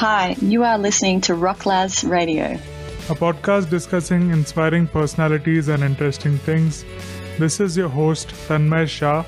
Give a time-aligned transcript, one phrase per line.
[0.00, 2.58] Hi, you are listening to Rocklaz Radio,
[3.10, 6.86] a podcast discussing inspiring personalities and interesting things.
[7.38, 9.26] This is your host, Tanmay Shah.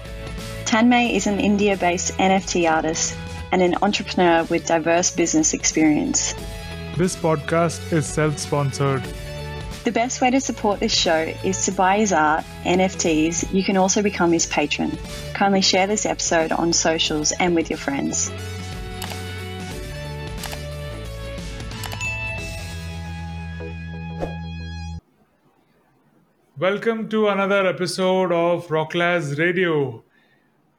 [0.65, 3.15] Tanmay is an India based NFT artist
[3.53, 6.33] and an entrepreneur with diverse business experience.
[6.97, 9.03] This podcast is self sponsored.
[9.85, 13.53] The best way to support this show is to buy his art, NFTs.
[13.53, 14.97] You can also become his patron.
[15.35, 18.33] Kindly share this episode on socials and with your friends.
[26.63, 30.05] Welcome to another episode of Rocklaz Radio.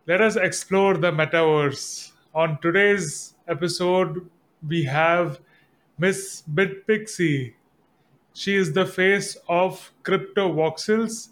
[0.08, 2.14] Let us explore the metaverse.
[2.34, 4.30] On today's episode,
[4.66, 5.42] we have
[5.98, 7.56] Miss Bitpixi.
[8.34, 11.32] She is the face of Crypto Voxels.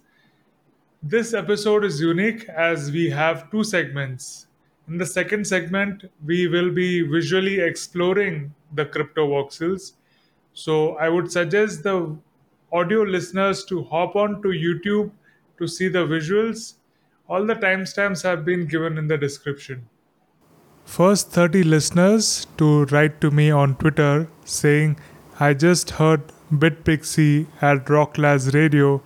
[1.01, 4.47] This episode is unique as we have two segments.
[4.89, 9.93] In the second segment, we will be visually exploring the Crypto Voxels.
[10.53, 12.17] So I would suggest the
[12.73, 15.11] audio listeners to hop on to YouTube
[15.57, 16.75] to see the visuals.
[17.27, 19.87] All the timestamps have been given in the description.
[20.85, 24.97] First 30 listeners to write to me on Twitter saying,
[25.39, 29.01] I just heard Bitpixi at Rocklaz Radio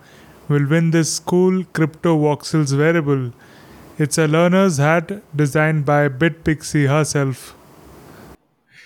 [0.48, 3.32] will win this cool Crypto Voxels wearable.
[3.98, 7.54] It's a learner's hat designed by Bitpixi herself.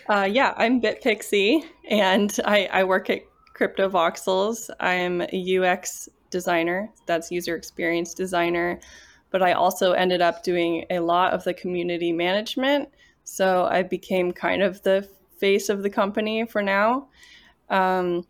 [0.09, 3.30] Uh, yeah, I'm Bitpixi, and I, I work at
[3.61, 4.71] Crypto Voxels.
[4.81, 8.81] I'm a UX designer, that's user experience designer,
[9.29, 12.89] but I also ended up doing a lot of the community management.
[13.25, 17.09] So I became kind of the face of the company for now.
[17.69, 18.27] Um,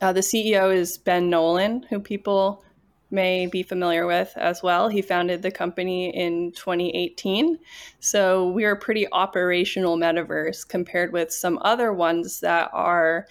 [0.00, 2.64] uh, the CEO is Ben Nolan, who people
[3.12, 4.88] may be familiar with as well.
[4.88, 7.56] He founded the company in 2018.
[8.00, 13.28] So we're a pretty operational metaverse compared with some other ones that are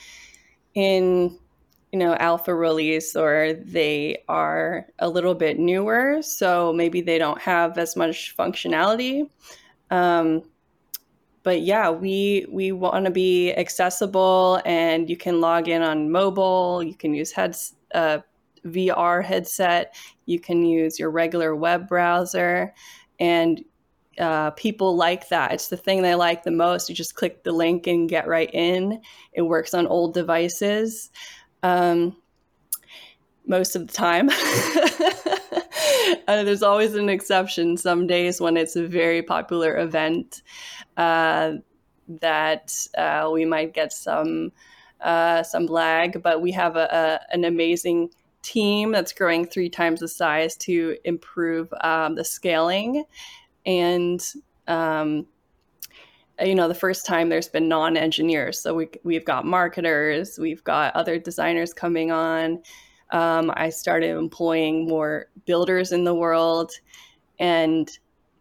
[0.73, 1.37] in
[1.91, 7.41] you know alpha release or they are a little bit newer so maybe they don't
[7.41, 9.29] have as much functionality.
[9.89, 10.43] Um,
[11.43, 16.83] but yeah we we want to be accessible and you can log in on mobile
[16.83, 18.19] you can use heads uh,
[18.65, 19.95] vr headset
[20.25, 22.73] you can use your regular web browser
[23.19, 23.63] and
[24.21, 25.51] uh, people like that.
[25.51, 26.87] It's the thing they like the most.
[26.87, 29.01] You just click the link and get right in.
[29.33, 31.09] It works on old devices
[31.63, 32.15] um,
[33.47, 34.29] most of the time.
[36.27, 40.43] uh, there's always an exception some days when it's a very popular event
[40.97, 41.53] uh,
[42.07, 44.51] that uh, we might get some
[45.01, 46.85] uh, some lag, but we have a,
[47.31, 48.11] a, an amazing
[48.43, 53.03] team that's growing three times the size to improve um, the scaling
[53.65, 54.21] and
[54.67, 55.25] um,
[56.39, 58.59] you know the first time there's been non-engineers.
[58.59, 62.61] So we, we've got marketers we've got other designers coming on.
[63.11, 66.71] Um, i started employing more builders in the world.
[67.39, 67.89] And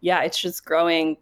[0.01, 1.17] yeah it's just growing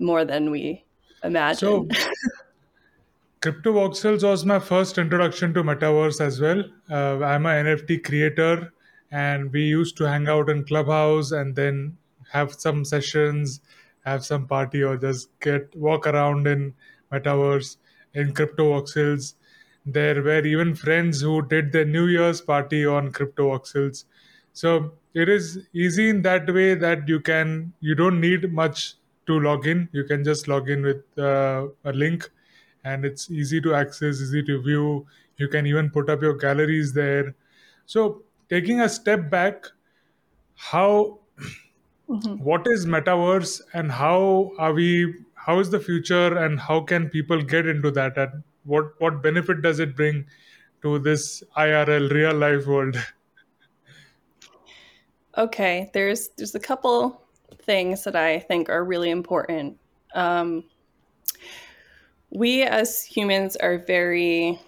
[0.00, 0.84] more than we
[1.22, 1.94] imagined.
[1.94, 2.08] So
[3.42, 6.64] crypto voxels was my first introduction to metaverse as well.
[6.90, 8.72] Uh, i'm an nft creator
[9.10, 11.96] and we used to hang out in clubhouse and then
[12.30, 13.60] have some sessions,
[14.04, 16.74] have some party, or just get walk around in
[17.12, 17.76] metaverse
[18.14, 19.34] in crypto voxels.
[19.84, 24.04] There were even friends who did their New Year's party on crypto voxels.
[24.52, 28.94] So it is easy in that way that you can you don't need much
[29.26, 29.88] to log in.
[29.92, 32.28] You can just log in with uh, a link,
[32.84, 35.06] and it's easy to access, easy to view.
[35.36, 37.34] You can even put up your galleries there.
[37.86, 39.66] So taking a step back,
[40.54, 41.20] how
[42.08, 42.44] Mm-hmm.
[42.44, 47.42] What is metaverse and how are we how is the future and how can people
[47.42, 50.26] get into that and what what benefit does it bring
[50.82, 52.96] to this IRL real life world?
[55.36, 57.22] Okay, there's there's a couple
[57.62, 59.78] things that I think are really important.
[60.14, 60.64] Um,
[62.30, 64.60] we as humans are very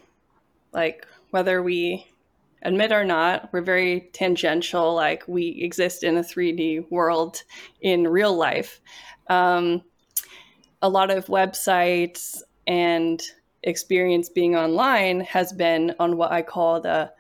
[0.72, 2.06] like whether we
[2.62, 4.94] admit or not, we're very tangential.
[4.94, 7.42] Like we exist in a 3D world
[7.80, 8.80] in real life.
[9.28, 9.82] Um,
[10.82, 13.22] a lot of websites and
[13.62, 17.12] experience being online has been on what I call the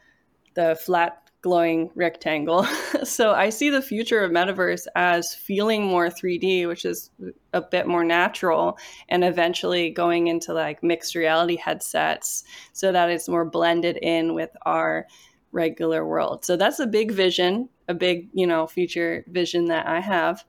[0.54, 2.64] the flat glowing rectangle.
[3.04, 7.10] so I see the future of metaverse as feeling more 3D, which is
[7.52, 13.28] a bit more natural, and eventually going into like mixed reality headsets so that it's
[13.28, 15.06] more blended in with our
[15.52, 16.44] regular world.
[16.44, 20.44] So that's a big vision, a big, you know, future vision that I have.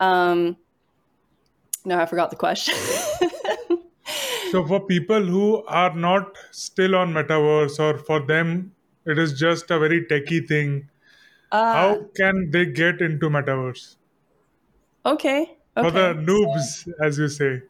[0.00, 0.56] Um,
[1.84, 2.74] no, I forgot the question.
[4.50, 8.72] so for people who are not still on metaverse or for them
[9.08, 10.88] it is just a very techie thing
[11.50, 13.96] Uh, how can they get into metaverse
[15.04, 15.56] okay.
[15.80, 16.20] for the Okay.
[16.26, 17.62] noobs as you say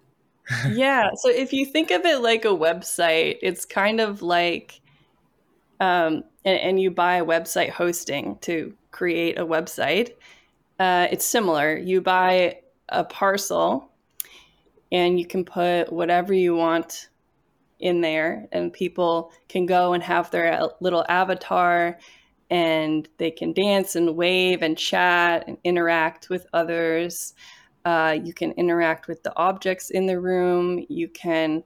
[0.62, 1.10] yeah.
[1.16, 4.80] So if you think of it like a website, it's kind of like,
[5.80, 10.12] um, and, and you buy website hosting to create a website.
[10.78, 11.76] Uh, it's similar.
[11.76, 13.92] You buy a parcel
[14.92, 17.08] and you can put whatever you want
[17.80, 21.98] in there, and people can go and have their little avatar
[22.50, 27.34] and they can dance and wave and chat and interact with others.
[27.84, 30.84] Uh, you can interact with the objects in the room.
[30.88, 31.62] You can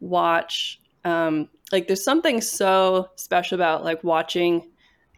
[0.00, 4.70] watch, um, like, there's something so special about like watching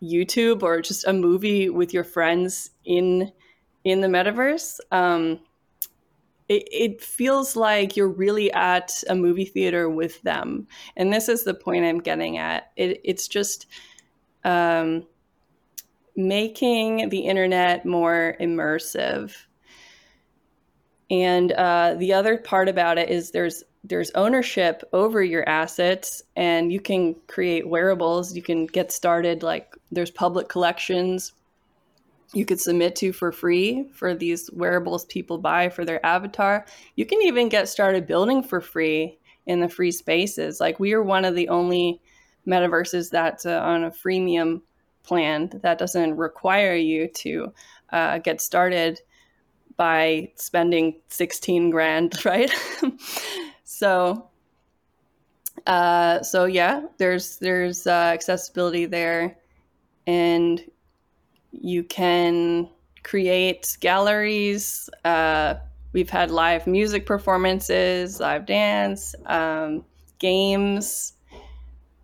[0.03, 3.31] YouTube or just a movie with your friends in
[3.85, 4.79] in the metaverse.
[4.91, 5.41] Um,
[6.51, 10.67] it, it feels like you're really at a movie theater with them,
[10.97, 12.73] and this is the point I'm getting at.
[12.77, 13.67] It, it's just
[14.43, 15.07] um,
[16.17, 19.33] making the internet more immersive.
[21.09, 26.73] And uh, the other part about it is there's there's ownership over your assets, and
[26.73, 28.35] you can create wearables.
[28.35, 31.33] You can get started like there's public collections
[32.33, 36.65] you could submit to for free for these wearables people buy for their avatar.
[36.95, 40.61] You can even get started building for free in the free spaces.
[40.61, 42.01] Like we are one of the only
[42.47, 44.63] metaverses that's uh, on a freemium
[45.03, 47.53] plan that doesn't require you to
[47.91, 49.01] uh, get started
[49.77, 52.51] by spending 16 grand, right?
[53.65, 54.31] so
[55.67, 59.37] uh, so yeah, there's there's uh, accessibility there,
[60.07, 60.63] and
[61.53, 62.69] you can
[63.03, 64.89] create galleries.
[65.05, 65.55] Uh,
[65.93, 69.85] we've had live music performances, live dance, um,
[70.19, 71.15] games.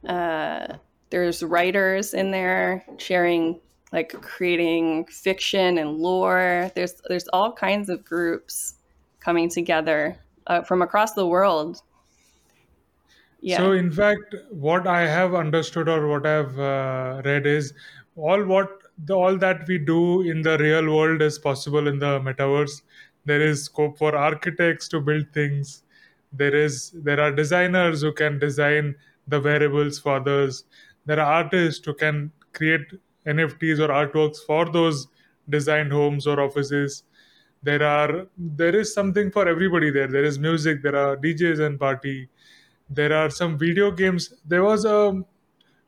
[0.07, 0.77] Uh,
[1.11, 3.61] there's writers in there sharing,
[3.93, 6.71] like creating fiction and lore.
[6.75, 8.75] There's there's all kinds of groups
[9.21, 11.83] coming together uh, from across the world.
[13.41, 13.59] Yeah.
[13.59, 17.75] So, in fact, what I have understood or what I've uh, read is
[18.17, 18.71] all what
[19.05, 22.83] the, all that we do in the real world is possible in the metaverse.
[23.25, 25.83] There is scope for architects to build things.
[26.33, 28.95] There is there are designers who can design
[29.29, 30.65] the wearables for others.
[31.07, 32.87] There are artists who can create
[33.27, 35.09] NFTs or artworks for those
[35.49, 37.05] designed homes or offices.
[37.63, 40.09] There are there is something for everybody there.
[40.09, 40.83] There is music.
[40.83, 42.29] There are DJs and party
[42.89, 45.21] there are some video games there was a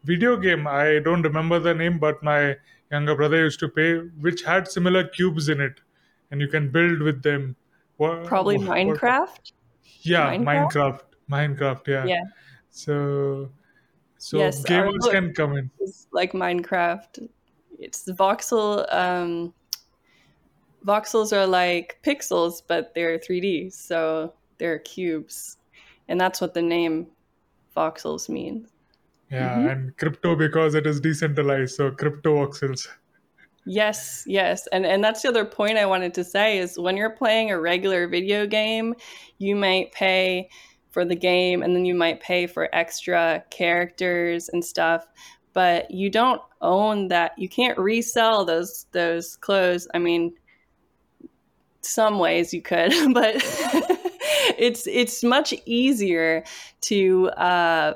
[0.05, 2.57] video game i don't remember the name but my
[2.93, 5.81] younger brother used to play which had similar cubes in it
[6.31, 7.55] and you can build with them
[7.97, 9.53] What- Probably what- Minecraft.
[10.03, 10.45] yeah Minecraft?
[10.73, 11.01] minecraft
[11.31, 12.23] minecraft yeah, Yeah.
[12.71, 13.51] so
[14.19, 15.71] so Yes, gamers can come in
[16.13, 17.29] like Minecraft.
[17.79, 18.85] It's voxel.
[18.93, 19.55] Um,
[20.85, 25.59] voxels are like pixels, but they're 3D, so they're cubes,
[26.09, 27.07] and that's what the name
[27.77, 28.69] voxels means.
[29.31, 29.71] Yeah Mhm.
[29.71, 32.87] and crypto because it is decentralized so crypto voxels
[33.65, 37.11] Yes, yes, and and that's the other point I wanted to say is when you're
[37.11, 38.95] playing a regular video game,
[39.39, 40.49] you might pay
[40.91, 45.07] for the game, and then you might pay for extra characters and stuff,
[45.53, 47.33] but you don't own that.
[47.39, 49.87] You can't resell those those clothes.
[49.93, 50.33] I mean,
[51.83, 53.35] some ways you could, but
[54.59, 56.45] it's it's much easier
[56.83, 57.95] to uh,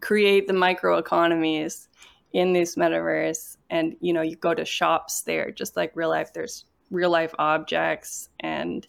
[0.00, 1.88] create the microeconomies
[2.32, 6.32] in this metaverse and you know you go to shops there just like real life
[6.32, 8.86] there's real life objects and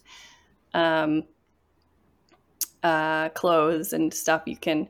[0.74, 1.24] um,
[2.84, 4.88] uh, clothes and stuff you can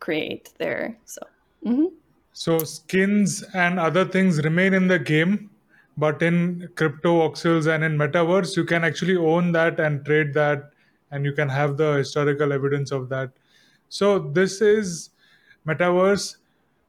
[0.00, 1.20] create there so
[1.64, 1.88] mhm.
[2.38, 5.50] So skins and other things remain in the game,
[5.96, 10.70] but in crypto voxels and in metaverse, you can actually own that and trade that,
[11.10, 13.32] and you can have the historical evidence of that.
[13.88, 15.10] So this is
[15.68, 16.36] metaverse,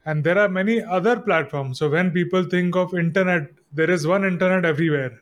[0.05, 1.79] and there are many other platforms.
[1.79, 5.21] So when people think of internet, there is one internet everywhere.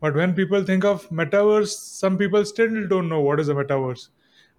[0.00, 4.08] But when people think of metaverse, some people still don't know what is a metaverse.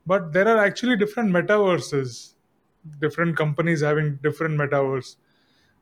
[0.06, 2.34] But there are actually different metaverses
[3.00, 5.15] different companies having different metaverse.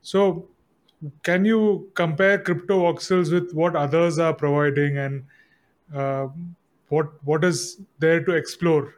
[0.02, 0.48] So,
[1.22, 5.24] can you compare crypto voxels with what others are providing and
[5.94, 6.28] uh,
[6.88, 8.94] what what is there to explore?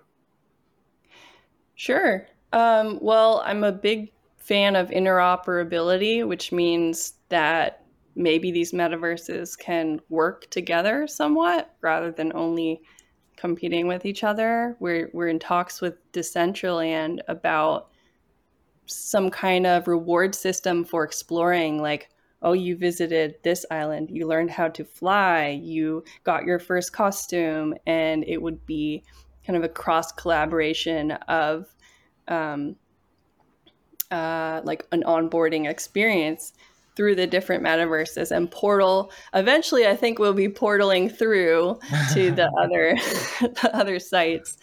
[1.75, 7.85] sure um, well i'm a big fan of interoperability which means that
[8.17, 12.83] maybe these metaverses can work together somewhat rather than only
[13.41, 14.77] competing with each other.
[14.81, 17.89] We're we're in talks with Decentraland about
[18.87, 22.11] some kind of reward system for exploring like
[22.43, 27.73] oh you visited this island you learned how to fly you got your first costume
[27.87, 29.05] and it would be
[29.47, 31.67] kind of a cross collaboration of
[32.31, 32.77] um,
[34.11, 36.53] uh, like an onboarding experience
[36.97, 41.79] through the different metaverses and portal eventually i think we'll be portaling through
[42.13, 42.95] to the other
[43.63, 44.59] the other sites.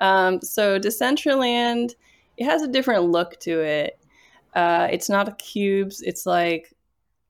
[0.00, 1.94] Um, so decentraland
[2.36, 3.98] it has a different look to it.
[4.54, 6.74] Uh, it's not a cubes it's like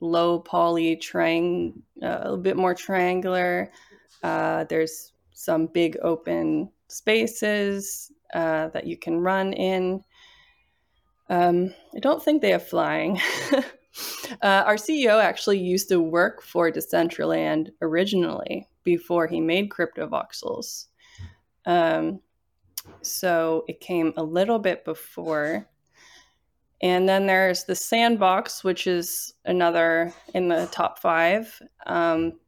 [0.01, 3.71] low poly triang uh, a bit more triangular.
[4.23, 10.03] Uh, there's some big open spaces uh, that you can run in
[11.31, 13.21] um, i don't think they have flying
[14.41, 20.87] Uh, our CEO actually used to work for Decentraland originally before he made CryptoVoxels.
[21.67, 22.21] Um,
[23.03, 25.69] so it came a little bit before.
[26.81, 31.61] And then there's the Sandbox, which is another in the top five.
[31.87, 32.41] Um,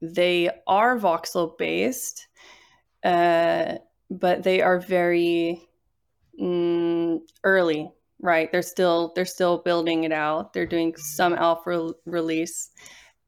[0.00, 2.28] they are voxel based,
[3.02, 3.74] uh,
[4.10, 5.68] but they are very
[6.40, 8.50] mm, early right?
[8.50, 10.52] They're still they're still building it out.
[10.52, 12.70] They're doing some alpha release.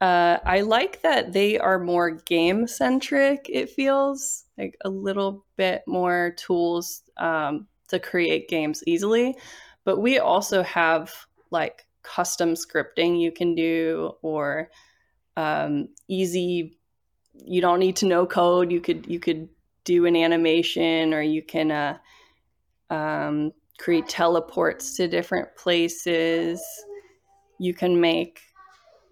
[0.01, 5.83] Uh, i like that they are more game centric it feels like a little bit
[5.87, 9.37] more tools um, to create games easily.
[9.85, 11.13] But we also have
[11.51, 14.71] like custom scripting you can do or
[15.37, 16.79] um, easy
[17.35, 18.73] you don't need to know code.
[18.73, 19.49] You could you could
[19.85, 21.99] do an animation or you can uh,
[22.91, 26.63] um, create teleports to different places.
[27.59, 28.41] You can make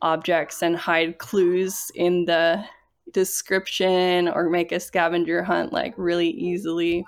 [0.02, 2.64] objects and hide clues in the
[3.12, 7.04] description or make a scavenger hunt like really easily.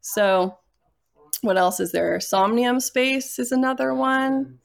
[0.00, 0.58] So,
[1.40, 2.20] what else is there?
[2.20, 4.58] Somnium Space is another one.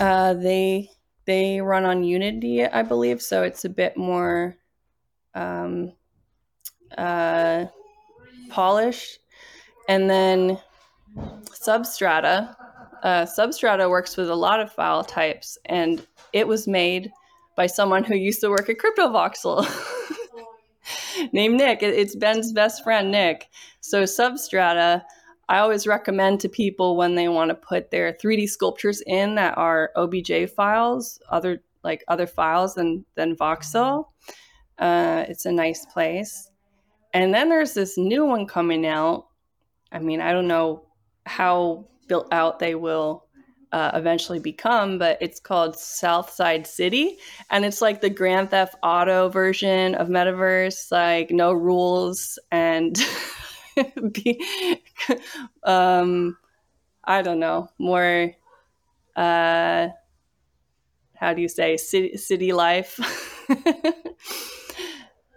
[0.00, 0.88] Uh, they
[1.26, 4.56] they run on Unity, I believe, so it's a bit more
[5.34, 5.92] um,
[6.96, 7.66] uh,
[8.48, 9.18] polished.
[9.88, 10.58] And then
[11.16, 12.54] Substrata.
[13.02, 17.10] Uh, Substrata works with a lot of file types, and it was made
[17.56, 19.66] by someone who used to work at CryptoVoxel.
[21.32, 21.82] named Nick.
[21.82, 23.48] It's Ben's best friend, Nick.
[23.80, 25.02] So, Substrata,
[25.48, 29.56] I always recommend to people when they want to put their 3D sculptures in that
[29.58, 34.06] are OBJ files, other like other files than than Voxel.
[34.78, 36.49] Uh, it's a nice place.
[37.12, 39.26] And then there's this new one coming out.
[39.92, 40.84] I mean, I don't know
[41.26, 43.26] how built out they will
[43.72, 47.18] uh, eventually become, but it's called Southside City,
[47.50, 52.98] and it's like the Grand Theft Auto version of Metaverse, like no rules and
[54.12, 54.44] be,
[55.62, 56.36] um,
[57.04, 58.32] I don't know, more.
[59.14, 59.88] Uh,
[61.14, 62.98] how do you say city city life?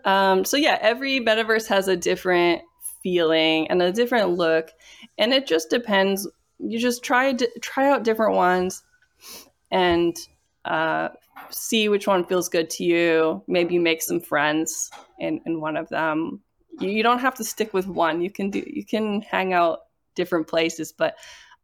[0.06, 2.62] um, so yeah, every metaverse has a different
[3.02, 4.72] feeling and a different look
[5.18, 6.28] and it just depends.
[6.60, 8.84] You just try try out different ones
[9.72, 10.16] and
[10.66, 11.10] uh,
[11.50, 13.44] see which one feels good to you.
[13.48, 16.42] Maybe make some friends in, in one of them.
[16.80, 18.22] You, you don't have to stick with one.
[18.22, 19.80] You can do you can hang out
[20.16, 21.16] different places but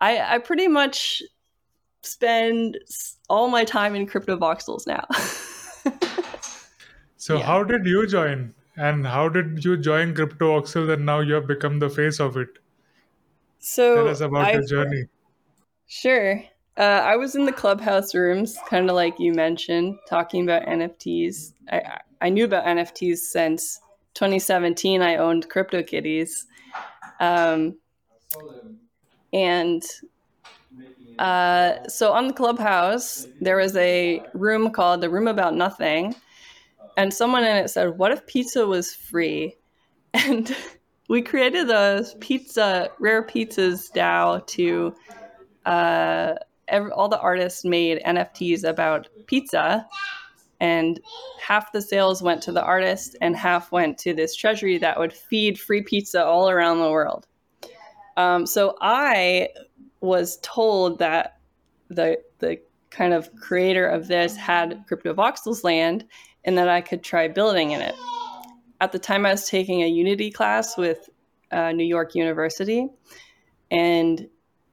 [0.01, 1.21] i i pretty much
[2.01, 2.77] spend
[3.29, 5.05] all my time in crypto voxels now
[7.29, 7.45] so yeah.
[7.45, 11.45] how did you join and how did you join Crypto CryptoVoxels and now you have
[11.45, 12.57] become the face of it?
[13.59, 15.03] So tell us about I, your journey.
[15.85, 16.43] Sure.
[16.75, 21.53] Uh, I was in the clubhouse rooms, kind of like you mentioned, talking about NFTs.
[21.71, 23.79] I I knew about NFTs since
[24.15, 25.03] 2017.
[25.03, 26.45] I owned CryptoKitties,
[27.19, 27.77] um,
[29.33, 29.83] and
[31.19, 36.15] uh, so on the clubhouse there was a room called the Room About Nothing,
[36.99, 39.55] and someone in it said, "What if pizza was free?"
[40.13, 40.55] And
[41.07, 44.93] we created a pizza rare pizzas DAO to
[45.65, 46.33] uh,
[46.95, 49.87] all the artists made NFTs about pizza,
[50.59, 50.99] and
[51.39, 55.13] half the sales went to the artist and half went to this treasury that would
[55.13, 57.27] feed free pizza all around the world.
[58.17, 59.49] Um, so I
[60.01, 61.39] was told that
[61.89, 66.05] the the kind of creator of this had CryptoVoxels land
[66.45, 67.95] and that I could try building in it.
[68.81, 71.09] At the time, I was taking a Unity class with
[71.51, 72.87] uh, New York University,
[73.71, 74.27] and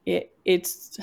[0.05, 0.97] it, it's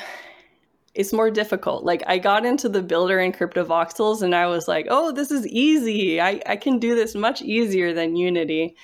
[0.94, 1.85] it's more difficult.
[1.85, 5.47] Like I got into the builder in CryptoVoxels and I was like, oh, this is
[5.49, 6.21] easy.
[6.21, 8.76] I, I can do this much easier than Unity,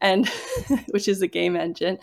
[0.00, 0.28] and
[0.88, 1.98] which is a game engine.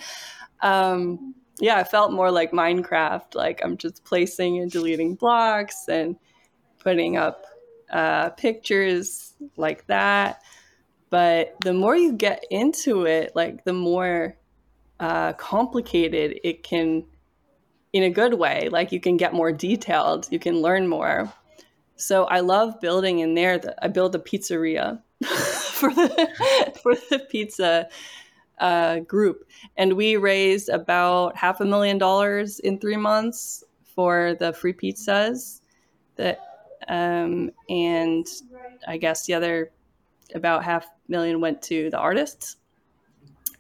[0.62, 3.34] Um, yeah, it felt more like Minecraft.
[3.34, 6.16] Like I'm just placing and deleting blocks and
[6.80, 7.46] putting up
[7.92, 10.42] uh, pictures like that.
[11.10, 14.38] But the more you get into it, like the more
[15.00, 17.06] uh, complicated it can,
[17.94, 18.70] in a good way.
[18.70, 21.32] Like you can get more detailed, you can learn more.
[21.96, 23.58] So I love building in there.
[23.58, 27.90] The, I build a pizzeria for the for the pizza
[28.60, 29.46] uh, group,
[29.78, 35.62] and we raised about half a million dollars in three months for the free pizzas.
[36.18, 36.40] That
[36.88, 38.28] um, and
[38.88, 39.72] I guess the other
[40.36, 42.58] about half million went to the artists.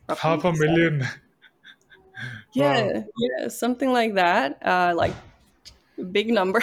[0.10, 1.06] Half a million.
[2.54, 3.04] yeah, wow.
[3.18, 4.66] yeah, something like that.
[4.66, 5.14] Uh, like
[5.98, 6.62] a big number.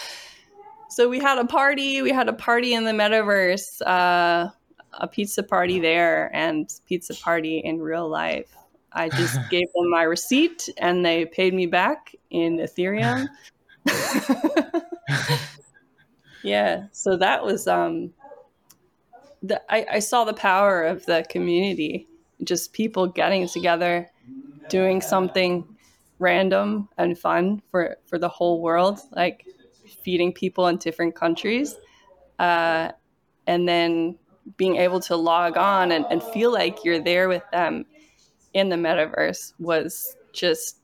[0.90, 2.02] so we had a party.
[2.02, 3.80] We had a party in the metaverse.
[3.86, 4.50] Uh,
[4.94, 8.54] a pizza party there and pizza party in real life.
[8.92, 13.28] I just gave them my receipt and they paid me back in Ethereum.
[16.42, 18.12] Yeah, so that was um
[19.42, 22.06] the, I, I saw the power of the community,
[22.44, 24.08] just people getting together,
[24.68, 25.64] doing something
[26.18, 29.46] random and fun for, for the whole world, like
[30.02, 31.74] feeding people in different countries.
[32.38, 32.92] Uh,
[33.46, 34.16] and then
[34.56, 37.84] being able to log on and, and feel like you're there with them
[38.54, 40.78] in the metaverse was just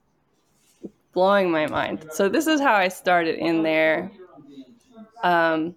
[1.13, 2.07] blowing my mind.
[2.13, 4.11] So this is how I started in there.
[5.23, 5.75] Um,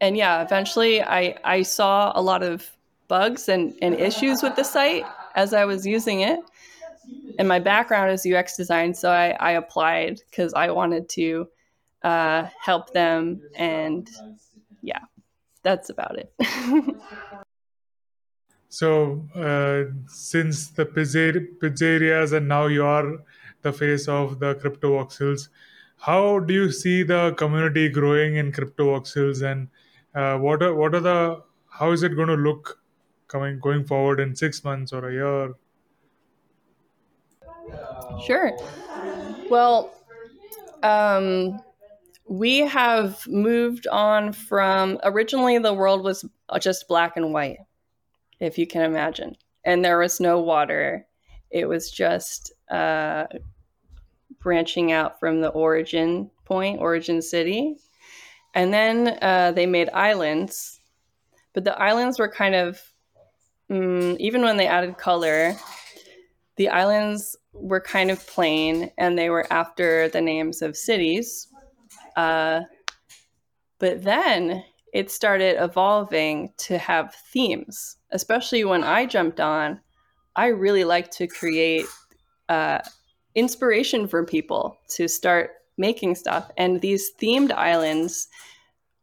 [0.00, 2.70] and yeah, eventually I, I saw a lot of
[3.08, 5.04] bugs and, and issues with the site
[5.34, 6.40] as I was using it.
[7.38, 11.48] And my background is UX design, so I, I applied because I wanted to
[12.02, 13.42] uh, help them.
[13.54, 14.08] And
[14.82, 15.00] yeah,
[15.62, 16.32] that's about it.
[18.68, 23.18] so, uh, since the pizzerias and now you are
[23.62, 25.48] the face of the crypto CryptoVoxels,
[26.00, 29.68] how do you see the community growing in CryptoVoxels and
[30.14, 32.80] uh, what are what are the how is it going to look
[33.28, 35.54] coming going forward in six months or a year?
[38.26, 38.56] Sure.
[39.48, 39.92] Well,
[40.82, 41.60] um,
[42.26, 46.24] we have moved on from originally the world was
[46.60, 47.58] just black and white,
[48.40, 51.06] if you can imagine, and there was no water.
[51.50, 53.26] It was just uh,
[54.40, 57.76] branching out from the origin point, origin city.
[58.54, 60.80] And then uh, they made islands,
[61.52, 62.80] but the islands were kind of,
[63.70, 65.56] mm, even when they added color,
[66.56, 71.48] the islands were kind of plain and they were after the names of cities.
[72.16, 72.62] Uh,
[73.78, 79.80] but then it started evolving to have themes, especially when I jumped on.
[80.36, 81.86] I really like to create
[82.48, 82.80] uh,
[83.34, 86.50] inspiration for people to start making stuff.
[86.56, 88.28] And these themed islands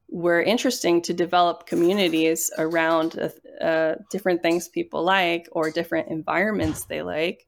[0.10, 6.86] were interesting to develop communities around uh, uh, different things people like or different environments
[6.86, 7.46] they like.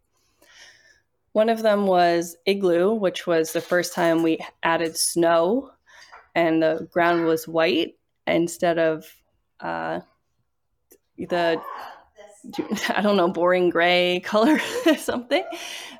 [1.32, 5.72] One of them was Igloo, which was the first time we added snow
[6.36, 7.96] and the ground was white
[8.28, 9.06] instead of
[9.60, 10.02] uh,
[11.18, 11.62] the
[12.96, 15.44] I don't know, boring gray color or something.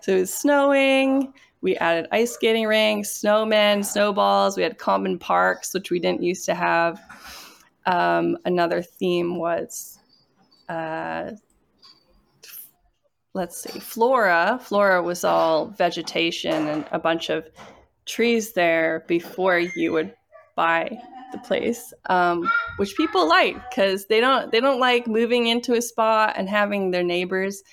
[0.02, 1.34] So it was snowing.
[1.62, 4.56] We added ice skating rinks, snowmen, snowballs.
[4.56, 7.02] We had common parks, which we didn't used to have.
[7.86, 10.00] Um, another theme was,
[10.70, 11.32] uh,
[13.34, 14.60] let's see, flora.
[14.64, 17.50] Flora was all vegetation and a bunch of
[18.06, 20.14] trees there before you would
[20.56, 20.98] buy
[21.32, 25.82] the place, um, which people like because they don't they don't like moving into a
[25.82, 27.64] spot and having their neighbors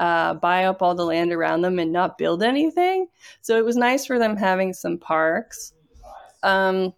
[0.00, 3.06] uh, buy up all the land around them and not build anything.
[3.42, 5.74] So it was nice for them having some parks.
[6.42, 6.94] Um,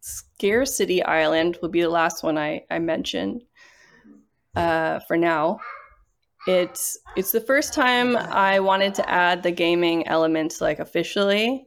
[0.00, 3.44] Scarcity Island will be the last one I, I mentioned
[4.54, 5.60] uh, for now.
[6.46, 11.66] It's it's the first time I wanted to add the gaming elements like officially,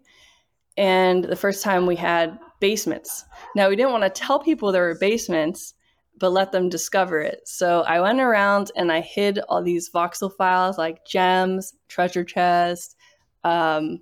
[0.78, 3.26] and the first time we had basements.
[3.56, 5.74] Now, we didn't want to tell people there were basements,
[6.20, 7.41] but let them discover it.
[7.46, 12.96] So I went around and I hid all these voxel files like gems, treasure chest.
[13.43, 14.02] Um,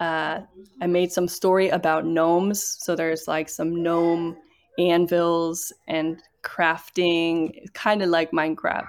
[0.00, 0.40] uh,
[0.80, 2.78] I made some story about gnomes.
[2.80, 4.36] So there's like some gnome
[4.78, 8.86] anvils and crafting, kind of like Minecraft.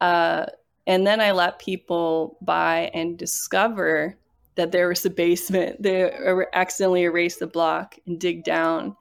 [0.00, 0.46] Uh,
[0.86, 4.16] and then I let people buy and discover
[4.54, 5.82] that there was a basement.
[5.82, 6.10] They
[6.52, 8.96] accidentally erase the block and dig down.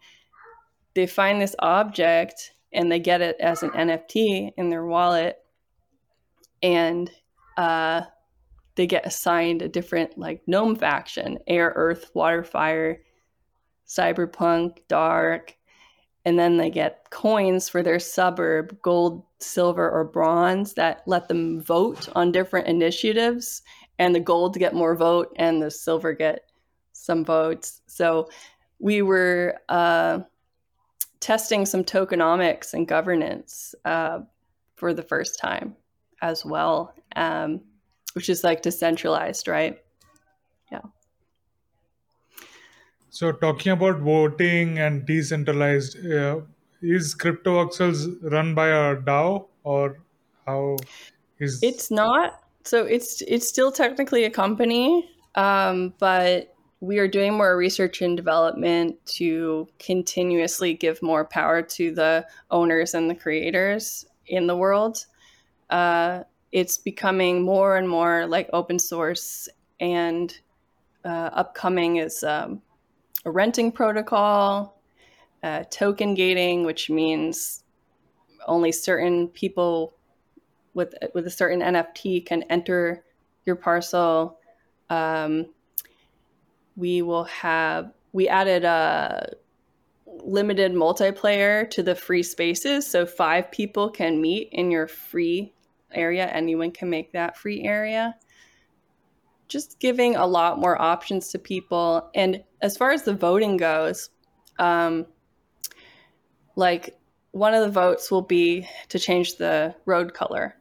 [0.93, 5.37] They find this object and they get it as an NFT in their wallet,
[6.63, 7.11] and
[7.57, 8.03] uh,
[8.75, 13.01] they get assigned a different like gnome faction: air, earth, water, fire,
[13.85, 15.57] cyberpunk, dark,
[16.23, 21.61] and then they get coins for their suburb gold silver or bronze that let them
[21.61, 23.63] vote on different initiatives
[24.01, 26.51] and the gold get more vote and the silver get
[26.91, 28.27] some votes so
[28.79, 30.19] we were uh,
[31.19, 34.19] testing some tokenomics and governance uh,
[34.75, 35.75] for the first time
[36.21, 37.61] as well um,
[38.13, 39.77] which is like decentralized right
[40.71, 40.81] yeah
[43.13, 46.39] so, talking about voting and decentralized, uh,
[46.81, 49.99] is CryptoVoxels run by a DAO or
[50.45, 50.77] how
[51.37, 52.40] is It's not.
[52.63, 58.17] So it's it's still technically a company, um, but we are doing more research and
[58.17, 65.05] development to continuously give more power to the owners and the creators in the world.
[65.69, 69.47] Uh, it's becoming more and more like open source,
[69.79, 70.39] and
[71.05, 72.61] uh, upcoming is um,
[73.25, 74.81] a renting protocol,
[75.43, 77.63] uh, token gating, which means
[78.47, 79.93] only certain people
[80.73, 83.03] with with a certain NFT can enter
[83.45, 84.39] your parcel.
[84.89, 85.47] Um,
[86.75, 89.33] we will have we added a
[90.05, 95.53] limited multiplayer to the free spaces, so five people can meet in your free
[95.93, 96.27] area.
[96.27, 98.15] Anyone can make that free area
[99.51, 102.09] just giving a lot more options to people.
[102.15, 104.09] And as far as the voting goes,
[104.59, 105.05] um,
[106.55, 106.97] like
[107.31, 110.55] one of the votes will be to change the road color.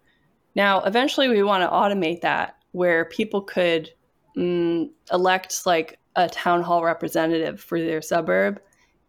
[0.55, 3.91] Now, eventually, we want to automate that where people could
[4.37, 8.61] mm, elect like a town hall representative for their suburb,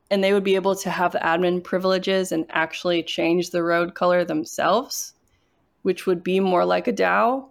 [0.09, 4.23] and they would be able to have admin privileges and actually change the road color
[4.23, 5.13] themselves,
[5.83, 7.47] which would be more like a DAO.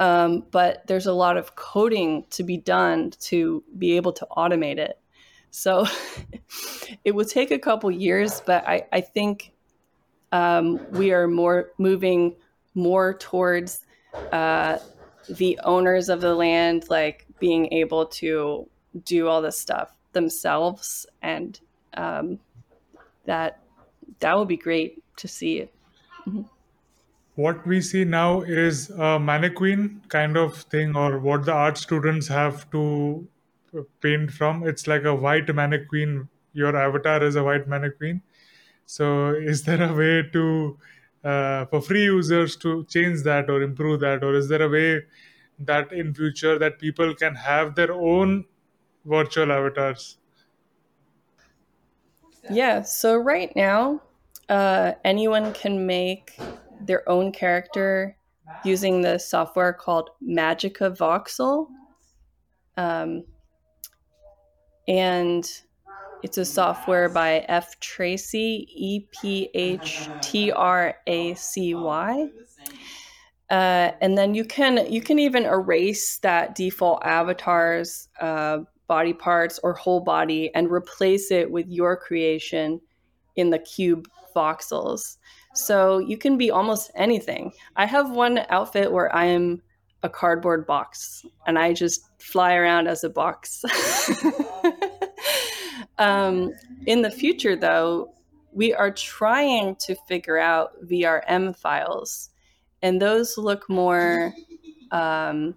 [0.00, 4.78] Um, but there's a lot of coding to be done to be able to automate
[4.78, 5.00] it.
[5.50, 5.86] So
[7.04, 9.52] it will take a couple years, but I, I think
[10.30, 12.36] um, we are more moving
[12.78, 13.84] more towards
[14.32, 14.78] uh,
[15.28, 18.66] the owners of the land, like being able to
[19.04, 21.60] do all this stuff themselves, and
[21.94, 22.38] um,
[23.26, 23.60] that
[24.20, 25.68] that would be great to see.
[26.26, 26.42] Mm-hmm.
[27.34, 32.26] What we see now is a mannequin kind of thing or what the art students
[32.26, 33.28] have to
[34.00, 34.66] paint from.
[34.66, 36.28] It's like a white mannequin.
[36.52, 38.22] Your avatar is a white mannequin.
[38.86, 40.78] So is there a way to
[41.30, 44.90] uh, for free users to change that or improve that or is there a way
[45.70, 48.44] that in future that people can have their own
[49.04, 50.18] virtual avatars
[52.50, 54.00] yeah so right now
[54.48, 56.38] uh, anyone can make
[56.80, 58.16] their own character
[58.64, 61.68] using the software called Magica Voxel.
[62.76, 63.24] Um,
[64.86, 65.44] and
[66.22, 67.78] it's a software by F.
[67.80, 72.28] Tracy, E P H T R A C Y.
[73.50, 79.58] Uh, and then you can you can even erase that default avatar's uh, body parts
[79.62, 82.80] or whole body and replace it with your creation
[83.36, 85.16] in the cube voxels.
[85.54, 87.52] So you can be almost anything.
[87.76, 89.62] I have one outfit where I am
[90.02, 93.64] a cardboard box and I just fly around as a box.
[95.98, 96.54] um,
[96.86, 98.12] in the future, though,
[98.52, 102.30] we are trying to figure out VRM files,
[102.82, 104.32] and those look more
[104.90, 105.54] um,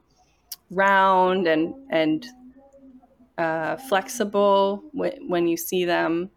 [0.70, 2.26] round and and
[3.38, 6.30] uh, flexible when, when you see them.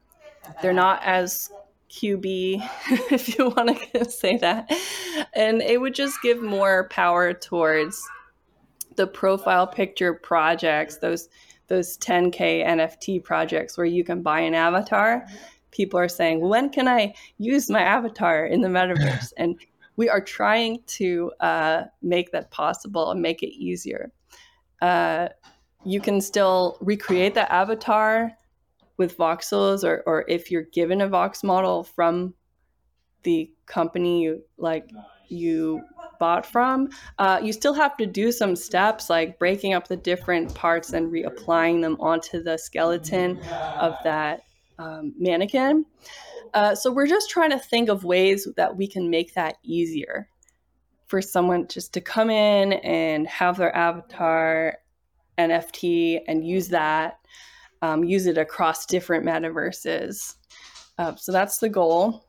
[0.61, 1.51] They're not as
[1.91, 2.69] QB,
[3.13, 4.71] if you want to say that.
[5.35, 8.03] And it would just give more power towards
[8.97, 11.29] the profile picture projects, those
[11.69, 15.27] those 10k NFT projects where you can buy an avatar.
[15.71, 19.33] People are saying, when can I use my avatar in the metaverse?
[19.37, 19.59] and
[19.97, 24.13] we are trying to uh, make that possible and make it easier.
[24.83, 25.29] Uh,
[25.85, 28.33] you can still recreate the avatar
[28.97, 32.35] with voxels or, or if you're given a vox model from
[33.23, 34.91] the company you like
[35.29, 35.83] you
[36.19, 40.55] bought from uh, you still have to do some steps like breaking up the different
[40.55, 43.39] parts and reapplying them onto the skeleton
[43.79, 44.43] of that
[44.79, 45.85] um, mannequin
[46.55, 50.29] uh, so we're just trying to think of ways that we can make that easier
[51.07, 54.79] for someone just to come in and have their avatar
[55.39, 57.19] NFT and use that,
[57.83, 60.35] um, use it across different metaverses.
[60.97, 62.24] Uh, so that's the goal.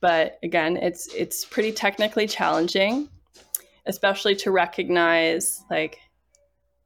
[0.00, 3.08] But again, it's it's pretty technically challenging,
[3.86, 5.98] especially to recognize like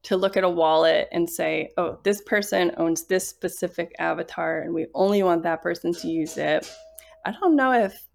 [0.05, 4.75] to look at a wallet and say, oh, this person owns this specific avatar and
[4.75, 6.71] we only want that person to use it.
[7.25, 8.07] I don't know if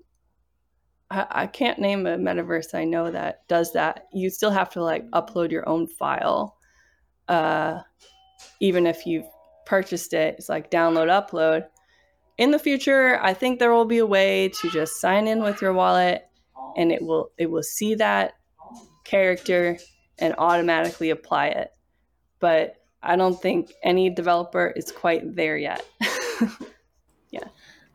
[1.10, 4.06] I, I can't name a metaverse I know that does that.
[4.14, 6.58] You still have to like upload your own file.
[7.28, 7.82] Uh,
[8.60, 9.28] even if you've
[9.66, 11.66] purchased it, it's like download, upload.
[12.40, 15.62] In the future, I think there will be a way to just sign in with
[15.62, 16.26] your wallet
[16.78, 18.36] and it will it will see that
[19.04, 19.78] character
[20.20, 21.72] and automatically apply it.
[22.40, 25.86] But I don't think any developer is quite there yet.
[27.32, 27.48] Yeah.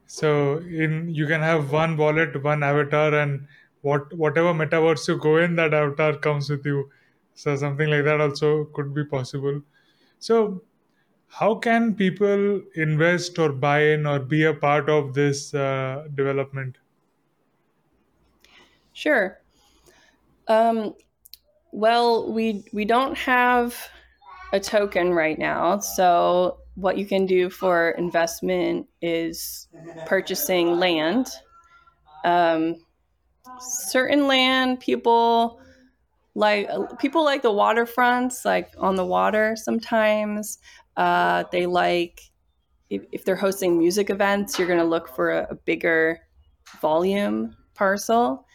[0.07, 3.49] So in you can have one wallet, one avatar, and
[3.81, 6.91] what whatever metaverse you go in, that avatar comes with you.
[7.35, 9.61] So something like that also could be possible.
[10.21, 10.63] So
[11.39, 16.79] how can people invest or buy in or be a part of this uh, development?
[18.93, 19.41] Sure.
[20.47, 20.95] Um,
[21.73, 23.77] well, we we don't have
[24.53, 29.67] a token right now, so what you can do for investment is
[30.07, 31.27] purchasing land.
[32.25, 32.77] Um,
[33.59, 35.61] certain land, people
[36.37, 36.69] like
[37.01, 39.57] people like the waterfronts, like on the water.
[39.57, 40.59] Sometimes
[40.97, 42.21] uh, they like
[42.91, 46.21] if, if, they're hosting music events, you're going to look for a, a, bigger
[46.81, 48.47] volume parcel.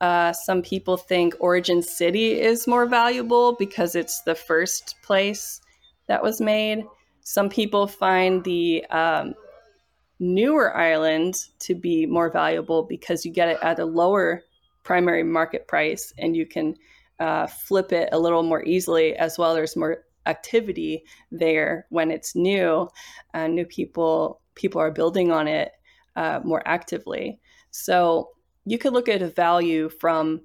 [0.00, 5.60] Uh, some people think Origin City is more valuable because it's the first place
[6.08, 6.84] that was made.
[7.20, 9.34] Some people find the um,
[10.20, 14.42] newer island to be more valuable because you get it at a lower
[14.82, 16.74] primary market price and you can
[17.18, 19.54] uh, flip it a little more easily as well.
[19.54, 22.88] There's more activity there when it's new
[23.34, 25.72] and new people people are building on it
[26.16, 27.38] uh, more actively.
[27.70, 28.30] So
[28.64, 30.40] you could look at a value from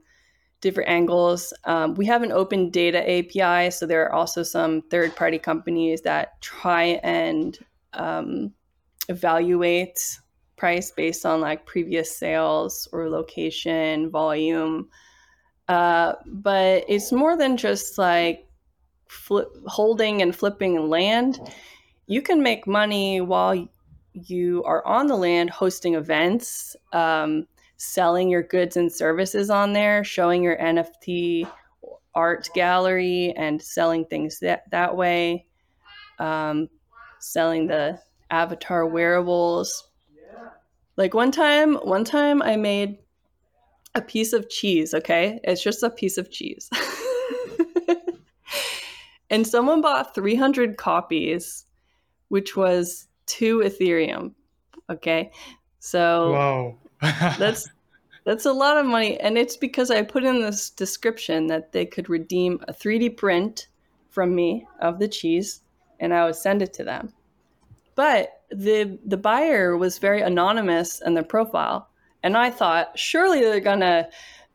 [0.59, 1.53] different angles.
[1.65, 6.01] Um, we have an open data API, so there are also some third party companies
[6.01, 7.57] that try and
[7.93, 8.53] um,
[9.09, 10.19] evaluate
[10.55, 14.87] price based on like previous sales or location, volume.
[15.67, 18.47] Uh, but it's more than just like
[19.11, 21.39] flip, holding and flipping land.
[22.07, 23.67] You can make money while
[24.13, 26.75] you are on the land hosting events.
[26.93, 27.47] Um,
[27.81, 31.49] selling your goods and services on there, showing your NFT
[32.13, 35.47] art gallery and selling things that, that way,
[36.19, 36.69] um,
[37.19, 39.87] selling the avatar wearables.
[40.95, 42.99] Like one time, one time I made
[43.95, 45.39] a piece of cheese, okay?
[45.43, 46.69] It's just a piece of cheese.
[49.31, 51.65] and someone bought 300 copies,
[52.27, 54.33] which was two Ethereum,
[54.89, 55.31] okay?
[55.79, 57.67] So wow that's
[58.23, 61.87] that's a lot of money, and it's because I put in this description that they
[61.87, 63.67] could redeem a 3D print
[64.09, 65.61] from me of the cheese,
[65.99, 67.11] and I would send it to them.
[67.95, 71.89] But the the buyer was very anonymous in their profile,
[72.21, 74.07] and I thought surely they're gonna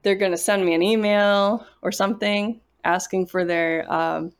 [0.03, 4.33] they're gonna send me an email or something asking for their um,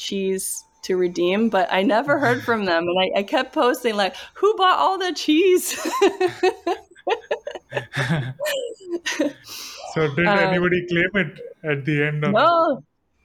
[0.00, 2.86] cheese to redeem, but I never heard from them.
[2.88, 5.78] And I, I kept posting like, who bought all the cheese?
[9.92, 12.82] so did um, anybody claim it at the end of No.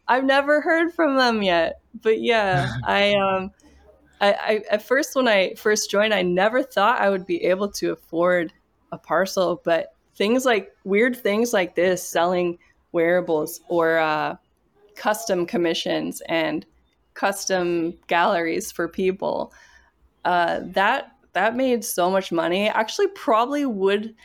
[0.07, 1.79] I've never heard from them yet.
[2.01, 3.51] But yeah, I um
[4.21, 7.71] I, I at first when I first joined I never thought I would be able
[7.73, 8.53] to afford
[8.91, 12.57] a parcel, but things like weird things like this selling
[12.91, 14.35] wearables or uh,
[14.95, 16.65] custom commissions and
[17.13, 19.53] custom galleries for people
[20.25, 24.15] uh, that that made so much money actually probably would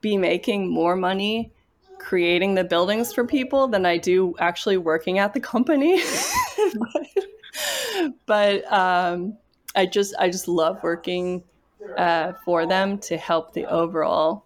[0.00, 1.52] be making more money
[2.00, 6.02] creating the buildings for people than I do actually working at the company.
[6.74, 7.26] but,
[8.26, 9.36] but um,
[9.76, 11.44] I just I just love working
[11.96, 14.44] uh, for them to help the overall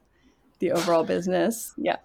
[0.58, 1.72] the overall business.
[1.76, 1.96] Yeah.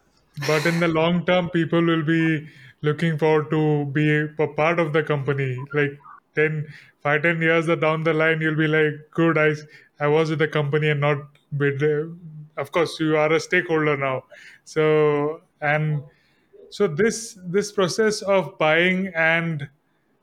[0.47, 2.47] But in the long term, people will be
[2.81, 5.57] looking forward to be a part of the company.
[5.73, 5.97] Like
[6.35, 6.67] 10,
[7.01, 9.53] 5, 10 years down the line, you'll be like, good, I,
[9.99, 11.17] I was with the company and not
[11.51, 11.81] with
[12.59, 14.23] of course you are a stakeholder now.
[14.65, 16.03] So and
[16.69, 19.67] so this this process of buying and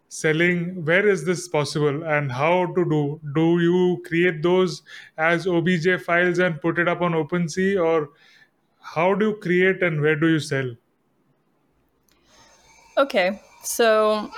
[0.08, 3.20] selling where is this possible and how to do?
[3.34, 4.82] Do you create those
[5.18, 8.10] as obj files and put it up on OpenSea or
[8.80, 10.70] how do you create and where do you sell
[12.96, 14.30] okay so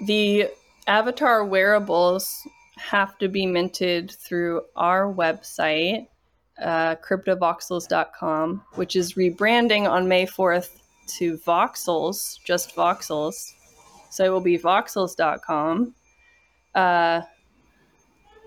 [0.00, 0.48] the
[0.86, 6.06] avatar wearables have to be minted through our website,
[6.62, 10.80] uh, cryptovoxels.com, which is rebranding on May 4th
[11.18, 13.52] to Voxels, just Voxels.
[14.10, 15.94] So it will be voxels.com.
[16.74, 17.22] Uh,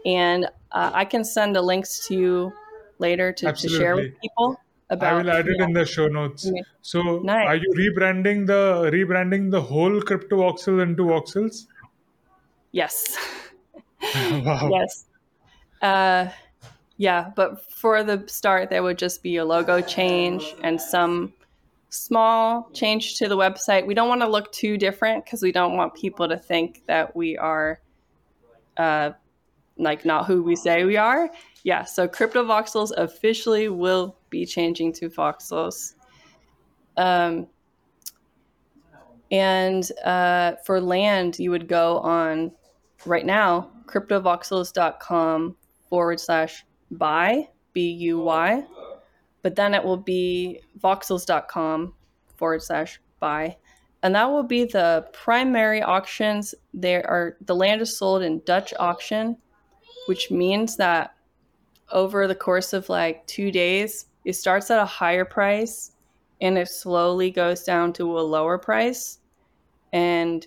[0.06, 2.54] and uh, I can send the links to you
[3.00, 4.60] later to, to share with people.
[4.90, 5.66] About, I will add it yeah.
[5.66, 6.50] in the show notes.
[6.82, 7.48] So, nice.
[7.48, 11.66] are you rebranding the rebranding the whole cryptovoxel into voxels?
[12.72, 13.18] Yes.
[14.16, 14.70] wow.
[14.72, 15.06] Yes.
[15.82, 16.30] Uh,
[16.98, 21.34] yeah, but for the start, there would just be a logo change and some
[21.90, 23.86] small change to the website.
[23.86, 27.16] We don't want to look too different because we don't want people to think that
[27.16, 27.80] we are
[28.78, 29.12] uh,
[29.78, 31.30] like not who we say we are.
[31.64, 35.94] Yeah, so Cryptovoxels officially will be changing to Voxels.
[36.96, 37.48] Um,
[39.32, 42.52] and uh, for land, you would go on
[43.06, 45.56] right now, cryptovoxels.com
[45.90, 48.64] forward slash buy, B U Y.
[49.44, 51.94] But then it will be voxels.com
[52.36, 53.58] forward slash buy.
[54.04, 56.54] And that will be the primary auctions.
[56.74, 59.38] There are the land is sold in Dutch auction,
[60.08, 61.16] which means that
[61.92, 65.94] over the course of like two days, it starts at a higher price
[66.42, 69.20] and it slowly goes down to a lower price.
[69.94, 70.46] And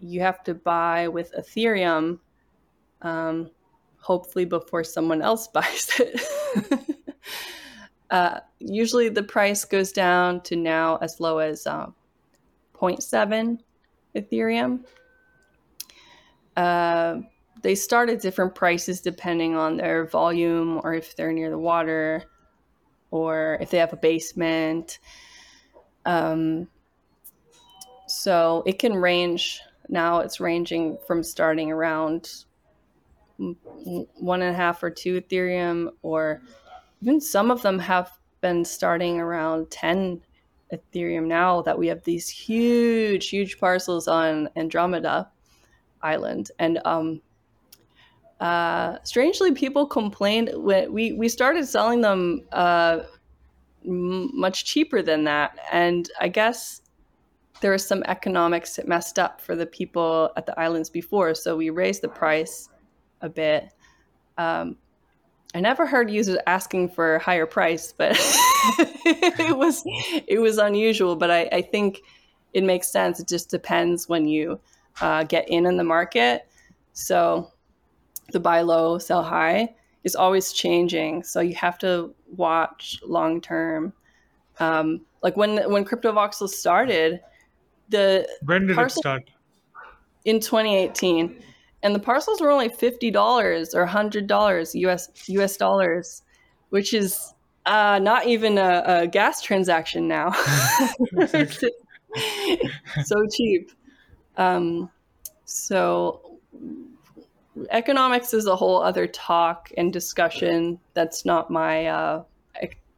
[0.00, 2.20] you have to buy with Ethereum,
[3.02, 3.50] um,
[4.00, 6.22] hopefully before someone else buys it.
[8.10, 11.88] uh, usually the price goes down to now as low as uh,
[12.74, 13.58] 0.7
[14.16, 14.84] Ethereum.
[16.56, 17.16] Uh,
[17.60, 22.24] they start at different prices depending on their volume or if they're near the water
[23.10, 24.98] or if they have a basement.
[26.04, 26.68] Um,
[28.06, 32.44] so it can range now it's ranging from starting around
[33.38, 36.42] one and a half or two Ethereum, or
[37.00, 40.20] even some of them have been starting around 10
[40.72, 45.30] Ethereum now that we have these huge, huge parcels on Andromeda
[46.02, 46.50] Island.
[46.58, 47.22] And um,
[48.40, 53.00] uh, strangely, people complained when we, we started selling them uh,
[53.84, 55.58] m- much cheaper than that.
[55.72, 56.82] And I guess
[57.60, 61.56] there was some economics that messed up for the people at the islands before, so
[61.56, 62.68] we raised the price
[63.20, 63.72] a bit.
[64.36, 64.76] Um,
[65.54, 71.16] I never heard users asking for a higher price, but it was it was unusual.
[71.16, 72.02] But I, I, think
[72.52, 73.18] it makes sense.
[73.18, 74.60] It just depends when you
[75.00, 76.46] uh, get in in the market.
[76.92, 77.50] So
[78.32, 81.22] the buy low, sell high is always changing.
[81.22, 83.92] So you have to watch long term.
[84.60, 87.20] Um, like when when Cryptovoxels started,
[87.88, 89.30] the when did it start?
[90.24, 91.42] In 2018,
[91.82, 96.22] and the parcels were only fifty dollars or hundred dollars US US dollars,
[96.70, 97.34] which is
[97.66, 100.32] uh, not even a, a, gas transaction now.
[103.04, 103.70] so cheap.
[104.36, 104.90] Um,
[105.44, 106.38] so
[107.70, 110.78] economics is a whole other talk and discussion.
[110.94, 112.22] That's not my uh,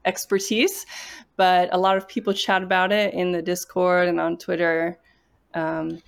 [0.04, 0.86] expertise,
[1.36, 4.98] but a lot of people chat about it in the Discord and on Twitter.
[5.54, 6.02] Um,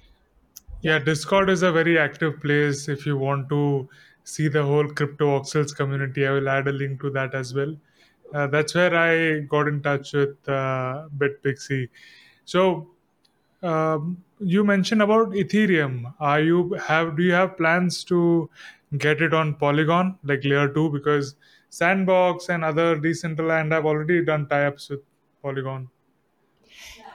[0.82, 2.88] yeah, Discord is a very active place.
[2.88, 3.88] If you want to
[4.24, 7.76] see the whole Cryptovoxels community, I will add a link to that as well.
[8.34, 11.88] Uh, that's where I got in touch with uh, Bitpixi.
[12.44, 12.88] So
[13.62, 16.12] um, you mentioned about Ethereum.
[16.18, 18.50] Are you have do you have plans to
[18.98, 21.34] get it on Polygon like layer two because
[21.70, 25.00] Sandbox and other Decentraland have already done tie-ups with
[25.42, 25.88] Polygon.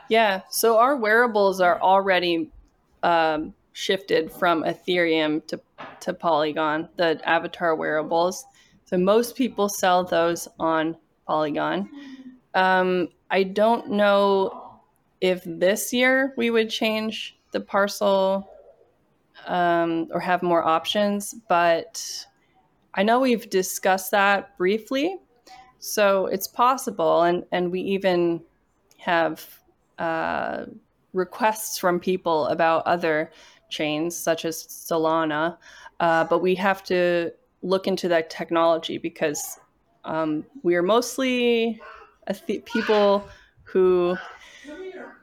[0.09, 2.49] Yeah, so our wearables are already
[3.03, 5.59] um, shifted from Ethereum to
[5.99, 8.45] to Polygon, the avatar wearables.
[8.85, 11.89] So most people sell those on Polygon.
[12.53, 14.66] Um, I don't know
[15.21, 18.49] if this year we would change the parcel
[19.45, 22.25] um, or have more options, but
[22.93, 25.17] I know we've discussed that briefly,
[25.79, 28.41] so it's possible, and and we even
[28.97, 29.45] have
[29.99, 30.65] uh,
[31.13, 33.31] requests from people about other
[33.69, 35.57] chains such as Solana,
[35.99, 39.59] uh, but we have to look into that technology because
[40.05, 41.81] um, we are mostly
[42.47, 43.27] th- people
[43.63, 44.17] who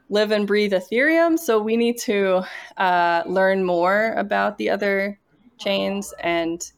[0.09, 2.43] live and breathe Ethereum, so we need to
[2.77, 5.19] uh, learn more about the other
[5.57, 6.71] chains and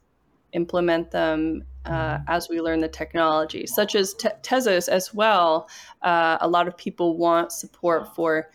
[0.54, 5.70] implement them uh, as we learn the technology, such as te- Tezos as well.
[6.02, 8.50] Uh, a lot of people want support for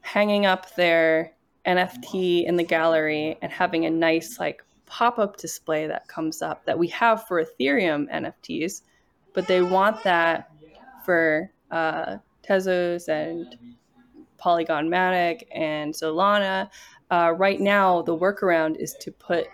[0.00, 1.32] hanging up their
[1.66, 6.78] NFT in the gallery and having a nice like pop-up display that comes up that
[6.78, 8.82] we have for Ethereum NFTs,
[9.34, 10.50] but they want that
[11.04, 13.56] for uh, Tezos and
[14.38, 16.70] Polygon Matic and Solana.
[17.10, 19.48] Uh, right now, the workaround is to put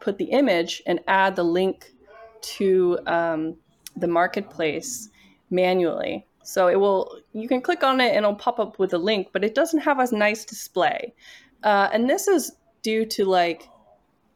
[0.00, 1.92] put the image and add the link
[2.40, 3.56] to um,
[3.96, 5.08] the marketplace
[5.50, 6.24] manually.
[6.42, 9.28] So it will you can click on it and it'll pop up with a link,
[9.32, 11.14] but it doesn't have a nice display.
[11.62, 13.68] Uh, and this is due to like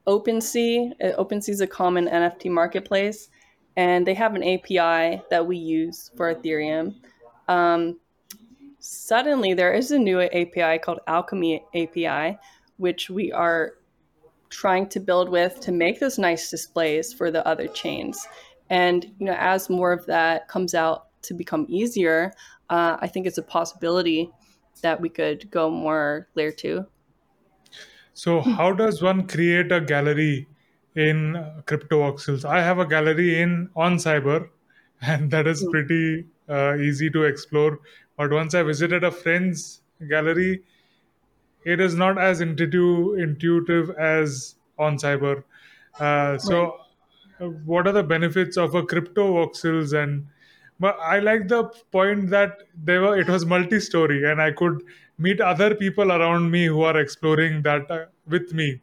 [0.06, 0.92] OpenSea.
[1.02, 3.28] Uh, OpenSea is a common NFT marketplace,
[3.76, 6.96] and they have an API that we use for Ethereum.
[7.48, 7.98] Um,
[8.82, 12.38] suddenly, there is a new API called Alchemy API,
[12.76, 13.74] which we are
[14.50, 18.26] trying to build with to make those nice displays for the other chains.
[18.68, 22.32] And you know, as more of that comes out to become easier,
[22.68, 24.30] uh, I think it's a possibility
[24.82, 26.84] that we could go more layer two.
[28.14, 30.48] So, how does one create a gallery
[30.94, 31.34] in
[31.66, 32.44] Cryptovoxels?
[32.44, 34.48] I have a gallery in OnCyber,
[35.00, 35.70] and that is hmm.
[35.70, 37.78] pretty uh, easy to explore.
[38.16, 40.62] But once I visited a friend's gallery,
[41.64, 45.44] it is not as intuitive, intuitive as OnCyber.
[45.98, 46.78] Uh, so.
[47.40, 50.26] Uh, what are the benefits of a Cryptovoxels and
[50.78, 54.82] but I like the point that they were it was multi-story and I could
[55.18, 58.80] meet other people around me who are exploring that uh, with me.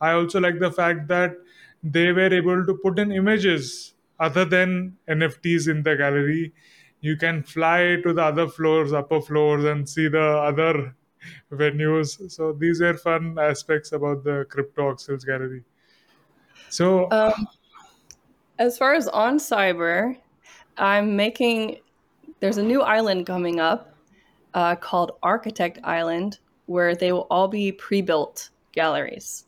[0.00, 1.36] I also like the fact that
[1.82, 6.52] they were able to put in images other than NFTs in the gallery.
[7.04, 10.96] You can fly to the other floors, upper floors, and see the other
[11.52, 12.30] venues.
[12.30, 15.64] So these are fun aspects about the Cryptovoxels gallery.
[16.70, 17.46] So, um,
[18.58, 20.16] as far as OnCyber,
[20.78, 21.80] I'm making.
[22.40, 23.94] There's a new island coming up
[24.54, 29.44] uh, called Architect Island, where they will all be pre-built galleries.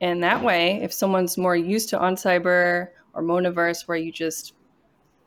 [0.00, 4.54] And that way, if someone's more used to OnCyber or Monaverse, where you just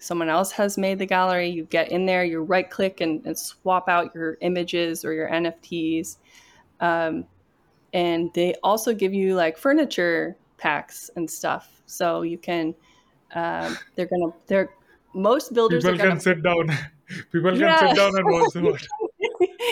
[0.03, 3.37] someone else has made the gallery, you get in there, you right click and, and
[3.37, 6.17] swap out your images or your NFTs.
[6.79, 7.25] Um,
[7.93, 12.75] and they also give you like furniture packs and stuff, so you can.
[13.35, 14.69] Um, they're gonna they're
[15.13, 16.67] most builders people can gonna, sit down
[17.31, 17.79] people can yeah.
[17.79, 18.87] sit down and watch the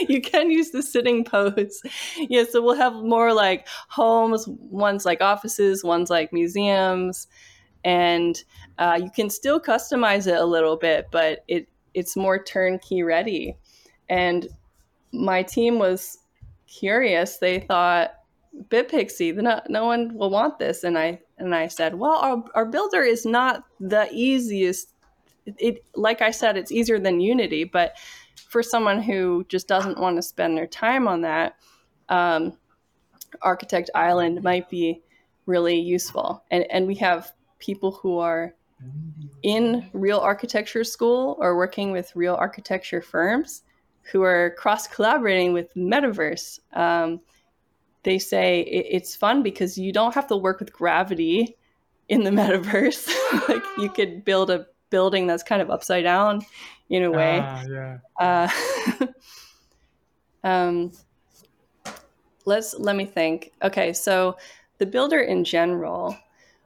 [0.09, 1.81] you can use the sitting pose
[2.17, 7.27] yeah so we'll have more like homes ones like offices ones like museums
[7.83, 8.43] and
[8.77, 13.57] uh, you can still customize it a little bit but it it's more turnkey ready.
[14.09, 14.47] And
[15.11, 16.19] my team was
[16.67, 17.37] curious.
[17.37, 18.11] They thought
[18.69, 20.83] Bitpixi no, no one will want this.
[20.83, 24.93] And i and i said well our, our builder is not the easiest
[25.45, 27.97] it, it like I said, it's easier than Unity, but
[28.35, 31.55] for someone who just doesn't want to spend their time on that,
[32.09, 32.57] um,
[33.41, 35.01] Architect Island might be
[35.45, 36.43] really useful.
[36.51, 37.31] And and we have
[37.61, 38.53] people who are
[39.43, 43.63] in real architecture school or working with real architecture firms
[44.11, 46.59] who are cross collaborating with Metaverse.
[46.73, 47.21] Um,
[48.03, 51.55] they say it, it's fun because you don't have to work with gravity
[52.09, 53.09] in the metaverse.
[53.49, 56.41] like you could build a building that's kind of upside down
[56.89, 57.39] in a way.
[57.41, 57.63] Ah,
[58.19, 58.49] yeah.
[59.03, 59.07] Uh,
[60.47, 60.91] um,
[62.45, 63.51] let's let me think.
[63.63, 64.35] Okay, so
[64.79, 66.17] the builder in general,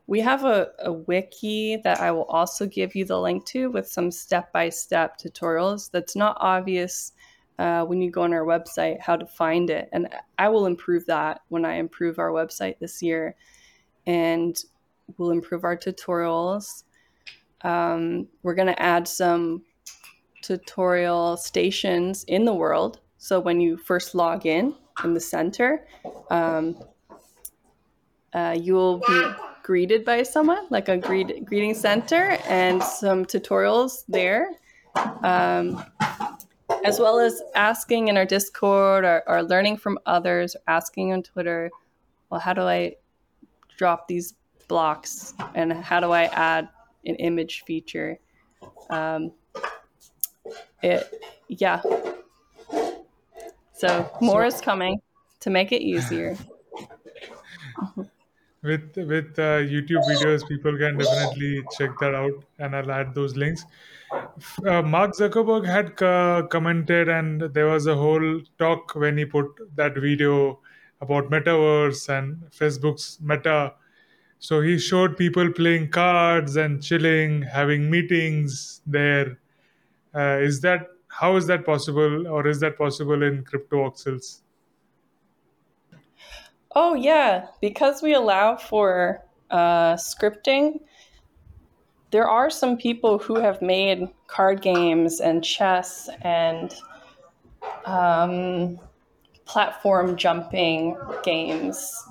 [0.07, 3.87] we have a, a wiki that I will also give you the link to with
[3.87, 5.89] some step by step tutorials.
[5.89, 7.13] That's not obvious
[7.57, 11.05] uh, when you go on our website how to find it, and I will improve
[11.05, 13.35] that when I improve our website this year,
[14.05, 14.57] and
[15.17, 16.83] we'll improve our tutorials.
[17.61, 19.63] Um, we're going to add some
[20.43, 22.99] tutorial stations in the world.
[23.17, 25.87] So when you first log in in the center,
[26.29, 26.77] um,
[28.35, 29.25] uh, you will be
[29.63, 34.49] greeted by someone, like a greet- greeting center, and some tutorials there,
[35.23, 35.83] um,
[36.83, 41.23] as well as asking in our Discord or, or learning from others, or asking on
[41.23, 41.71] Twitter,
[42.29, 42.95] well, how do I
[43.77, 44.35] drop these
[44.67, 46.69] blocks and how do I add
[47.05, 48.19] an image feature.
[48.89, 49.31] Um,
[50.81, 51.07] it,
[51.47, 51.81] yeah.
[53.73, 55.01] So more so, is coming
[55.41, 56.37] to make it easier.
[58.65, 63.35] with with uh, YouTube videos, people can definitely check that out, and I'll add those
[63.35, 63.65] links.
[64.65, 65.95] Uh, Mark Zuckerberg had
[66.49, 70.59] commented, and there was a whole talk when he put that video
[71.01, 73.73] about metaverse and Facebook's Meta
[74.39, 79.39] so he showed people playing cards and chilling, having meetings there.
[80.13, 84.41] Uh, is that how is that possible, or is that possible in Cryptovoxels?
[86.75, 87.47] Oh, yeah.
[87.61, 90.81] Because we allow for uh, scripting,
[92.11, 96.73] there are some people who have made card games and chess and
[97.85, 98.79] um,
[99.45, 102.03] platform jumping games,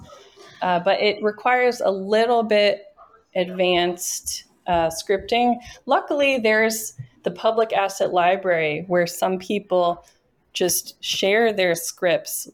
[0.63, 2.87] uh, but it requires a little bit
[3.35, 5.57] advanced uh, scripting.
[5.87, 10.05] Luckily, there's the public asset library where some people
[10.53, 12.49] just share their scripts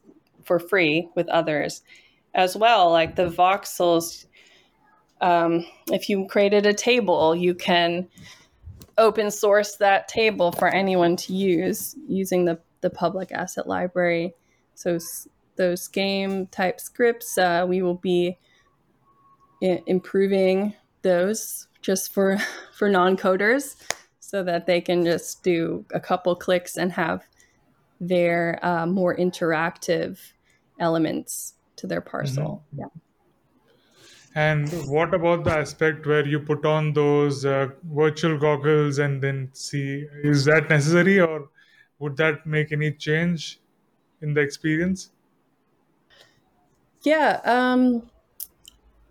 [0.51, 1.82] for free with others
[2.34, 2.90] as well.
[2.90, 4.26] Like the voxels,
[5.20, 8.09] um, if you created a table, you can
[8.98, 14.34] open source that table for anyone to use using the, the public asset library.
[14.74, 14.98] So
[15.55, 18.36] those game type scripts, uh, we will be
[19.62, 22.38] I- improving those just for
[22.76, 23.76] for non-coders
[24.18, 27.22] so that they can just do a couple clicks and have
[28.01, 30.18] their uh, more interactive
[30.81, 32.64] elements to their parcel.
[32.74, 32.81] Mm-hmm.
[32.81, 33.01] Yeah.
[34.35, 39.51] And what about the aspect where you put on those uh, virtual goggles and then
[39.53, 40.07] see?
[40.22, 41.49] Is that necessary, or
[41.99, 43.61] would that make any change
[44.22, 45.11] in the experience?
[47.03, 47.41] Yeah.
[47.45, 48.09] Um,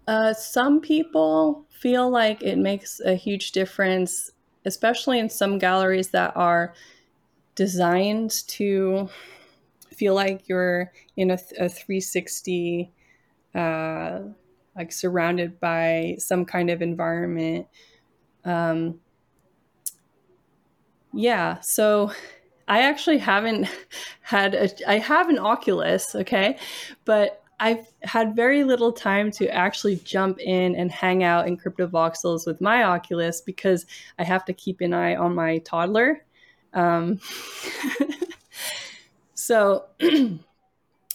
[0.07, 4.31] uh, some people feel like it makes a huge difference,
[4.65, 6.73] especially in some galleries that are
[7.55, 9.09] designed to
[9.99, 12.91] feel like you're in a, a 360
[13.53, 14.19] uh,
[14.75, 17.67] like surrounded by some kind of environment.
[18.45, 18.99] Um,
[21.13, 22.11] yeah so
[22.67, 23.67] i actually haven't
[24.21, 26.57] had a i have an oculus okay?
[27.05, 32.45] But i've had very little time to actually jump in and hang out in cryptovoxels
[32.45, 33.85] with my oculus because
[34.17, 36.25] i have to keep an eye on my toddler.
[36.73, 37.19] Um,
[39.49, 39.85] so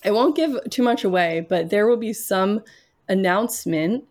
[0.05, 2.63] I won't give too much away, but there will be some
[3.09, 4.07] announcement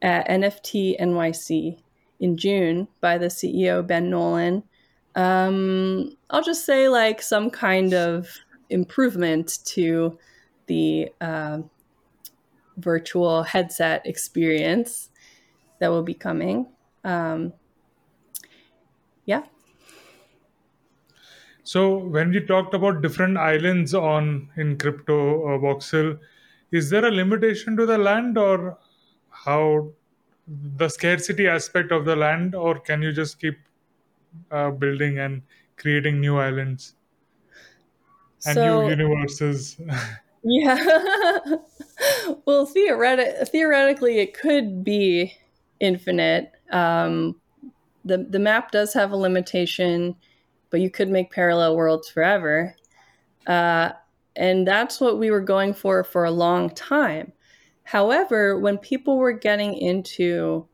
[0.00, 1.80] at NFT NYC
[2.20, 4.62] in June by the CEO Ben Nolan.
[5.16, 8.28] Um, I'll just say like some kind of
[8.70, 10.20] improvement to
[10.66, 11.58] the uh,
[12.76, 15.10] virtual headset experience
[15.80, 16.68] that will be coming.
[17.02, 17.52] Um,
[19.26, 19.42] yeah.
[21.64, 26.18] So when we talked about different islands on in crypto uh, voxel,
[26.70, 28.78] is there a limitation to the land or
[29.30, 29.88] how
[30.46, 33.58] the scarcity aspect of the land, or can you just keep
[34.50, 35.40] uh, building and
[35.76, 36.96] creating new islands
[38.44, 39.78] and so, new universes?
[40.44, 40.76] yeah.
[42.44, 45.32] well, theoretic- theoretically, it could be
[45.80, 46.52] infinite.
[46.70, 47.40] Um,
[48.04, 50.16] the the map does have a limitation
[50.74, 52.74] but you could make parallel worlds forever.
[53.46, 53.90] Uh,
[54.34, 57.32] and that's what we were going for for a long time.
[57.84, 60.66] However, when people were getting into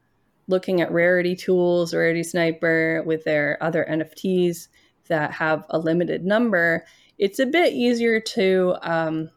[0.46, 4.68] looking at rarity tools, Rarity Sniper with their other NFTs
[5.08, 6.86] that have a limited number,
[7.18, 9.30] it's a bit easier to um,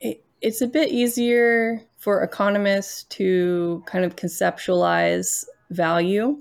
[0.00, 6.36] it, it's a bit easier for economists to kind of conceptualize value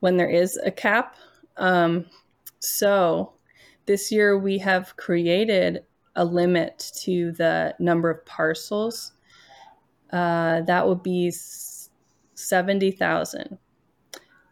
[0.00, 1.16] when there is a cap
[1.56, 2.06] um,
[2.60, 3.34] so
[3.86, 5.84] this year we have created
[6.16, 9.12] a limit to the number of parcels.
[10.12, 11.32] Uh, that would be
[12.34, 13.58] 70,000.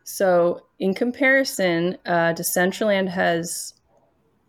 [0.05, 3.75] So in comparison, uh, Decentraland has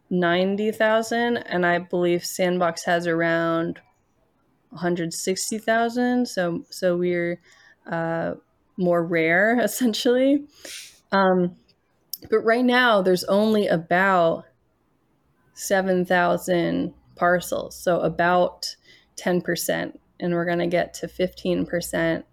[0.09, 3.79] 90,000, and I believe Sandbox has around
[4.69, 6.27] 160,000.
[6.27, 7.41] So, so we're
[7.89, 8.33] uh,
[8.77, 10.45] more rare essentially.
[11.11, 11.55] Um,
[12.29, 14.45] but right now, there's only about
[15.53, 17.77] 7,000 parcels.
[17.77, 18.75] So about
[19.17, 19.97] 10%.
[20.19, 22.23] And we're going to get to 15%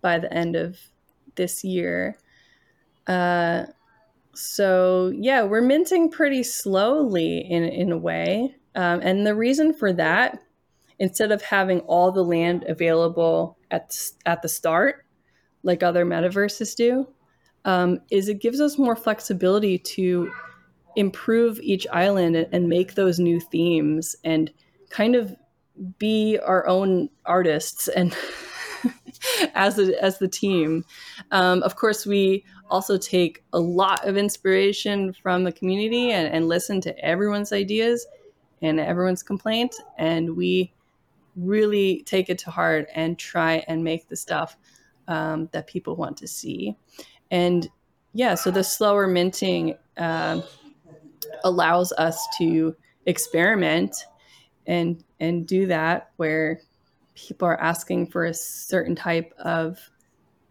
[0.00, 0.78] by the end of
[1.36, 2.18] this year.
[3.06, 3.66] Uh,
[4.34, 8.54] so, yeah, we're minting pretty slowly in, in a way.
[8.74, 10.38] Um, and the reason for that,
[10.98, 13.96] instead of having all the land available at,
[14.26, 15.06] at the start,
[15.62, 17.08] like other metaverses do,
[17.66, 20.32] um, is it gives us more flexibility to
[20.94, 24.50] improve each island and make those new themes and
[24.88, 25.36] kind of
[25.98, 28.16] be our own artists and
[29.54, 30.84] as a, as the team.
[31.32, 36.48] Um, of course, we also take a lot of inspiration from the community and, and
[36.48, 38.06] listen to everyone's ideas
[38.62, 40.72] and everyone's complaints, and we
[41.36, 44.56] really take it to heart and try and make the stuff
[45.08, 46.76] um, that people want to see.
[47.30, 47.68] And
[48.12, 50.40] yeah, so the slower minting uh,
[51.44, 52.74] allows us to
[53.06, 54.06] experiment
[54.66, 56.60] and and do that where
[57.14, 59.78] people are asking for a certain type of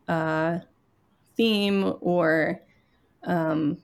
[0.08, 0.60] uh,
[1.38, 2.62] theme or
[3.24, 3.78] um,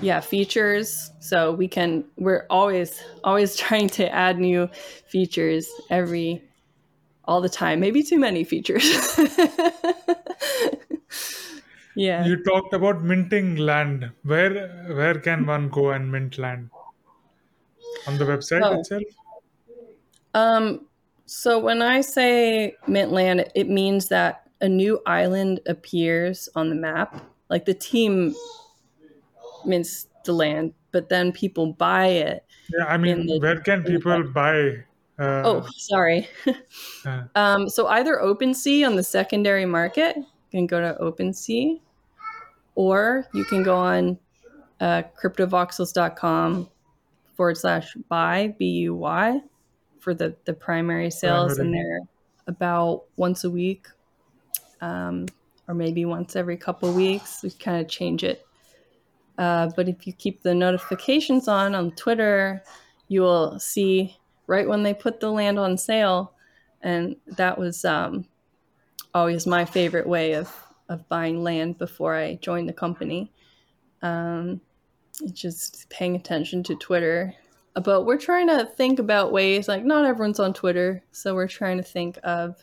[0.00, 1.10] yeah features.
[1.20, 4.68] So we can we're always always trying to add new
[5.06, 6.42] features every
[7.24, 7.80] all the time.
[7.80, 8.84] Maybe too many features
[11.96, 14.10] yeah You talked about minting land.
[14.22, 14.68] Where
[15.00, 16.70] where can one go and mint land?
[18.06, 18.78] On the website Oh.
[18.80, 19.02] itself?
[20.34, 20.86] Um,
[21.26, 26.74] so when I say mint land, it means that a new island appears on the
[26.74, 27.20] map.
[27.48, 28.34] Like the team
[29.64, 32.44] mints the land, but then people buy it.
[32.72, 34.84] Yeah, I mean, the- where can people buy?
[35.18, 36.28] Uh, Oh, sorry.
[37.06, 40.16] uh, um, so either OpenSea on the secondary market,
[40.52, 41.80] can go to OpenSea,
[42.76, 44.18] or you can go on
[44.80, 46.68] uh, cryptovoxels.com
[47.34, 49.40] forward slash buy, B U Y,
[49.98, 51.58] for the, the primary sales.
[51.58, 52.00] And they're
[52.46, 53.86] about once a week,
[54.80, 55.26] um,
[55.66, 57.42] or maybe once every couple weeks.
[57.42, 58.46] We kind of change it.
[59.38, 62.62] Uh, but if you keep the notifications on on Twitter,
[63.08, 66.34] you will see right when they put the land on sale.
[66.82, 68.26] And that was um,
[69.14, 70.54] always my favorite way of,
[70.88, 73.32] of buying land before I joined the company.
[74.02, 74.60] Um,
[75.32, 77.34] just paying attention to Twitter.
[77.74, 81.02] But we're trying to think about ways, like, not everyone's on Twitter.
[81.12, 82.62] So we're trying to think of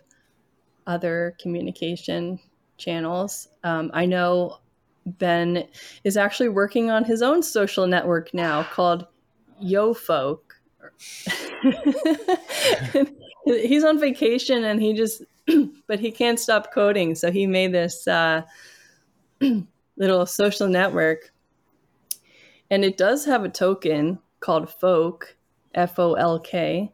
[0.85, 2.39] other communication
[2.77, 3.47] channels.
[3.63, 4.59] Um, I know
[5.05, 5.67] Ben
[6.03, 9.07] is actually working on his own social network now called
[9.59, 10.55] Yo Folk.
[13.45, 15.23] He's on vacation and he just,
[15.87, 17.15] but he can't stop coding.
[17.15, 18.43] So he made this uh,
[19.97, 21.31] little social network.
[22.71, 25.35] And it does have a token called Folk,
[25.73, 26.91] F O L K.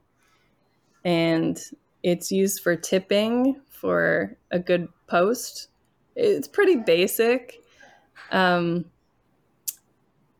[1.04, 1.62] And
[2.04, 5.68] it's used for tipping for a good post.
[6.16, 7.62] It's pretty basic.
[8.32, 8.86] Um,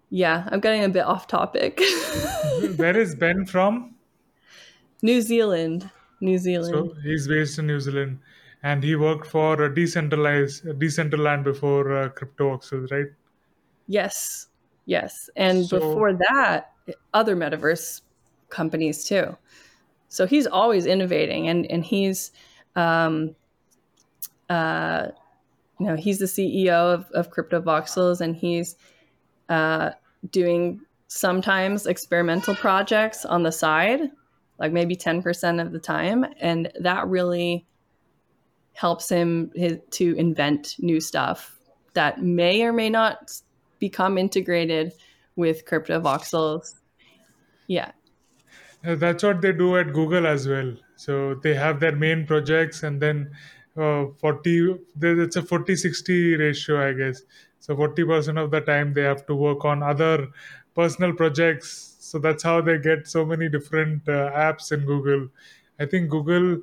[0.10, 1.80] yeah, I'm getting a bit off topic.
[2.78, 3.96] where is Ben from?
[5.02, 5.90] New Zealand.
[6.26, 6.74] New Zealand.
[6.74, 8.20] So he's based in New Zealand,
[8.64, 13.08] and he worked for a decentralized, Decentraland before uh, Cryptovoxels, right?
[13.88, 14.48] yes.
[14.88, 15.30] Yes.
[15.36, 16.72] And So- before that,
[17.14, 18.02] other metaverse
[18.50, 19.36] companies too.
[20.10, 22.32] So he's always innovating and, and he's,
[22.76, 23.36] um,
[24.50, 25.08] uh,
[25.80, 28.76] you know, he's the CEO of, of Cryptovoxels and he's
[29.50, 29.92] uh,
[30.30, 34.12] doing sometimes experimental projects on the side,
[34.58, 36.26] like maybe 10% of the time.
[36.40, 37.66] And that really
[38.74, 41.58] helps him his, to invent new stuff
[41.94, 43.32] that may or may not
[43.80, 44.94] become integrated
[45.36, 46.76] with Cryptovoxels.
[47.68, 47.92] Yeah.
[48.86, 50.76] Uh, That's what they do at Google as well.
[50.96, 53.32] So they have their main projects and then
[53.78, 57.24] uh, 40, it's a 40 60 ratio, I guess.
[57.60, 60.28] So 40% of the time they have to work on other
[60.76, 61.95] personal projects.
[62.16, 65.30] So that's how they get so many different uh, apps in Google.
[65.80, 66.62] I think Google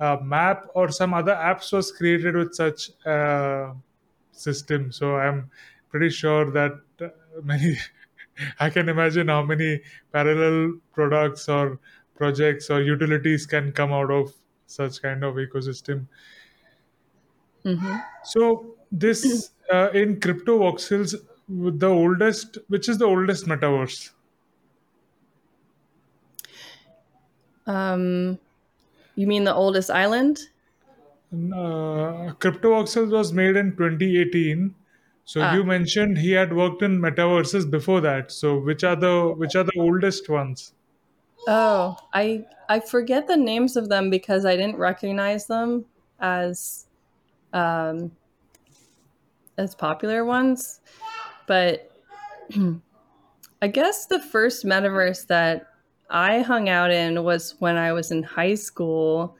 [0.00, 3.74] uh, Map or some other apps was created with such uh,
[4.32, 4.90] system.
[4.92, 5.50] So I'm
[5.88, 7.10] pretty sure that uh,
[7.42, 7.76] many
[8.60, 9.82] I can imagine how many
[10.12, 11.80] parallel products or
[12.16, 14.34] projects or utilities can come out of
[14.66, 16.08] such kind of ecosystem.
[17.64, 21.14] hmm So this uh, in cryptovoxels,
[21.48, 24.10] the oldest, which is the oldest metaverse?
[27.68, 28.40] Um,
[29.16, 30.40] you mean the oldest island?
[31.32, 34.74] Uh, cryptovoxels was made in 2018.
[35.24, 35.54] So Ah.
[35.54, 38.30] you mentioned he had worked in metaverses before that.
[38.32, 40.72] So which are the which are the oldest ones?
[41.46, 45.86] Oh, I I forget the names of them because I didn't recognize them
[46.20, 46.86] as
[47.52, 48.12] um,
[49.56, 50.80] as popular ones.
[51.46, 51.90] But
[53.62, 55.66] I guess the first metaverse that
[56.10, 59.36] I hung out in was when I was in high school.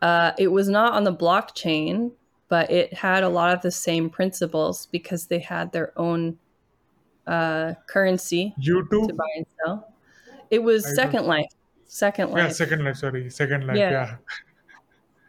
[0.00, 2.12] Uh, it was not on the blockchain,
[2.48, 6.38] but it had a lot of the same principles because they had their own
[7.26, 9.92] uh, currency to buy and sell.
[10.50, 11.52] It was I Second Life.
[11.86, 12.42] Second Life.
[12.42, 12.96] Yeah, Second Life.
[12.96, 13.76] Sorry, Second Life.
[13.76, 13.90] Yeah.
[13.90, 14.16] yeah.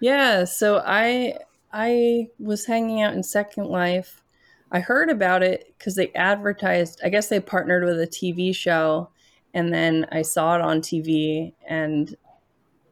[0.02, 1.38] Yeah, so I
[1.74, 4.24] I was hanging out in Second Life.
[4.72, 7.02] I heard about it because they advertised.
[7.04, 9.10] I guess they partnered with a TV show,
[9.54, 12.16] and then I saw it on TV, and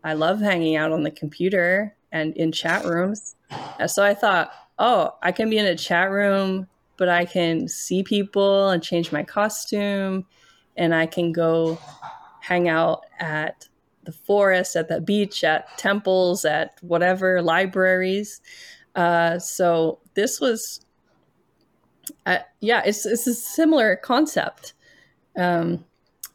[0.03, 3.35] I love hanging out on the computer and in chat rooms.
[3.79, 7.67] And so I thought, oh, I can be in a chat room, but I can
[7.67, 10.25] see people and change my costume,
[10.75, 11.77] and I can go
[12.41, 13.67] hang out at
[14.03, 18.41] the forest, at the beach, at temples, at whatever libraries.
[18.95, 20.79] Uh, so this was,
[22.25, 24.73] uh, yeah, it's it's a similar concept.
[25.37, 25.83] Um,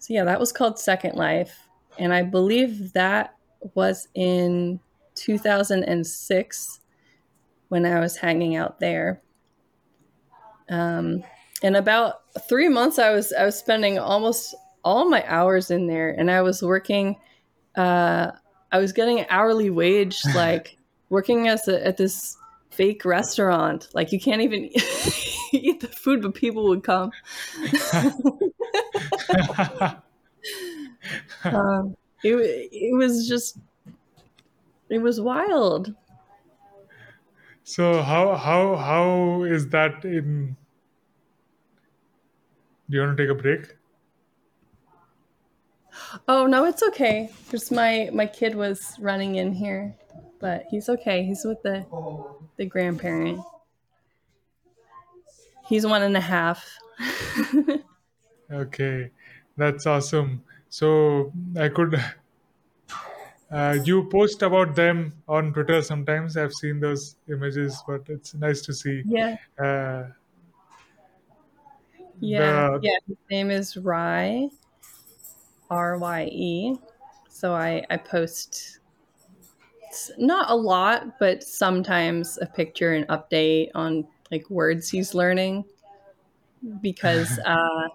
[0.02, 3.36] so yeah, that was called Second Life, and I believe that
[3.74, 4.80] was in
[5.14, 6.80] 2006
[7.68, 9.22] when I was hanging out there.
[10.68, 11.22] Um,
[11.62, 16.10] in about three months, I was I was spending almost all my hours in there,
[16.10, 17.14] and I was working.
[17.76, 18.32] Uh,
[18.72, 20.78] I was getting an hourly wage, like
[21.10, 22.36] working as a, at this
[22.70, 23.86] fake restaurant.
[23.94, 24.64] Like you can't even
[25.52, 27.12] eat the food, but people would come.
[31.44, 32.34] um, it
[32.72, 33.58] it was just
[34.88, 35.94] it was wild.
[37.64, 40.56] So how how how is that in?
[42.90, 43.76] Do you want to take a break?
[46.28, 47.30] Oh no, it's okay.
[47.50, 49.94] Just my my kid was running in here,
[50.40, 51.24] but he's okay.
[51.24, 51.86] He's with the
[52.56, 53.40] the grandparent.
[55.68, 56.68] He's one and a half.
[58.52, 59.10] Okay,
[59.56, 60.44] that's awesome.
[60.68, 61.94] So I could.
[63.50, 66.36] Uh, you post about them on Twitter sometimes.
[66.36, 69.04] I've seen those images, but it's nice to see.
[69.04, 70.08] yeah, Uh,
[72.20, 72.96] yeah, the yeah.
[73.06, 74.48] His name is Rye,
[75.70, 76.76] R Y E.
[77.28, 78.78] So I I post
[80.18, 85.64] not a lot, but sometimes a picture and update on like words he's learning
[86.80, 87.88] because uh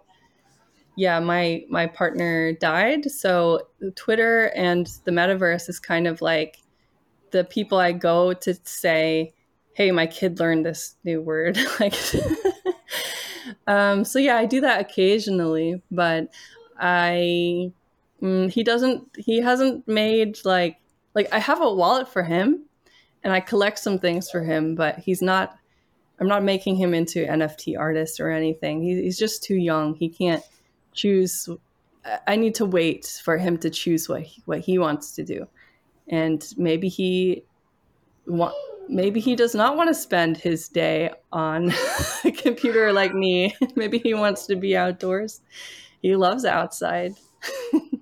[0.98, 3.10] yeah my my partner died.
[3.10, 6.62] So twitter and the metaverse is kind of like
[7.32, 9.34] the people i go to say
[9.74, 11.58] hey my kid learned this new word.
[11.80, 11.94] Like
[13.66, 16.30] um so yeah i do that occasionally but
[16.78, 17.72] i
[18.22, 20.78] mm, he doesn't he hasn't made like
[21.16, 22.66] like i have a wallet for him
[23.24, 25.58] and i collect some things for him but he's not
[26.20, 28.82] i'm not making him into nft artist or anything.
[28.82, 29.96] He, he's just too young.
[29.96, 30.44] He can't
[30.98, 31.48] choose
[32.28, 35.48] I- need to wait for him to choose what he, what he wants to do
[36.10, 37.44] and maybe he
[38.26, 38.54] wa-
[38.90, 41.72] maybe he does not want to spend his day on
[42.26, 45.42] a computer like me maybe he wants to be outdoors
[46.02, 47.14] he loves outside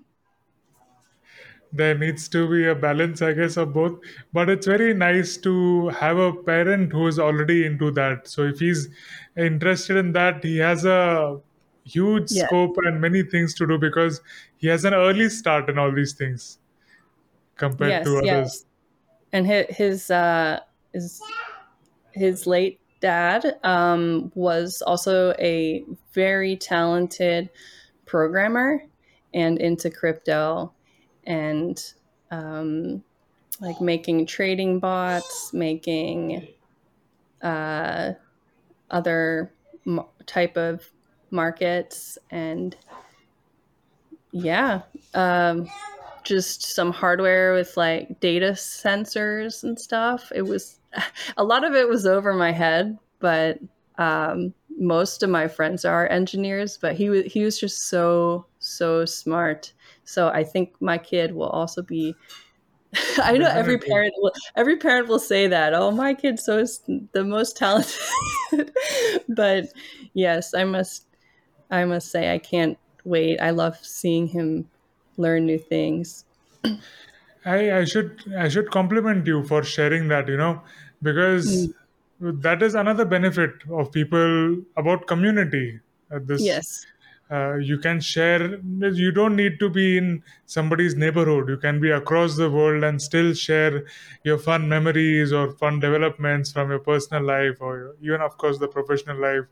[1.76, 4.00] there needs to be a balance, I guess, of both.
[4.32, 8.28] But it's very nice to have a parent who is already into that.
[8.28, 8.88] So if he's
[9.38, 11.38] interested in that, he has a
[11.86, 14.22] huge yeah scope and many things to do because
[14.58, 16.58] he has an early start in all these things
[17.56, 18.66] compared yes to yes others.
[19.32, 20.60] and his his uh
[20.94, 21.22] his,
[22.14, 27.50] his late dad um was also a very talented
[28.06, 28.82] programmer
[29.34, 30.74] and into crypto
[31.28, 31.94] and
[32.32, 33.04] um
[33.62, 36.48] like making trading bots making
[37.44, 38.12] uh
[38.90, 39.54] other
[40.26, 40.90] type of
[41.36, 42.76] markets and
[44.32, 44.82] yeah
[45.14, 45.68] um
[46.26, 50.32] just some hardware with like data sensors and stuff.
[50.36, 50.80] It was
[51.38, 53.60] a lot of it was over my head, but
[53.98, 56.78] um, most of my friends are engineers.
[56.78, 59.72] But he was he was just so so smart.
[60.04, 62.16] So I think my kid will also be.
[63.18, 65.74] I know every parent will every parent will say that.
[65.74, 66.66] Oh, my kid's so
[67.12, 67.94] the most talented.
[69.30, 69.66] but
[70.14, 71.05] yes, I must
[71.76, 73.40] I must say I can't wait.
[73.40, 74.70] I love seeing him
[75.18, 76.26] learn new things.
[77.46, 80.64] I, I should I should compliment you for sharing that, you know,
[81.02, 81.74] because Mm,
[82.20, 85.80] that is another benefit of people about community.
[86.10, 86.86] Uh, this Yes.
[87.30, 88.56] uh, you can share.
[88.58, 91.50] You don't need to be in somebody's neighborhood.
[91.50, 93.86] You can be across the world and still share
[94.24, 98.58] your fun memories or fun developments from your personal life or your- even, of course,
[98.60, 99.46] the professional life.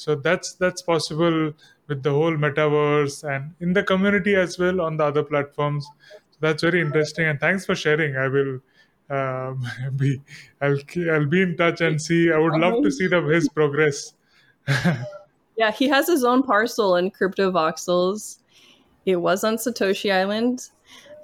[0.00, 1.52] So that's that's possible
[1.86, 5.84] with the whole metaverse and in the community as well on the other platforms.
[6.30, 8.16] So that's very interesting and thanks for sharing.
[8.16, 8.60] I will
[9.10, 10.18] um, be
[10.62, 10.78] I'll
[11.12, 12.32] I'll be in touch and see.
[12.32, 14.14] I would love to see the his progress.
[15.56, 18.38] Yeah, he has his own parcel in Cryptovoxels.
[19.04, 20.70] It was on Satoshi Island,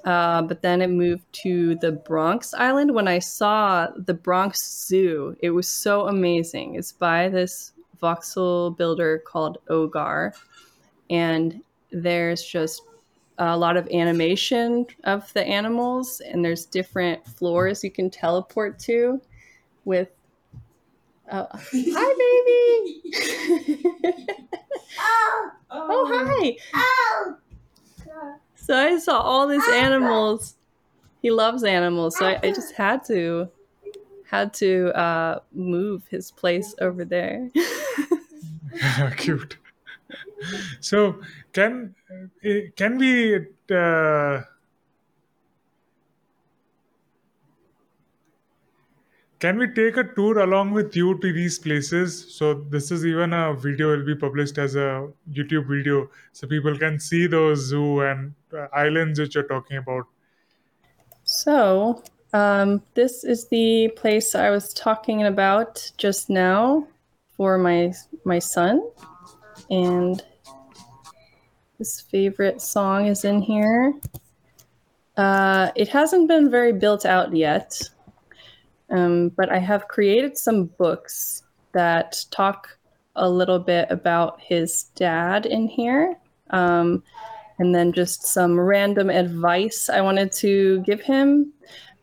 [0.04, 2.92] uh, but then it moved to the Bronx Island.
[2.94, 6.74] When I saw the Bronx Zoo, it was so amazing.
[6.74, 10.32] It's by this voxel builder called Ogar,
[11.10, 12.82] and there's just
[13.38, 19.20] a lot of animation of the animals, and there's different floors you can teleport to
[19.84, 20.08] with.
[21.30, 21.62] Uh, hi,
[23.52, 23.82] baby.
[24.98, 26.56] oh, oh, hi.
[28.54, 30.56] So I saw all these animals.
[31.22, 33.48] He loves animals, so I, I just had to
[34.28, 37.50] had to uh, move his place over there.
[39.16, 39.56] Cute.
[40.80, 41.20] So
[41.52, 41.94] can
[42.76, 43.36] can we
[43.74, 44.42] uh,
[49.38, 52.34] can we take a tour along with you to these places?
[52.34, 56.78] So this is even a video will be published as a YouTube video, so people
[56.78, 60.06] can see those zoo and uh, islands which you're talking about.
[61.24, 62.02] So
[62.36, 66.86] um, this is the place I was talking about just now
[67.34, 68.82] for my my son,
[69.70, 70.22] and
[71.78, 73.94] his favorite song is in here.
[75.16, 77.80] Uh, it hasn't been very built out yet,
[78.90, 82.78] um, but I have created some books that talk
[83.14, 86.16] a little bit about his dad in here.
[86.50, 87.02] Um,
[87.58, 91.54] and then just some random advice I wanted to give him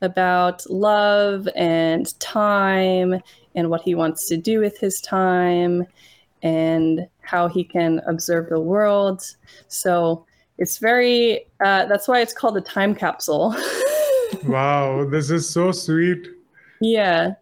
[0.03, 3.19] about love and time
[3.55, 5.85] and what he wants to do with his time
[6.41, 9.23] and how he can observe the world.
[9.67, 10.25] So
[10.57, 13.55] it's very, uh, that's why it's called a time capsule.
[14.45, 16.27] wow, this is so sweet.
[16.81, 17.33] Yeah.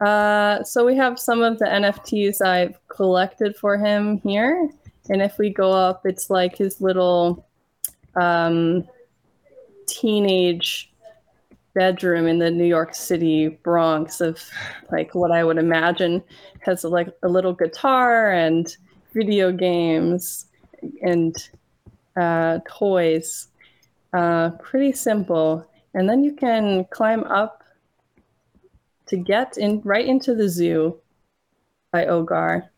[0.00, 4.70] Uh, so we have some of the NFTs I've collected for him here.
[5.08, 7.46] And if we go up, it's like his little
[8.16, 8.86] um,
[9.86, 10.89] teenage
[11.74, 14.42] bedroom in the New York City Bronx of
[14.90, 16.22] like what I would imagine
[16.60, 18.76] has like a little guitar and
[19.12, 20.46] video games
[21.02, 21.36] and
[22.16, 23.48] uh, toys.
[24.12, 25.66] Uh, pretty simple.
[25.94, 27.64] And then you can climb up
[29.06, 30.96] to get in right into the zoo
[31.92, 32.68] by Ogar.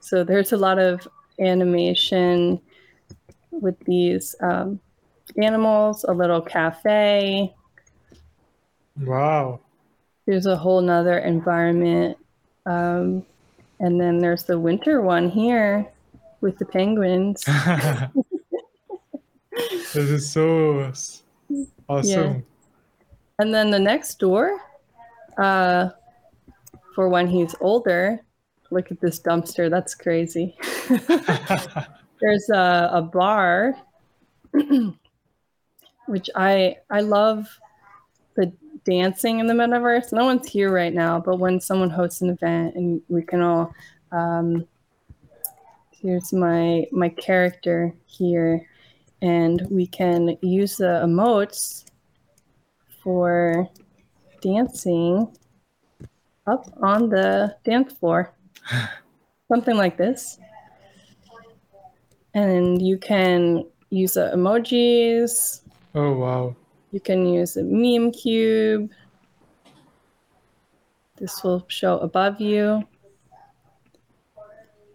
[0.00, 1.06] So there's a lot of
[1.40, 2.60] animation
[3.50, 4.80] with these um,
[5.42, 7.54] animals, a little cafe,
[9.00, 9.60] Wow.
[10.26, 12.18] There's a whole nother environment.
[12.66, 13.24] Um,
[13.80, 15.90] and then there's the winter one here
[16.40, 17.44] with the penguins.
[19.52, 20.92] this is so
[21.88, 22.34] awesome.
[22.34, 22.40] Yeah.
[23.38, 24.60] And then the next door,
[25.38, 25.90] uh,
[26.94, 28.20] for when he's older,
[28.70, 29.70] look at this dumpster.
[29.70, 30.56] That's crazy.
[32.20, 33.76] there's a, a bar,
[36.06, 37.48] which I I love
[38.34, 38.52] the
[38.88, 40.12] dancing in the metaverse.
[40.12, 43.74] No one's here right now, but when someone hosts an event and we can all,
[44.12, 44.66] um,
[45.90, 48.66] here's my my character here,
[49.20, 51.84] and we can use the emotes
[53.02, 53.68] for
[54.40, 55.36] dancing
[56.46, 58.32] up on the dance floor,
[59.48, 60.38] something like this.
[62.32, 65.60] And you can use the emojis.
[65.94, 66.56] Oh wow!
[66.90, 68.90] You can use a meme cube.
[71.16, 72.86] This will show above you.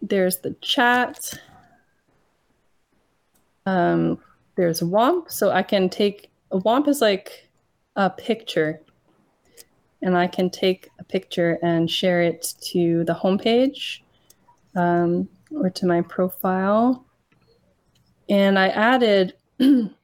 [0.01, 1.19] There's the chat.
[3.65, 4.19] Um,
[4.55, 5.29] there's WOMP.
[5.29, 7.47] So I can take a WOMP is like
[7.95, 8.81] a picture.
[10.01, 13.99] And I can take a picture and share it to the homepage
[14.75, 17.05] um, or to my profile.
[18.29, 19.35] And I added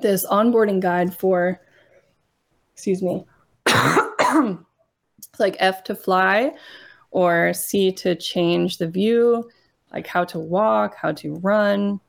[0.00, 1.60] this onboarding guide for,
[2.72, 3.24] excuse me,
[5.38, 6.52] like F to fly
[7.10, 9.48] or C to change the view,
[9.92, 12.00] like how to walk, how to run,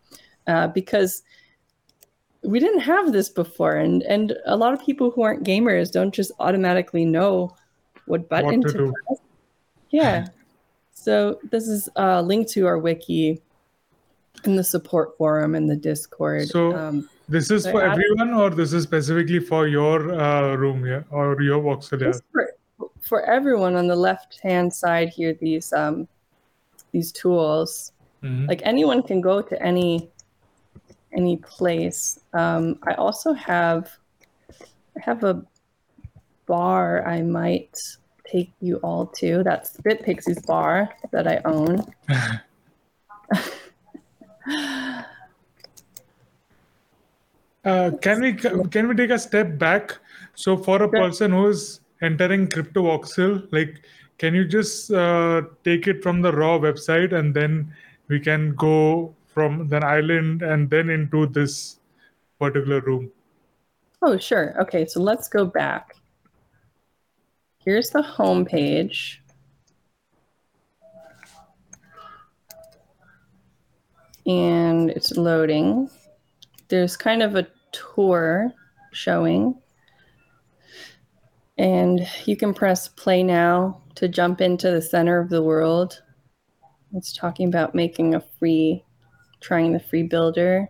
[0.48, 1.24] uh, because
[2.44, 6.14] we didn't have this before, and and a lot of people who aren't gamers don't
[6.14, 7.56] just automatically know
[8.06, 9.20] what button what to, to press.
[9.92, 10.28] Yeah,
[10.94, 13.42] so this is a link to our wiki
[14.46, 16.48] in the support forum and the Discord.
[16.48, 16.76] So.
[16.76, 21.04] Um, this is so for everyone, or this is specifically for your uh, room, yeah,
[21.12, 22.14] or your voxel, yeah?
[22.32, 22.54] For,
[23.02, 26.08] for everyone on the left-hand side here, these um,
[26.92, 27.92] these tools,
[28.24, 28.48] mm-hmm.
[28.48, 30.10] like anyone can go to any
[31.14, 32.20] any place.
[32.34, 33.96] Um, I also have
[34.98, 35.44] I have a
[36.48, 37.80] bar I might
[38.26, 39.44] take you all to.
[39.44, 41.86] That's Bitpixi's bar that I own.
[47.66, 49.98] Uh, can we can we take a step back?
[50.36, 53.82] So for a person who's entering cryptovoxel, like
[54.18, 57.74] can you just uh, take it from the raw website and then
[58.08, 61.80] we can go from the island and then into this
[62.40, 63.12] particular room?
[64.02, 64.56] Oh, sure.
[64.62, 65.96] Okay, so let's go back.
[67.60, 69.22] Here's the home page.
[74.26, 75.90] And it's loading.
[76.70, 78.54] There's kind of a tour
[78.94, 79.60] showing.
[81.58, 86.02] And you can press play now to jump into the center of the world.
[86.94, 88.84] It's talking about making a free,
[89.42, 90.70] trying the free builder.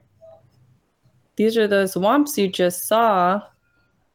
[1.36, 3.42] These are those womps you just saw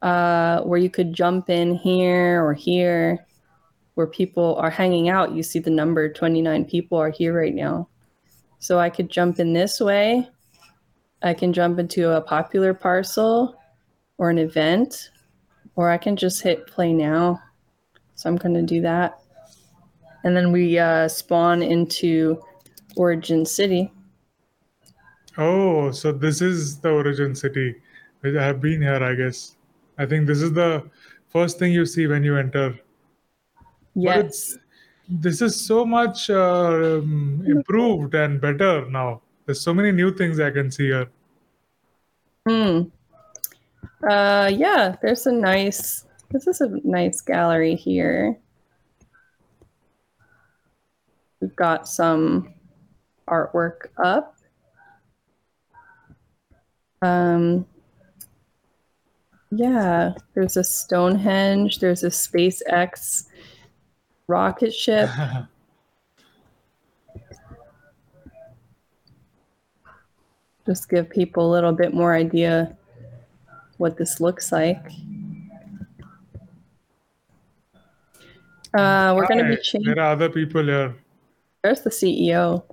[0.03, 3.25] uh, where you could jump in here or here
[3.95, 5.33] where people are hanging out.
[5.33, 7.89] You see the number 29 people are here right now.
[8.59, 10.29] So I could jump in this way.
[11.25, 13.57] I can jump into a popular parcel
[14.19, 15.11] or an event,
[15.75, 17.41] or I can just hit play now.
[18.15, 19.19] So I'm going to do that.
[20.23, 22.41] And then we uh, spawn into
[22.97, 23.91] Origin City.
[25.39, 27.75] Oh, so this is the Origin City.
[28.23, 29.57] I have been here, I guess.
[29.99, 30.89] I think this is the
[31.29, 32.79] first thing you see when you enter.
[33.95, 34.59] Yes.
[35.09, 39.23] This is so much uh, um, improved and better now.
[39.47, 41.09] There's so many new things I can see here.
[42.47, 42.83] Hmm.
[44.09, 48.39] Uh, yeah, there's a nice, this is a nice gallery here.
[51.41, 52.55] We've got some
[53.29, 54.37] artwork up.
[57.01, 57.67] Um,
[59.51, 63.27] yeah, there's a Stonehenge, there's a SpaceX
[64.27, 65.09] rocket ship.
[70.67, 72.77] Just give people a little bit more idea
[73.77, 74.85] what this looks like.
[78.73, 79.95] Uh, we're going to be changing.
[79.95, 80.97] There are other people here.
[81.63, 82.65] There's the CEO.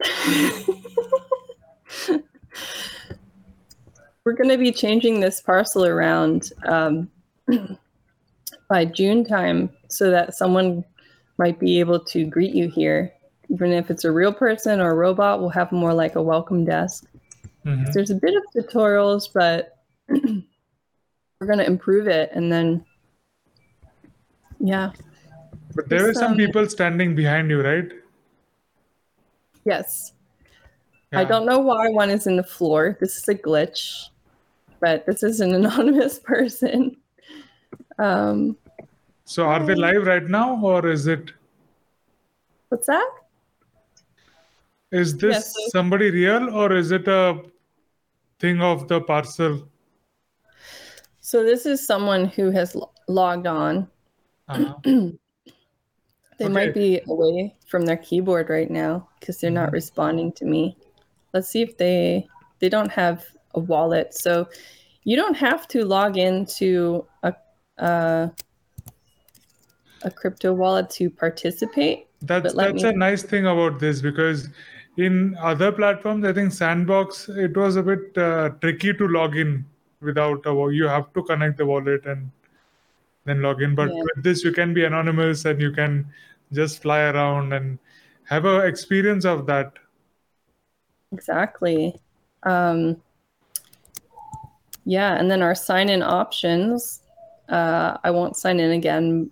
[4.24, 7.08] We're going to be changing this parcel around um,
[8.68, 10.84] by June time so that someone
[11.38, 13.12] might be able to greet you here.
[13.48, 16.64] Even if it's a real person or a robot, we'll have more like a welcome
[16.64, 17.04] desk.
[17.66, 17.92] Mhm.
[17.92, 22.30] There's a bit of tutorials, but we're going to improve it.
[22.32, 22.84] And then,
[24.60, 24.92] yeah,
[25.74, 27.90] But there are some um, people standing behind you, right?
[29.64, 30.12] yes.
[31.12, 32.96] I don't know why one is in the floor.
[33.00, 34.08] This is a glitch,
[34.80, 36.96] but this is an anonymous person.
[37.98, 38.56] Um,
[39.24, 41.32] So are they live right now, or is it
[42.68, 43.08] what's that?
[44.92, 47.40] is this Yeah, so- somebody real, or is it a
[48.38, 49.68] thing of the parcel?
[51.20, 53.88] So this is someone who has lo- logged on.
[54.48, 54.74] Uh-huh.
[56.38, 59.72] They might be away from their keyboard right now because they're not Mhm.
[59.72, 60.76] responding to me.
[61.32, 62.28] Let's see if they
[62.58, 63.24] they don't have
[63.54, 64.12] a wallet.
[64.12, 64.46] So
[65.04, 67.34] you don't have to log into a
[67.78, 68.28] uh,
[70.02, 72.06] a crypto wallet to participate.
[72.20, 74.50] That's that's me- a nice thing about this because
[74.96, 79.64] in other platforms, I think Sandbox it was a bit uh, tricky to log in
[80.00, 82.30] without a wa- you have to connect the wallet and
[83.24, 83.74] then log in.
[83.74, 84.02] But Yeah.
[84.02, 86.06] with this, you can be anonymous and you can
[86.52, 87.78] just fly around and
[88.24, 89.72] have a experience of that.
[91.12, 92.00] Exactly.
[92.42, 93.02] Um,
[94.84, 97.02] yeah, and then our sign in options.
[97.48, 99.30] Uh, I won't sign in again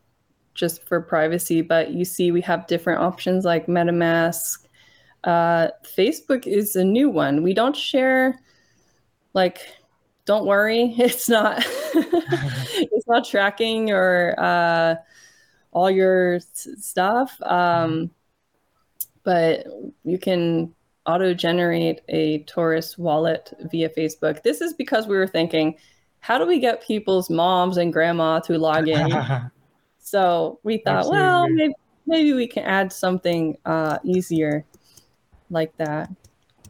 [0.54, 4.63] just for privacy, but you see we have different options like MetaMask.
[5.24, 7.42] Uh, Facebook is a new one.
[7.42, 8.38] We don't share,
[9.32, 9.58] like,
[10.26, 11.64] don't worry, it's not,
[11.94, 14.96] it's not tracking or uh,
[15.72, 17.40] all your s- stuff.
[17.42, 18.10] Um,
[19.22, 19.66] but
[20.04, 20.74] you can
[21.06, 24.42] auto generate a Torus wallet via Facebook.
[24.42, 25.76] This is because we were thinking,
[26.20, 29.10] how do we get people's moms and grandma to log in?
[29.98, 31.74] so we thought, well, maybe,
[32.06, 34.64] maybe we can add something uh, easier
[35.50, 36.10] like that.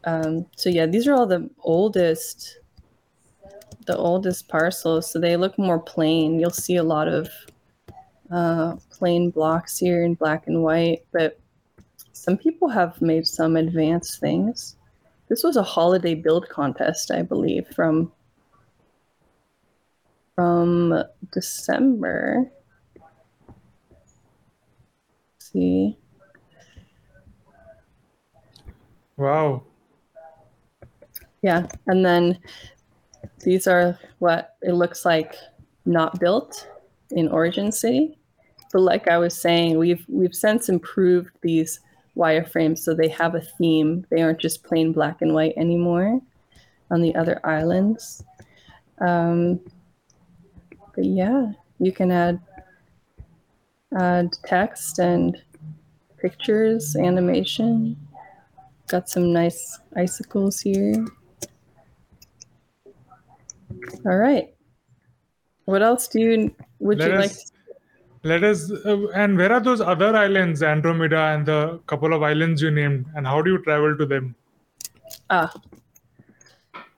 [0.03, 2.59] Um, so yeah, these are all the oldest,
[3.85, 5.11] the oldest parcels.
[5.11, 6.39] So they look more plain.
[6.39, 7.29] You'll see a lot of
[8.31, 11.39] uh, plain blocks here in black and white, but
[12.13, 14.75] some people have made some advanced things.
[15.27, 18.11] This was a holiday build contest, I believe, from
[20.35, 22.51] from December.
[25.33, 25.97] Let's see.
[29.17, 29.63] Wow.
[31.41, 32.39] Yeah, and then
[33.43, 35.35] these are what it looks like
[35.85, 36.67] not built
[37.11, 38.17] in Origin City.
[38.73, 41.79] But like I was saying, we've we've since improved these
[42.17, 44.05] wireframes so they have a theme.
[44.09, 46.19] They aren't just plain black and white anymore
[46.91, 48.23] on the other islands.
[48.99, 49.59] Um,
[50.95, 52.39] but yeah, you can add
[53.97, 55.41] add text and
[56.17, 57.97] pictures, animation.
[58.87, 61.05] Got some nice icicles here.
[64.05, 64.53] All right.
[65.65, 67.31] What else do you would Let you like?
[67.31, 67.51] us
[68.25, 72.59] let us uh, and where are those other islands, Andromeda and the couple of islands
[72.59, 74.35] you named, and how do you travel to them?
[75.29, 75.53] Ah,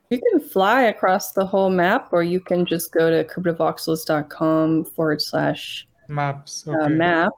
[0.10, 5.22] you can fly across the whole map, or you can just go to cryptovoxels.com forward
[5.22, 6.66] slash Maps.
[6.66, 7.34] uh, map,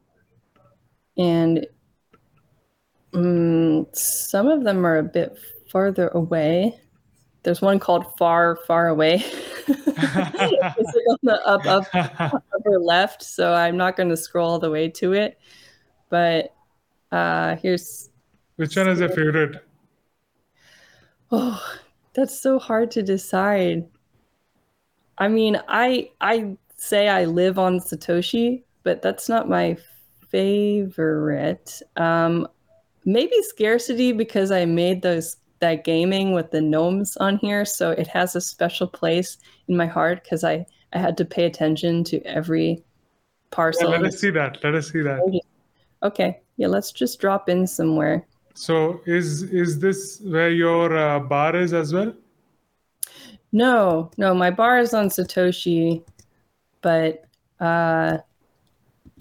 [1.17, 1.65] and
[3.13, 5.37] mm, some of them are a bit
[5.71, 6.79] farther away.
[7.43, 9.15] There's one called Far, Far Away.
[9.67, 11.85] it's like on the up, up,
[12.53, 15.39] upper left, so I'm not going to scroll all the way to it.
[16.09, 16.53] But
[17.11, 18.09] uh, here's
[18.57, 19.63] Which one is your favorite?
[21.31, 21.63] oh,
[22.13, 23.87] that's so hard to decide.
[25.17, 29.77] I mean, I I say I live on Satoshi, but that's not my
[30.29, 31.81] favorite.
[31.95, 32.47] Um,
[33.05, 38.07] maybe scarcity because I made those that gaming with the gnomes on here, so it
[38.07, 39.37] has a special place
[39.67, 42.81] in my heart because I I had to pay attention to every Yeah,
[43.51, 43.89] parcel.
[43.89, 44.57] let us see that.
[44.63, 45.21] Let us see that.
[46.01, 48.25] Okay, yeah, let's just drop in somewhere.
[48.53, 52.13] So is is this where your uh, bar is as well?
[53.51, 56.03] No, no, my bar is on Satoshi,
[56.81, 57.25] but
[57.59, 58.19] uh,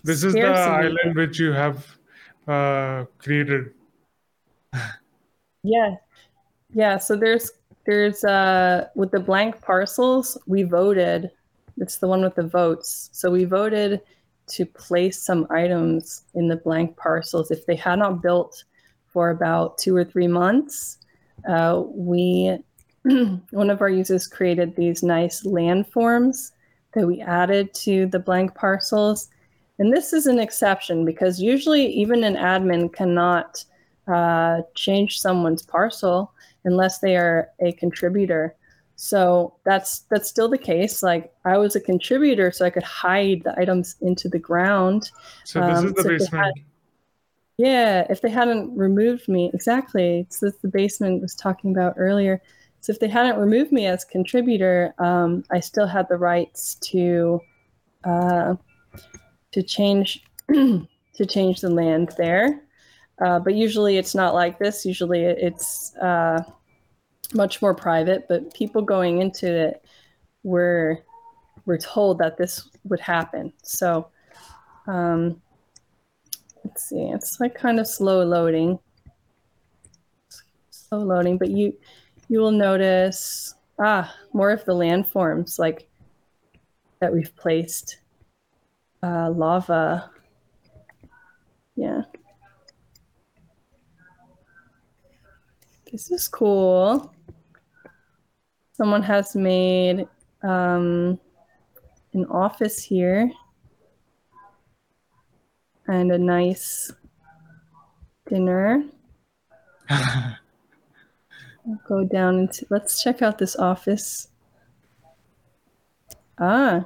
[0.05, 1.97] This is the island which you have
[2.49, 3.72] uh, created.
[5.62, 5.96] yeah,
[6.70, 6.99] yeah.
[6.99, 7.51] So there's
[7.86, 11.30] there's uh with the blank parcels, we voted.
[11.76, 13.11] It's the one with the votes.
[13.12, 14.01] So we voted
[14.49, 17.51] to place some items in the blank parcels.
[17.51, 18.64] If they had not built
[19.07, 20.99] for about two or three months,
[21.49, 22.59] uh, we
[23.51, 26.53] one of our users created these nice landforms
[26.94, 29.28] that we added to the blank parcels.
[29.79, 33.64] And this is an exception because usually even an admin cannot
[34.09, 36.33] uh, change someone's parcel
[36.64, 38.55] unless they are a contributor.
[38.97, 41.03] So that's that's still the case.
[41.05, 45.11] Like I was a contributor, so I could hide the items into the ground.
[45.45, 46.45] So this Um, is the so basement.
[46.45, 46.55] had-
[47.59, 50.20] Yeah, if they hadn't removed me, exactly.
[50.20, 52.41] It's this the basement was talking about earlier.
[52.81, 57.41] So if they hadn't removed me as contributor, um, I still had the rights to
[58.05, 58.55] uh,
[59.53, 62.62] to change to change the land there.
[63.20, 64.86] Uh, but usually it's not like this.
[64.86, 66.42] Usually it's uh,
[67.34, 68.26] much more private.
[68.28, 69.84] But people going into it
[70.44, 71.03] were
[71.66, 73.53] were told that this would happen.
[73.62, 74.09] So
[74.86, 75.40] um,
[76.64, 77.03] let's see.
[77.09, 78.78] It's like kind of slow loading.
[80.70, 81.76] Slow loading, but you
[82.28, 85.88] you will notice ah more of the landforms like
[87.01, 87.99] that we've placed.
[89.03, 90.11] Uh, lava.
[91.76, 92.03] Yeah.
[95.90, 97.14] This is cool.
[98.72, 100.07] Someone has made
[100.42, 101.18] um,
[102.12, 103.30] an office here
[105.86, 106.92] and a nice
[108.28, 108.84] dinner.
[109.88, 110.36] I'll
[111.88, 114.28] go down into let's check out this office.
[116.38, 116.84] Ah.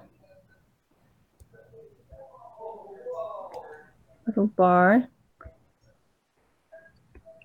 [4.26, 5.08] Little bar.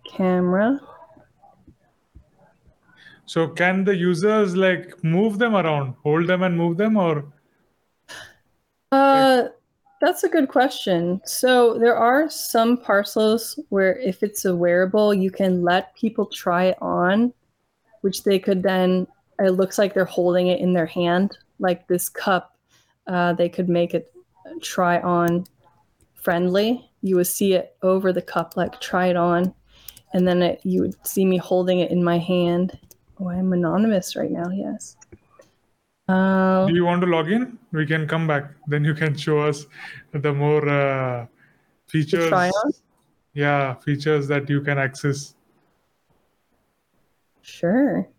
[0.09, 0.79] Camera.
[3.25, 7.25] So can the users like move them around, hold them and move them, or
[8.91, 9.49] Uh,
[9.99, 11.19] that's a good question.
[11.25, 16.65] So there are some parcels where if it's a wearable, you can let people try
[16.65, 17.33] it on,
[18.01, 19.07] which they could then.
[19.39, 22.57] It looks like they're holding it in their hand, like this cup.
[23.07, 24.11] Uh, they could make it
[24.61, 25.45] try on
[26.27, 26.83] friendly.
[27.03, 29.53] You would see it over the cup, like try it on,
[30.11, 32.77] and then it, you would see me holding it in my hand.
[33.17, 34.49] Oh, I'm anonymous right now.
[34.49, 34.97] Yes.
[36.09, 37.57] Uh, do you want to log in?
[37.71, 38.51] We can come back.
[38.67, 39.67] Then you can show us
[40.11, 41.27] the more uh,
[41.87, 42.27] features.
[42.27, 42.73] try on?
[43.33, 45.33] Yeah, features that you can access.
[47.41, 48.09] sure.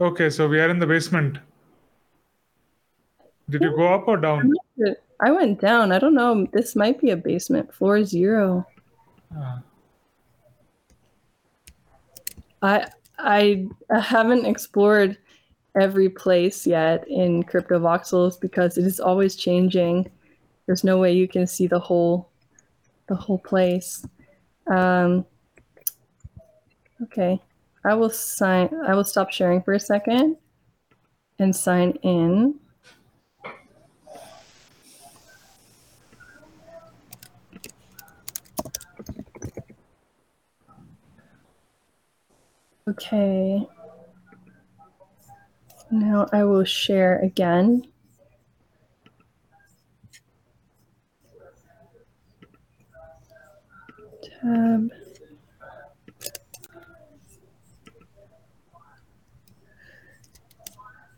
[0.00, 1.36] Okay, so we are in the basement.
[3.50, 4.54] Did you go up or down?
[5.20, 5.92] I went down.
[5.92, 6.46] I don't know.
[6.52, 7.72] This might be a basement.
[7.74, 8.66] Floor zero.
[9.34, 9.58] Uh,
[12.62, 15.16] I I haven't explored
[15.78, 20.10] every place yet in Cryptovoxels because it is always changing.
[20.66, 22.28] There's no way you can see the whole
[23.08, 24.04] the whole place.
[24.66, 25.24] Um,
[27.02, 27.40] okay.
[27.84, 30.36] I will sign I will stop sharing for a second
[31.38, 32.58] and sign in.
[42.88, 43.66] Okay.
[45.90, 47.86] Now I will share again.
[54.22, 54.90] Tab.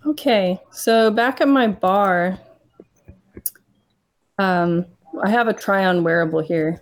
[0.07, 2.39] Okay, so back at my bar,
[4.39, 4.87] um,
[5.23, 6.81] I have a try on wearable here.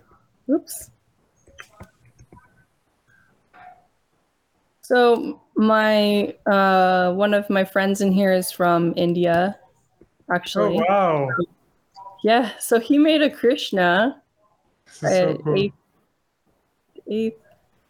[0.49, 0.91] Oops.
[4.87, 9.59] So my uh, one of my friends in here is from India,
[10.33, 10.77] actually.
[10.77, 10.85] Oh actually.
[10.87, 11.29] wow,
[12.23, 14.21] Yeah, so he made a Krishna,
[14.87, 15.57] is so cool.
[15.57, 15.73] a,
[17.11, 17.35] a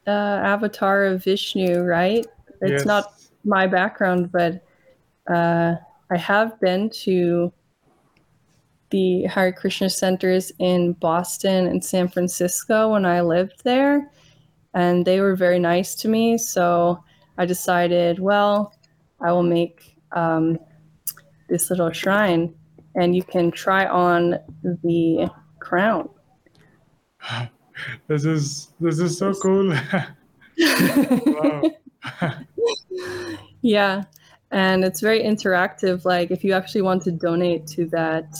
[0.07, 2.25] uh, avatar of Vishnu, right?
[2.61, 2.85] It's Yes.
[2.85, 3.13] not
[3.43, 4.65] my background, but
[5.31, 5.75] uh,
[6.09, 7.53] I have been to
[8.89, 14.09] the Hare Krishna centers in Boston and San Francisco when I lived there,
[14.77, 16.37] and they were very nice to me.
[16.37, 17.03] So
[17.39, 18.75] I decided, well,
[19.19, 20.59] I will make um,
[21.49, 22.53] this little shrine,
[22.93, 24.35] and you can try on
[24.83, 25.29] the
[25.59, 26.09] crown.
[28.07, 29.71] This is this is so cool.
[33.61, 34.03] Yeah,
[34.49, 36.05] and it's very interactive.
[36.05, 38.35] Like if you actually want to donate to that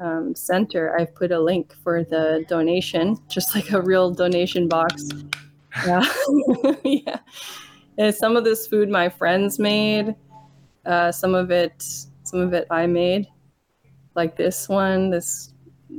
[0.00, 5.08] um, center, I've put a link for the donation, just like a real donation box.
[5.86, 6.04] Yeah,
[6.84, 7.18] yeah.
[7.98, 10.14] And some of this food my friends made.
[10.86, 11.82] Uh, some of it,
[12.24, 13.26] some of it I made.
[14.14, 15.54] Like this one, this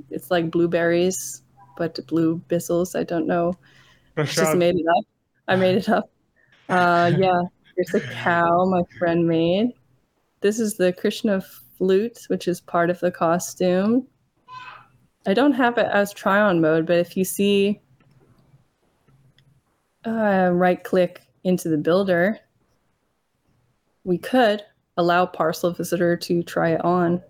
[0.10, 1.44] it's like blueberries,
[1.78, 3.00] but blue bizzles.
[3.00, 3.54] I don't know.
[4.18, 5.06] I just made it up.
[5.48, 6.10] I made it up.
[6.70, 7.42] Uh, yeah,
[7.76, 9.74] There's a cow my friend made.
[10.42, 11.42] This is the Krishna
[11.78, 14.08] flute, which is part of the costume.
[15.28, 17.82] I don't have it as try on mode, but if you see,
[20.06, 22.40] uh, right click into the builder,
[24.04, 24.64] we could
[24.98, 27.22] allow parcel visitor to try it on.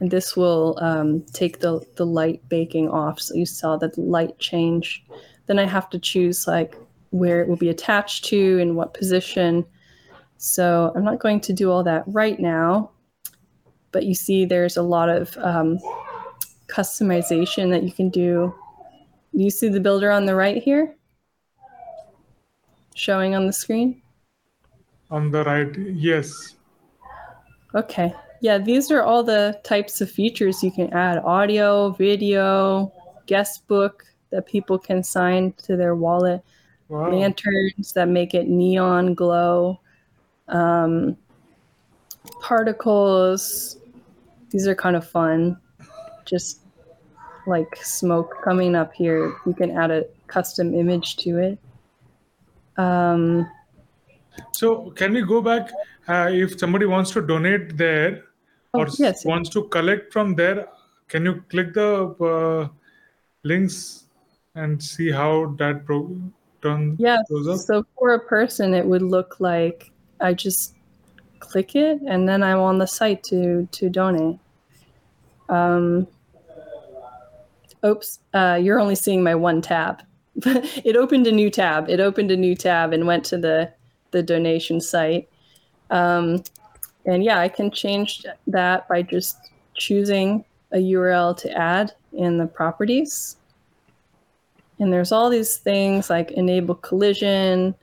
[0.00, 3.20] And this will um, take the, the light baking off.
[3.20, 5.04] So you saw that the light change.
[5.46, 6.76] Then I have to choose like
[7.10, 9.64] where it will be attached to and what position.
[10.36, 12.90] So I'm not going to do all that right now.
[13.92, 15.78] But you see there's a lot of um,
[16.66, 18.52] customization that you can do.
[19.32, 20.96] You see the builder on the right here?
[22.94, 24.00] Showing on the screen?
[25.10, 26.54] On the right, yes.
[27.74, 28.14] Okay.
[28.40, 32.92] Yeah, these are all the types of features you can add audio, video,
[33.26, 36.42] guest book that people can sign to their wallet,
[36.88, 37.10] Wow.
[37.10, 39.80] lanterns that make it neon glow,
[40.48, 41.16] um,
[42.40, 43.78] particles.
[44.50, 45.56] These are kind of fun.
[46.26, 46.60] Just
[47.46, 49.34] like smoke coming up here.
[49.46, 51.58] You can add a custom image to it.
[52.76, 53.48] Um,
[54.52, 55.70] So can we go back?
[56.08, 58.24] Uh, if somebody wants to donate there
[58.74, 59.24] Oh, or yes.
[59.24, 60.68] wants to collect from there,
[61.08, 62.68] can you click the uh,
[63.44, 64.06] links
[64.56, 66.18] and see how that pro-
[66.62, 67.18] turn Yeah.
[67.28, 70.74] So for a person, it would look like I just
[71.38, 74.38] click it and then I'm on the site to to donate.
[75.48, 76.08] Um,
[77.84, 80.02] oops, uh, you're only seeing my one tab.
[80.84, 81.88] it opened a new tab.
[81.88, 83.72] It opened a new tab and went to the
[84.10, 85.28] the donation site.
[85.90, 86.42] Um,
[87.06, 92.46] and yeah, I can change that by just choosing a URL to add in the
[92.46, 93.36] properties.
[94.78, 97.74] And there's all these things like enable collision.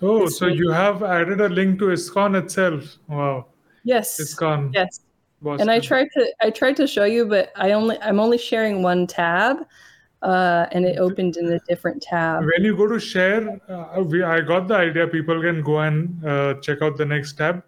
[0.00, 2.96] Oh, so you have added a link to ISKCON itself.
[3.08, 3.46] Wow,
[3.84, 4.20] Yes.
[4.20, 4.72] ISKCON.
[4.74, 5.00] Yes.
[5.40, 5.62] Boston.
[5.62, 8.82] And I tried to I tried to show you, but I only I'm only sharing
[8.82, 9.66] one tab,
[10.22, 12.44] uh, and it opened in a different tab.
[12.44, 15.06] When you go to share, uh, we, I got the idea.
[15.06, 17.62] People can go and uh, check out the next tab.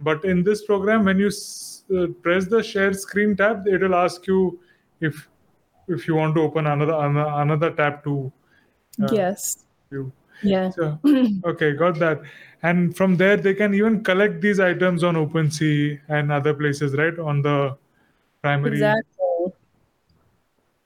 [0.00, 3.94] But in this program, when you s- uh, press the share screen tab, it will
[3.94, 4.60] ask you
[5.00, 5.28] if
[5.88, 8.32] if you want to open another another, tab to
[9.02, 9.64] uh, yes.
[9.90, 10.12] you.
[10.42, 10.70] Yeah.
[10.70, 10.98] So,
[11.44, 12.22] okay, got that.
[12.62, 17.18] And from there, they can even collect these items on OpenSea and other places, right?
[17.18, 17.76] On the
[18.42, 18.74] primary.
[18.74, 19.52] Exactly.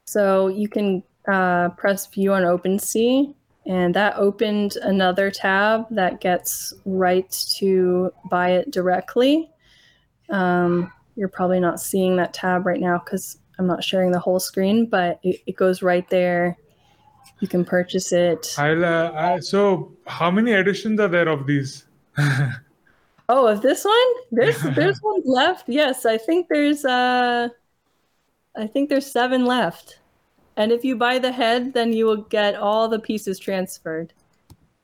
[0.07, 3.35] So you can uh, press view on OpenSea,
[3.67, 9.51] and that opened another tab that gets right to buy it directly.
[10.31, 14.41] Um, you're probably not seeing that tab right now because I'm not sharing the whole
[14.41, 16.59] screen, but it, it goes right there.
[17.41, 18.55] You can purchase it.
[18.59, 21.85] I'll, uh, I, so, how many editions are there of these?
[23.29, 24.13] Oh, of this one?
[24.33, 25.69] There's there's one left.
[25.69, 27.49] Yes, I think there's uh
[28.57, 29.99] I think there's seven left.
[30.57, 34.13] And if you buy the head, then you will get all the pieces transferred.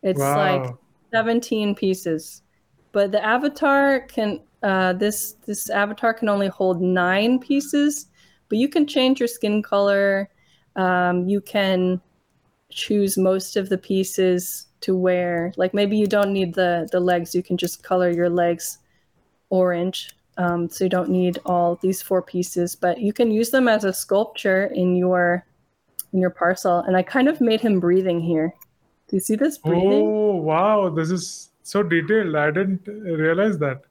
[0.03, 0.75] It's like
[1.13, 2.43] 17 pieces.
[2.93, 8.07] but the avatar can uh, this this avatar can only hold nine pieces,
[8.49, 10.29] but you can change your skin color.
[10.77, 12.01] Um, you can
[12.71, 15.53] choose most of the pieces to wear.
[15.57, 17.35] Like maybe you don't need the the legs.
[17.35, 18.79] You can just color your legs
[19.51, 20.11] orange.
[20.37, 23.85] Um, so you don't need all these four pieces, but you can use them as
[23.85, 25.45] a sculpture in your
[26.12, 26.78] in your parcel.
[26.81, 28.55] And I kind of made him breathing here.
[29.09, 30.07] Do you see this breathing?
[30.07, 32.37] Oh wow, this is so detailed.
[32.37, 33.82] I didn't realize that.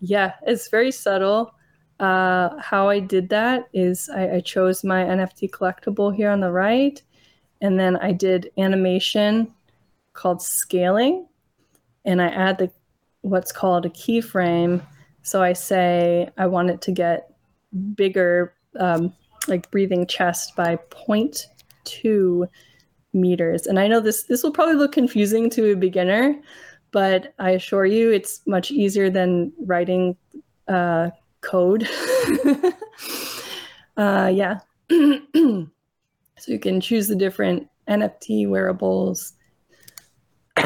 [0.00, 1.54] Yeah, it's very subtle.
[2.00, 6.50] Uh, how I did that is I, I chose my NFT collectible here on the
[6.50, 7.00] right,
[7.60, 9.54] and then I did animation
[10.12, 11.28] called scaling,
[12.04, 12.70] and I add the
[13.22, 14.82] what's called a keyframe.
[15.22, 17.32] So I say I want it to get
[17.94, 19.14] bigger, um,
[19.48, 22.46] like breathing chest by 0.2
[23.12, 23.66] meters.
[23.66, 26.40] And I know this this will probably look confusing to a beginner,
[26.90, 30.16] but I assure you it's much easier than writing
[30.68, 31.10] uh,
[31.40, 31.88] code.
[33.96, 34.60] uh, yeah.
[34.90, 35.66] so
[36.46, 39.34] you can choose the different NFT wearables.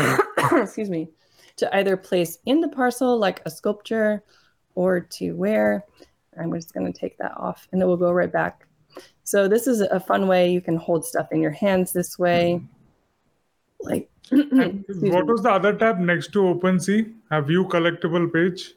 [0.53, 1.09] Excuse me.
[1.57, 4.23] To either place in the parcel like a sculpture
[4.75, 5.85] or to wear.
[6.39, 8.66] I'm just going to take that off and then we'll go right back.
[9.27, 12.63] So this is a fun way you can hold stuff in your hands this way.
[13.81, 17.13] Like what was the other tab next to OpenSea?
[17.33, 18.75] A view collectible page.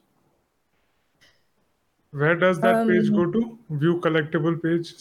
[2.10, 3.60] Where does that um, page go to?
[3.70, 4.96] View collectible page.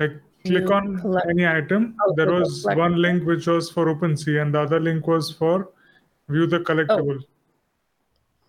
[0.00, 1.96] Like click on collect- any item.
[2.06, 5.70] Oh, there was one link which was for OpenSea, and the other link was for
[6.28, 7.22] view the collectible.
[7.22, 7.28] Oh.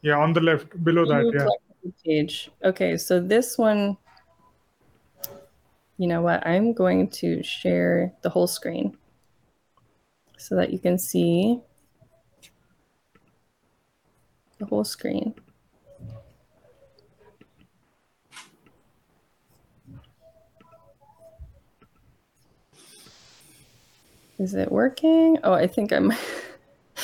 [0.01, 1.47] Yeah, on the left below view that.
[1.47, 1.91] Yeah.
[2.03, 2.51] Page.
[2.65, 3.95] Okay, so this one.
[5.97, 6.45] You know what?
[6.45, 8.95] I'm going to share the whole screen
[10.37, 11.59] so that you can see
[14.59, 15.33] the whole screen.
[24.37, 25.39] Is it working?
[25.43, 26.11] Oh, I think I'm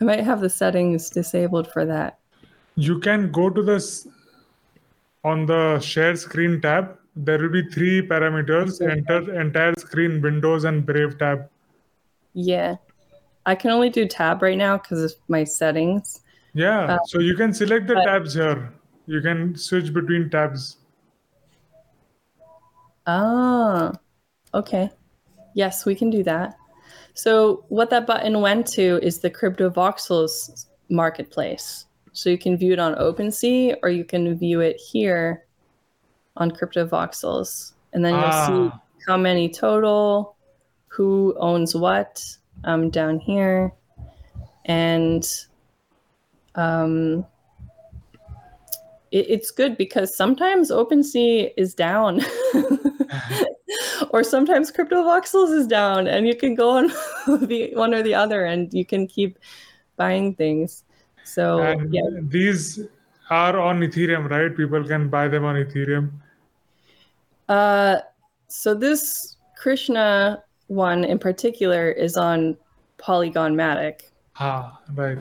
[0.00, 2.18] I might have the settings disabled for that.
[2.76, 4.06] You can go to this
[5.24, 6.96] on the share screen tab.
[7.16, 11.48] There will be three parameters, enter entire screen, windows and Brave tab.
[12.34, 12.76] Yeah.
[13.46, 16.20] I can only do tab right now because of my settings.
[16.52, 16.96] Yeah.
[16.96, 18.70] Uh, so you can select the but, tabs here.
[19.06, 20.76] You can switch between tabs.
[23.06, 23.92] Ah,
[24.52, 24.90] okay.
[25.54, 26.56] Yes, we can do that.
[27.14, 31.86] So what that button went to is the Cryptovoxels marketplace.
[32.12, 35.45] So you can view it on OpenSea or you can view it here
[36.36, 37.72] on Cryptovoxels.
[37.92, 38.46] And then you'll ah.
[38.46, 40.36] see how many total,
[40.88, 42.22] who owns what
[42.64, 43.72] um, down here.
[44.64, 45.26] And
[46.54, 47.24] um,
[49.10, 52.20] it, it's good because sometimes OpenSea is down.
[54.10, 56.88] or sometimes Cryptovoxels is down and you can go on
[57.46, 59.38] the one or the other and you can keep
[59.96, 60.84] buying things
[61.24, 62.80] so yeah these
[63.30, 66.10] are on ethereum right people can buy them on ethereum
[67.48, 67.98] uh
[68.48, 72.56] so this krishna one in particular is on
[72.98, 74.02] Polygon Matic.
[74.38, 75.18] Ah, right.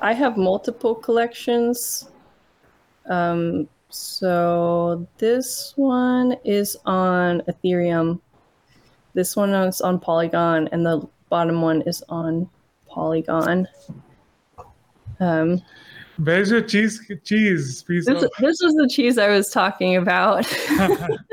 [0.00, 2.10] I have multiple collections.
[3.08, 8.20] Um, so this one is on Ethereum.
[9.14, 12.48] This one is on Polygon, and the bottom one is on
[12.88, 13.68] Polygon.
[15.20, 15.62] Um,
[16.22, 17.00] Where's your cheese?
[17.24, 18.06] Cheese piece.
[18.06, 18.30] This, of...
[18.40, 20.46] this was the cheese I was talking about.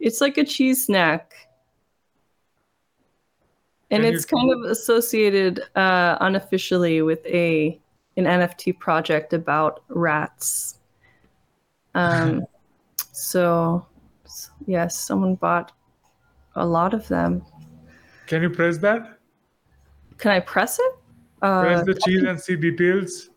[0.00, 1.34] It's like a cheese snack.
[3.92, 7.78] And it's kind of associated uh, unofficially with a
[8.16, 10.78] an NFT project about rats.
[11.94, 12.46] Um,
[13.12, 13.84] so,
[14.66, 15.72] yes, someone bought
[16.54, 17.44] a lot of them.
[18.26, 19.18] Can you press that?
[20.18, 20.92] Can I press it?
[21.42, 23.30] Uh, press the cheese and see details.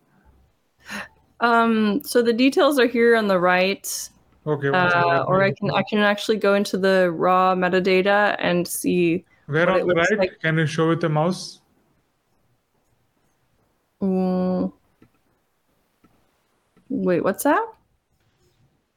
[1.39, 4.09] Um, so the details are here on the right.
[4.45, 4.69] Okay.
[4.69, 9.23] Uh, or I can I can actually go into the raw metadata and see.
[9.45, 10.17] Where on the right?
[10.17, 10.39] Like.
[10.41, 11.61] Can you show with the mouse?
[14.01, 14.73] Mm.
[16.89, 17.65] Wait, what's that?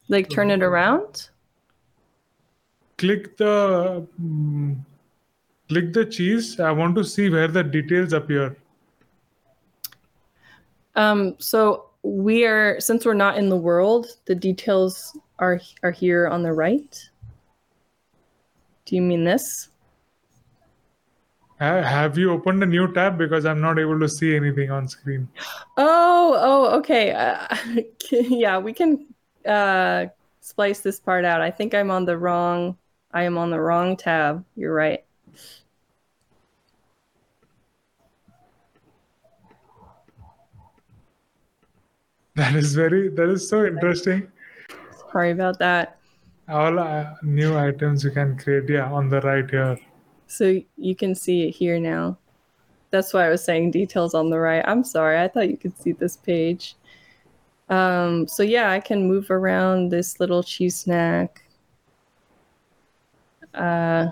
[0.08, 1.28] Like turn it around?
[2.98, 4.84] Click the um,
[5.68, 6.58] click the cheese.
[6.58, 8.56] I want to see where the details appear.
[10.96, 16.28] Um, so we are since we're not in the world, the details are are here
[16.28, 17.10] on the right.
[18.84, 19.68] Do you mean this?
[21.58, 24.88] Ha- Have you opened a new tab because I'm not able to see anything on
[24.88, 25.28] screen?
[25.76, 27.12] Oh, oh, okay.
[27.12, 27.56] Uh,
[28.10, 29.06] yeah, we can
[29.46, 30.06] uh,
[30.40, 31.40] splice this part out.
[31.40, 32.76] I think I'm on the wrong.
[33.12, 34.44] I am on the wrong tab.
[34.56, 35.04] You're right.
[42.36, 44.30] That is very that is so interesting.
[45.12, 45.98] Sorry about that.
[46.48, 49.78] All uh, new items you can create, yeah, on the right here.
[50.26, 52.18] So you can see it here now.
[52.90, 54.64] That's why I was saying details on the right.
[54.66, 55.20] I'm sorry.
[55.20, 56.76] I thought you could see this page.
[57.68, 61.42] Um, so yeah, I can move around this little cheese snack.
[63.54, 64.08] Uh,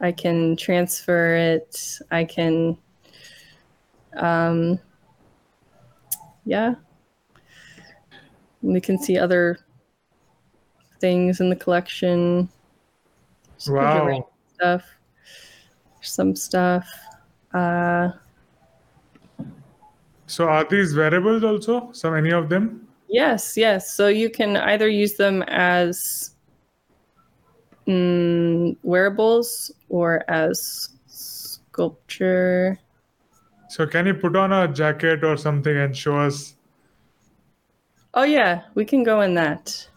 [0.00, 2.00] I can transfer it.
[2.10, 2.76] I can,
[4.16, 4.78] um,
[6.44, 6.74] yeah.
[8.62, 9.60] We can see other
[11.00, 12.48] things in the collection.
[13.56, 14.28] Just a bunch of random Wow.
[14.54, 14.84] Stuff.
[16.02, 16.88] Some stuff.
[17.52, 18.10] Uh,
[20.26, 21.90] So are these wearables also?
[21.92, 22.86] Some any of them?
[23.08, 23.90] Yes, yes.
[23.90, 26.36] So you can either use them as
[27.88, 32.78] mm, wearables or as sculpture.
[33.68, 36.54] So can you put on a jacket or something and show us?
[38.14, 39.88] Oh yeah, we can go in that.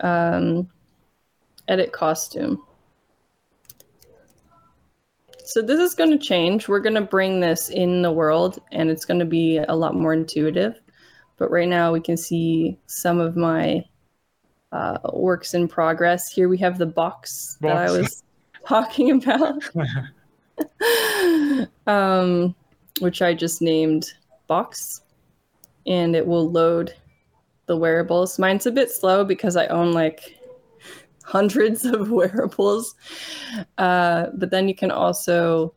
[0.00, 0.68] Um,
[1.68, 2.62] edit costume.
[5.44, 6.68] So this is going to change.
[6.68, 9.94] We're going to bring this in the world, and it's going to be a lot
[9.94, 10.80] more intuitive.
[11.38, 13.84] But right now, we can see some of my
[14.72, 16.30] uh, works in progress.
[16.30, 18.22] Here we have the box, that I was
[18.66, 19.62] talking about,
[21.88, 22.54] um,
[23.00, 24.12] which I just named
[24.46, 25.00] box,
[25.86, 26.94] and it will load
[27.70, 28.36] the wearables.
[28.36, 30.36] Mine's a bit slow because I own like
[31.22, 32.96] hundreds of wearables.
[33.78, 35.72] Uh, but then you can also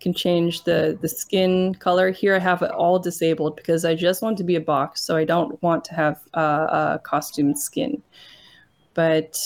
[0.00, 2.10] can change the the skin color.
[2.10, 5.16] Here I have it all disabled because I just want to be a box, so
[5.16, 8.02] I don't want to have uh, a costume skin.
[8.94, 9.38] But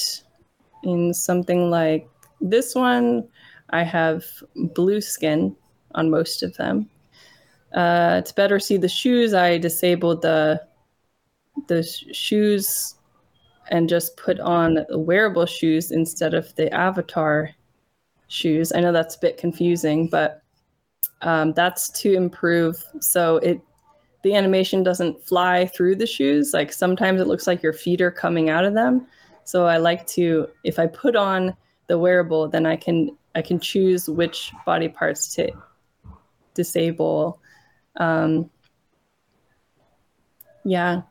[0.82, 2.08] in something like
[2.40, 3.28] this one,
[3.68, 4.24] I have
[4.74, 5.54] blue skin
[5.94, 6.88] on most of them.
[7.74, 10.66] Uh, to better see the shoes, I disabled the
[11.68, 12.94] the shoes
[13.70, 17.50] and just put on wearable shoes instead of the avatar
[18.28, 18.72] shoes.
[18.72, 20.42] I know that's a bit confusing, but
[21.22, 23.60] um, that's to improve so it
[24.22, 26.52] the animation doesn't fly through the shoes.
[26.52, 29.06] Like sometimes it looks like your feet are coming out of them.
[29.44, 31.56] So I like to if I put on
[31.86, 35.52] the wearable, then I can I can choose which body parts to
[36.54, 37.40] disable.
[37.96, 38.50] Um,
[40.64, 41.02] yeah.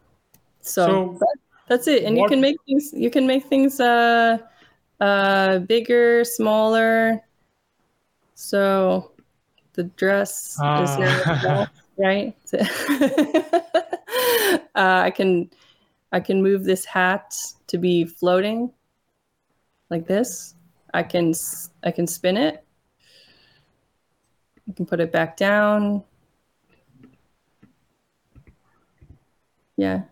[0.65, 1.37] So, So that-
[1.67, 2.03] that's it.
[2.03, 4.37] And you can make things you can make things uh
[4.99, 7.21] uh bigger, smaller.
[8.35, 9.11] So
[9.73, 11.71] the dress is now Ah.
[11.97, 12.33] right?
[14.75, 15.49] uh, I can
[16.11, 17.35] I can move this hat
[17.67, 18.71] to be floating
[19.89, 20.55] like this.
[20.93, 21.33] I can
[21.83, 22.63] I can spin it.
[24.67, 26.03] You can put it back down.
[29.77, 30.03] Yeah.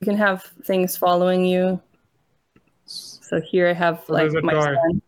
[0.00, 1.80] You can have things following you.
[2.86, 4.74] So here I have like my toy.
[4.74, 5.02] son.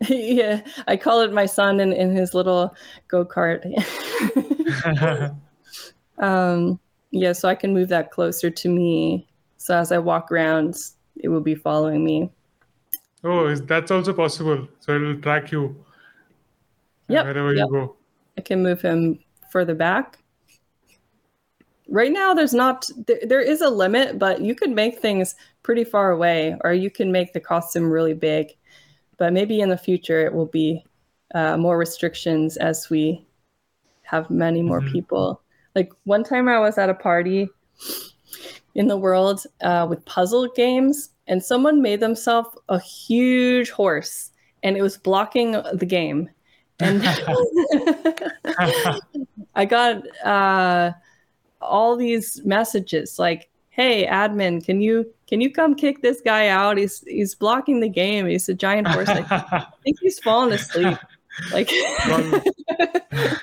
[0.08, 2.74] yeah, I call it my son in, in his little
[3.08, 3.64] go kart.
[6.18, 6.78] um,
[7.10, 9.26] yeah, so I can move that closer to me.
[9.56, 10.76] So as I walk around,
[11.16, 12.30] it will be following me.
[13.24, 14.68] oh, is that's also possible.
[14.80, 15.84] So it'll track you
[17.08, 17.66] Yep, wherever yep.
[17.66, 17.96] you go.
[18.36, 19.18] I can move him
[19.50, 20.18] further back.
[21.88, 25.84] Right now, there's not, there, there is a limit, but you can make things pretty
[25.84, 28.54] far away, or you can make the costume really big.
[29.16, 30.84] But maybe in the future, it will be
[31.34, 33.26] uh, more restrictions as we
[34.02, 34.92] have many more Mhm.
[34.92, 35.42] people.
[35.74, 37.48] Like one time I was at a party
[38.74, 44.30] in the world uh, with puzzle games, and someone made themselves a huge horse,
[44.62, 46.30] and it was blocking the game.
[46.80, 47.02] And
[49.54, 50.92] I got uh,
[51.60, 56.78] all these messages like, "Hey, admin, can you can you come kick this guy out?
[56.78, 58.26] He's he's blocking the game.
[58.26, 59.08] He's a giant horse.
[59.08, 60.98] Like, I think he's fallen asleep.
[61.52, 61.70] Like,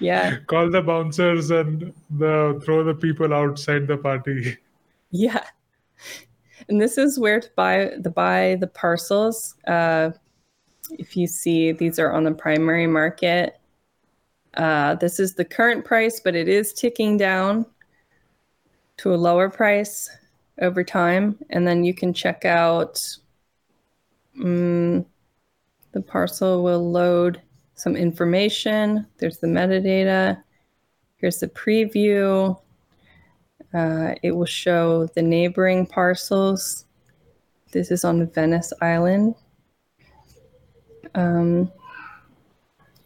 [0.00, 4.58] yeah, Call the bouncers and the throw the people outside the party.
[5.10, 5.44] yeah.
[6.68, 9.56] And this is where to buy the buy the parcels.
[9.66, 10.10] Uh,
[10.92, 13.58] if you see, these are on the primary market.
[14.54, 17.64] Uh, this is the current price, but it is ticking down
[18.98, 20.10] to a lower price
[20.60, 21.38] over time.
[21.50, 23.00] And then you can check out
[24.38, 25.04] mm,
[25.92, 27.40] the parcel will load
[27.74, 29.06] some information.
[29.18, 30.42] There's the metadata.
[31.16, 32.58] Here's the preview.
[33.74, 36.84] Uh, it will show the neighboring parcels.
[37.72, 39.34] This is on Venice Island.
[41.14, 41.70] Um,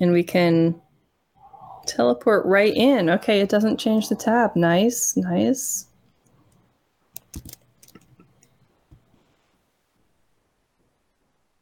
[0.01, 0.81] and we can
[1.87, 3.11] teleport right in.
[3.11, 4.55] Okay, it doesn't change the tab.
[4.57, 5.87] Nice, nice.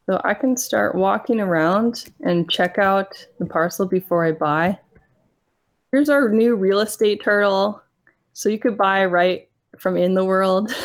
[0.06, 4.78] So I can start walking around and check out the parcel before I buy.
[5.92, 7.80] Here's our new real estate turtle.
[8.34, 9.48] So you could buy right
[9.78, 10.70] from in the world.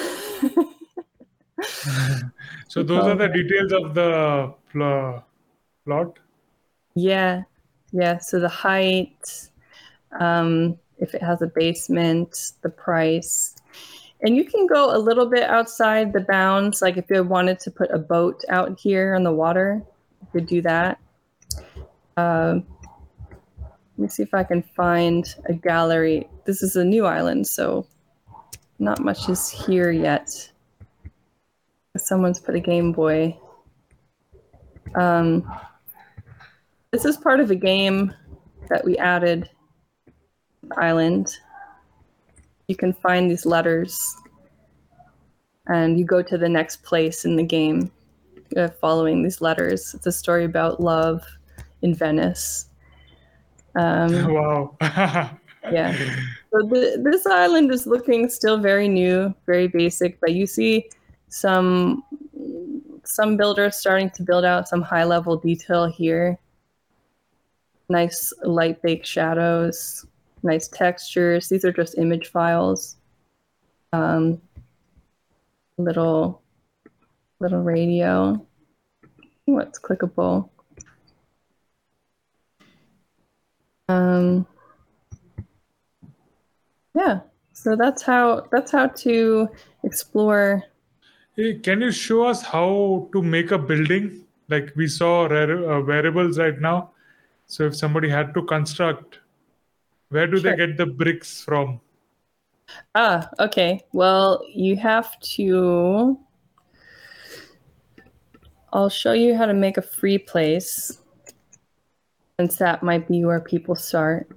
[2.67, 5.25] so those are the details of the pl-
[5.85, 6.19] plot?
[6.95, 7.43] Yeah.
[7.91, 8.19] Yeah.
[8.19, 9.49] So the height,
[10.19, 13.55] um, if it has a basement, the price,
[14.21, 16.81] and you can go a little bit outside the bounds.
[16.81, 19.81] Like if you wanted to put a boat out here on the water,
[20.21, 20.99] you could do that.
[22.17, 22.59] Uh,
[23.61, 26.27] let me see if I can find a gallery.
[26.45, 27.85] This is a new island, so
[28.77, 30.51] not much is here yet.
[31.97, 33.37] Someone's put a Game Boy.
[34.95, 35.49] Um,
[36.91, 38.13] this is part of a game
[38.69, 39.49] that we added
[40.77, 41.37] island
[42.67, 44.15] you can find these letters
[45.67, 47.91] and you go to the next place in the game
[48.57, 49.93] uh, following these letters.
[49.93, 51.23] It's a story about love
[51.81, 52.67] in Venice.
[53.75, 54.75] Um, wow.
[55.71, 55.93] yeah.
[56.51, 60.89] So the, this island is looking still very new, very basic, but you see
[61.29, 62.03] some
[63.03, 66.37] some builders starting to build out some high level detail here.
[67.89, 70.05] Nice light baked shadows
[70.43, 71.49] nice textures.
[71.49, 72.97] These are just image files.
[73.93, 74.41] Um,
[75.77, 76.41] little,
[77.39, 78.45] little radio.
[79.45, 80.49] What's clickable?
[83.87, 84.45] Um,
[86.93, 87.21] yeah,
[87.53, 89.49] so that's how that's how to
[89.83, 90.63] explore.
[91.35, 94.25] Hey, can you show us how to make a building?
[94.47, 96.91] Like we saw rare, uh, wearables right now.
[97.49, 99.19] So if somebody had to construct
[100.09, 100.51] where do sure.
[100.51, 101.81] they get the bricks from?
[102.93, 103.81] Ah, okay.
[103.91, 106.19] Well, you have to.
[108.71, 111.01] I'll show you how to make a free place,
[112.39, 114.29] since that might be where people start.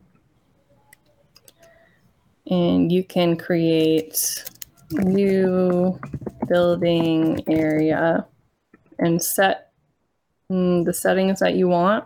[2.47, 4.45] And you can create
[4.91, 5.99] new
[6.49, 8.27] building area
[8.99, 9.73] and set
[10.51, 12.05] mm, the settings that you want.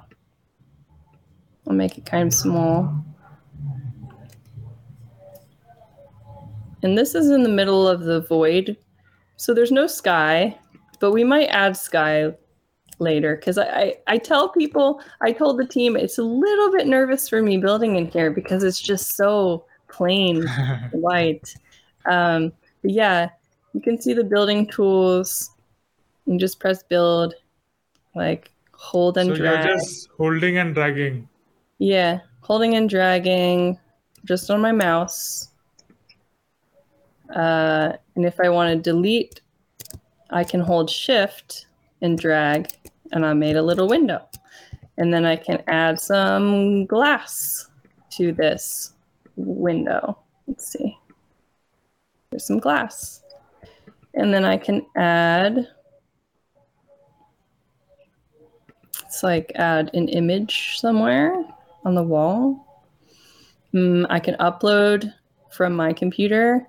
[1.67, 3.05] I'll make it kind of small.
[6.83, 8.77] And this is in the middle of the void.
[9.37, 10.57] So there's no sky,
[11.01, 12.33] but we might add sky
[12.99, 16.87] later because I, I, I, tell people, I told the team it's a little bit
[16.87, 20.47] nervous for me building in here because it's just so plain
[20.93, 21.55] white.
[22.07, 22.53] Um,
[22.83, 23.31] but yeah,
[23.75, 25.51] you can see the building tools.
[26.25, 27.35] You just press build,
[28.15, 29.65] like hold and so drag.
[29.65, 31.29] you're just holding and dragging.
[31.79, 33.79] Yeah, holding and dragging
[34.25, 35.51] just on my mouse.
[37.35, 39.41] Uh, and if I want to delete,
[40.31, 41.67] I can hold shift
[42.01, 42.71] and drag
[43.13, 44.27] and I made a little window.
[44.97, 47.69] And then I can add some glass
[48.13, 48.93] to this
[49.37, 50.19] window.
[50.47, 50.97] Let's see.
[52.31, 53.23] There's some glass.
[54.15, 55.69] And then I can add,
[59.05, 61.45] it's like add an image somewhere
[61.87, 62.85] on the wall.
[63.73, 65.11] Mm, I can upload
[65.51, 66.67] from my computer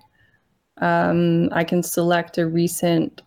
[0.80, 3.22] um, I can select a recent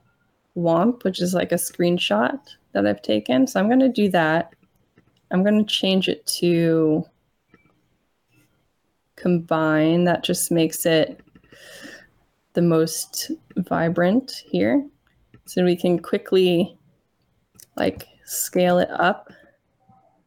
[0.56, 2.38] WOMP, which is like a screenshot
[2.72, 3.46] that I've taken.
[3.46, 4.54] So I'm going to do that.
[5.30, 7.04] I'm going to change it to
[9.16, 10.04] combine.
[10.04, 11.20] That just makes it
[12.52, 14.84] the most vibrant here.
[15.46, 16.76] So we can quickly
[17.76, 19.32] like scale it up.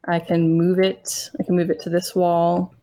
[0.06, 1.30] I can move it.
[1.40, 2.74] I can move it to this wall.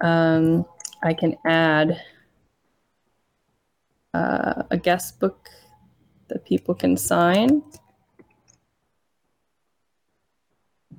[0.00, 0.66] Um,
[1.02, 2.00] I can add
[4.14, 5.48] uh, a guest book
[6.28, 7.62] that people can sign.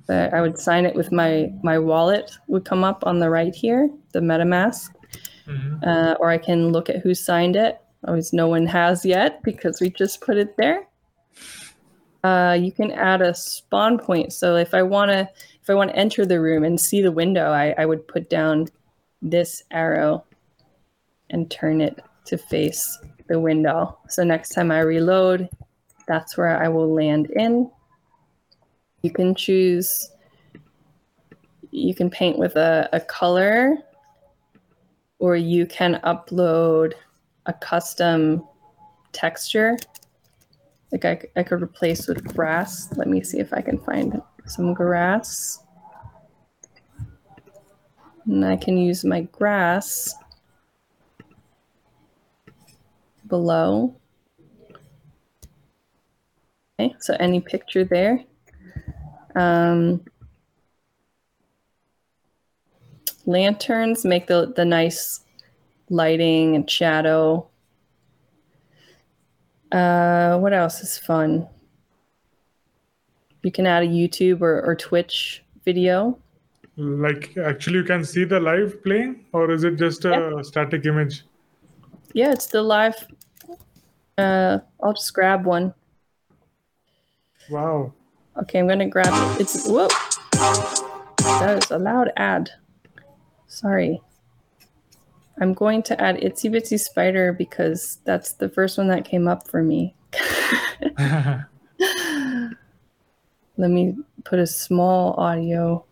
[0.08, 3.88] I would sign it with my my wallet would come up on the right here,
[4.12, 4.90] the MetaMask,
[5.46, 5.76] mm-hmm.
[5.82, 7.80] uh, or I can look at who signed it.
[8.06, 10.86] Always, no one has yet because we just put it there.
[12.24, 14.32] Uh, you can add a spawn point.
[14.32, 15.28] So if I want to,
[15.62, 18.30] if I want to enter the room and see the window, I, I would put
[18.30, 18.66] down
[19.20, 20.24] this arrow
[21.28, 22.98] and turn it to face
[23.28, 23.98] the window.
[24.08, 25.50] So next time I reload,
[26.08, 27.70] that's where I will land in.
[29.02, 30.10] You can choose,
[31.70, 33.76] you can paint with a, a color,
[35.18, 36.94] or you can upload
[37.44, 38.46] a custom
[39.12, 39.76] texture.
[40.94, 42.96] Like I, I could replace with grass.
[42.96, 45.58] Let me see if I can find some grass.
[48.26, 50.14] And I can use my grass
[53.26, 53.96] below.
[56.78, 58.22] Okay, so any picture there.
[59.34, 60.00] Um,
[63.26, 65.22] lanterns make the, the nice
[65.90, 67.48] lighting and shadow.
[69.74, 71.48] Uh, what else is fun?
[73.42, 76.16] You can add a YouTube or, or Twitch video.
[76.76, 81.24] Like, actually, you can see the live playing, or is it just a static image?
[82.12, 82.94] Yeah, it's the live.
[84.16, 85.74] Uh, I'll just grab one.
[87.50, 87.92] Wow.
[88.42, 89.40] Okay, I'm gonna grab it.
[89.40, 89.90] It's whoop.
[91.18, 92.50] That is a loud ad.
[93.48, 94.00] Sorry.
[95.40, 99.48] I'm going to add Itsy Bitsy Spider because that's the first one that came up
[99.48, 99.94] for me.
[103.56, 105.84] Let me put a small audio.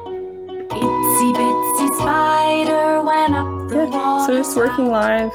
[0.00, 5.32] Itsy bitsy spider went up the Yeah, so it's working live.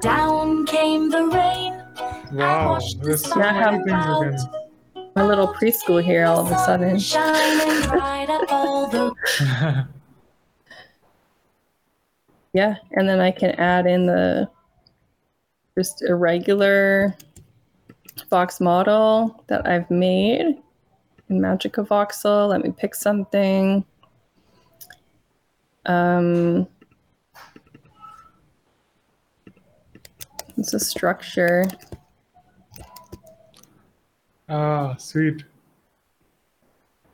[0.00, 1.72] Down came the rain.
[2.32, 2.78] wow.
[3.02, 4.50] There's so Yeah, I have- many things you
[5.16, 6.98] My little preschool here all of a sudden.
[6.98, 9.88] Shining bright up all the can.
[12.52, 14.48] Yeah, and then I can add in the
[15.76, 17.16] just a regular
[18.30, 20.58] Vox model that I've made
[21.30, 22.48] in MagicaVoxel.
[22.48, 23.84] Let me pick something.
[25.86, 26.68] Um,
[30.58, 31.64] it's a structure.
[34.48, 35.44] Ah, sweet.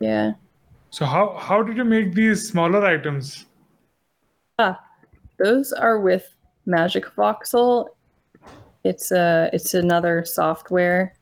[0.00, 0.32] Yeah.
[0.90, 3.46] So how how did you make these smaller items?
[4.58, 4.78] Ah,
[5.38, 6.28] those are with
[6.66, 7.88] Magic Voxel.
[8.84, 11.14] It's a it's another software,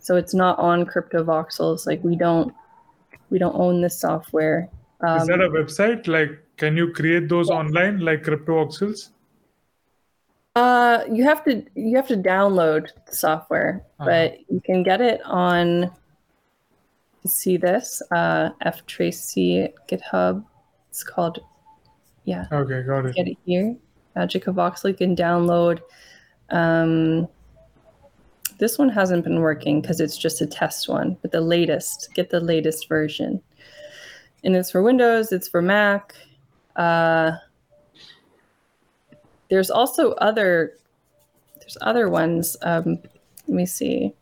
[0.00, 1.86] so it's not on CryptoVoxels.
[1.86, 2.52] Like we don't
[3.30, 4.68] we don't own this software.
[5.00, 6.08] Um, Is that a website?
[6.08, 9.10] Like, can you create those online, like CryptoVoxels?
[10.58, 14.10] Uh, you have to you have to download the software, Uh-huh.
[14.10, 15.90] but you can get it on.
[17.26, 20.44] See this uh, ephtracy GitHub.
[20.88, 21.40] It's called
[22.24, 22.46] yeah.
[22.50, 23.14] Okay, got it.
[23.14, 23.76] get it here.
[24.16, 25.80] Magic of you can download.
[26.50, 27.28] Um,
[28.58, 32.30] this one hasn't been working because it's just a test one, but the latest, get
[32.30, 33.40] the latest version.
[34.42, 36.14] And it's for Windows, it's for Mac.
[36.76, 37.32] Uh,
[39.48, 40.74] there's also other
[41.60, 42.56] there's other ones.
[42.62, 42.98] Um,
[43.46, 44.14] let me see.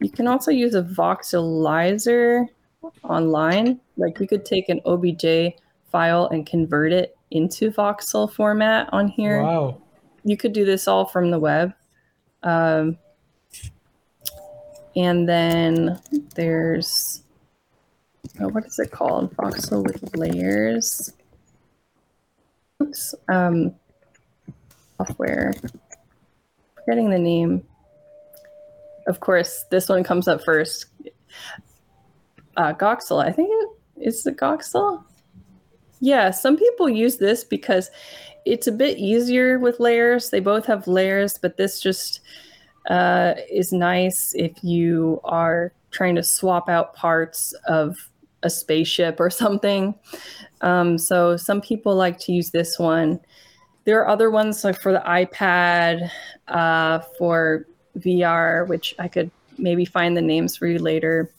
[0.00, 2.46] You can also use a voxelizer
[3.02, 3.80] online.
[3.96, 5.54] Like you could take an OBJ
[5.90, 9.42] file and convert it into voxel format on here.
[9.42, 9.80] Wow.
[10.24, 11.72] You could do this all from the web.
[12.42, 12.98] Um,
[14.96, 16.00] and then
[16.34, 17.22] there's
[18.40, 19.34] oh, what is it called?
[19.36, 21.12] Voxel with layers.
[22.82, 23.14] Oops.
[23.28, 23.74] Um,
[24.98, 25.52] software.
[26.76, 27.64] Forgetting the name.
[29.06, 30.86] Of course, this one comes up first.
[32.56, 33.24] Uh, Goxel.
[33.24, 35.04] I think it is the Goxel.
[36.00, 37.90] Yeah, some people use this because
[38.44, 40.30] it's a bit easier with layers.
[40.30, 42.20] They both have layers, but this just
[42.90, 47.96] uh, is nice if you are trying to swap out parts of
[48.42, 49.94] a spaceship or something.
[50.60, 53.20] Um, so some people like to use this one.
[53.84, 56.10] There are other ones like for the iPad,
[56.48, 57.66] uh, for
[57.98, 61.30] VR, which I could maybe find the names for you later.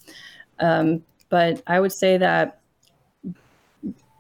[0.60, 2.60] Um, but I would say that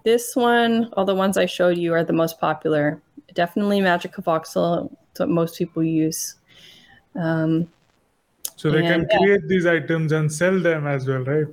[0.04, 3.02] this one, all the ones I showed you, are the most popular.
[3.34, 4.92] Definitely MagicaVoxel.
[5.12, 6.36] It's what most people use.
[7.16, 7.68] Um,
[8.58, 9.18] So they can And, yeah.
[9.20, 11.48] create these items and sell them as well, right?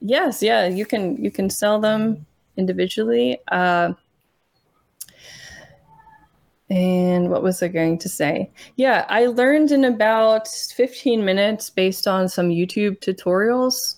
[0.00, 2.24] yes, yeah, you can you can sell them
[2.56, 3.38] individually.
[3.48, 3.92] Uh,
[6.70, 8.50] and what was I going to say?
[8.76, 13.96] Yeah, I learned in about 15 minutes based on some YouTube tutorials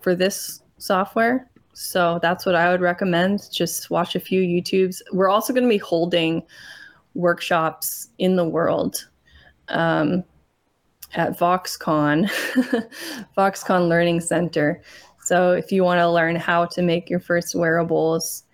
[0.00, 1.48] for this software.
[1.74, 3.48] So that's what I would recommend.
[3.52, 5.00] Just watch a few YouTubes.
[5.12, 6.42] We're also going to be holding
[7.14, 9.08] workshops in the world
[9.68, 10.24] um,
[11.14, 12.28] at VoxCon,
[13.38, 14.82] VoxCon Learning Center.
[15.22, 18.44] So if you want to learn how to make your first wearables,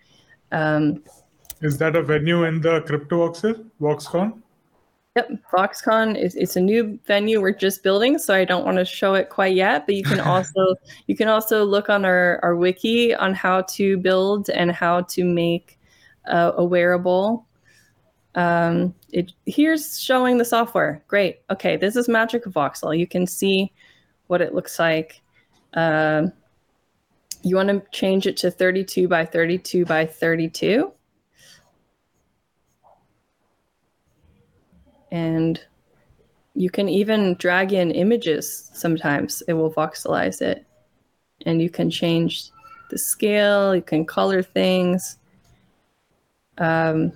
[0.50, 1.02] um,
[1.62, 4.42] Is that a venue in the CryptoVoxel, VoxCon?
[5.14, 8.84] Yep, VoxCon is it's a new venue we're just building, so I don't want to
[8.84, 9.86] show it quite yet.
[9.86, 10.74] But you can also
[11.06, 15.24] you can also look on our our wiki on how to build and how to
[15.24, 15.78] make
[16.26, 17.46] uh, a wearable.
[18.34, 21.04] Um, it here's showing the software.
[21.06, 21.42] Great.
[21.50, 22.98] Okay, this is Magic Voxel.
[22.98, 23.70] You can see
[24.26, 25.20] what it looks like.
[25.74, 26.32] Um,
[27.42, 30.90] you want to change it to 32 by 32 by 32.
[35.12, 35.60] And
[36.54, 39.42] you can even drag in images sometimes.
[39.46, 40.66] It will voxelize it.
[41.46, 42.50] And you can change
[42.90, 45.16] the scale you can color things.
[46.58, 47.12] Um,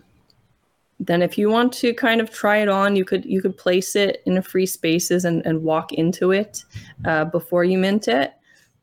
[0.98, 3.94] then if you want to kind of try it on you could you could place
[3.94, 6.64] it in free spaces and, and walk into it
[7.04, 8.32] uh, before you mint it.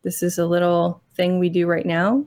[0.04, 2.24] This is a little thing we do right now.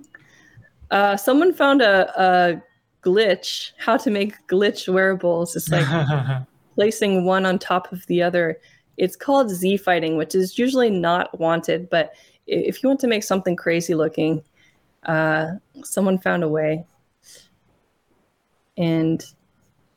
[0.90, 2.62] Uh, someone found a, a
[3.02, 5.54] glitch how to make glitch wearables.
[5.54, 5.86] It's like
[6.77, 8.61] placing one on top of the other.
[8.97, 12.12] It's called Z fighting, which is usually not wanted, but
[12.47, 14.43] if you want to make something crazy looking,
[15.05, 16.85] uh, someone found a way.
[18.77, 19.24] And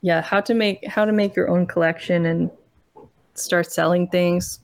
[0.02, 2.50] yeah, how to make how to make your own collection and
[3.34, 4.60] start selling things.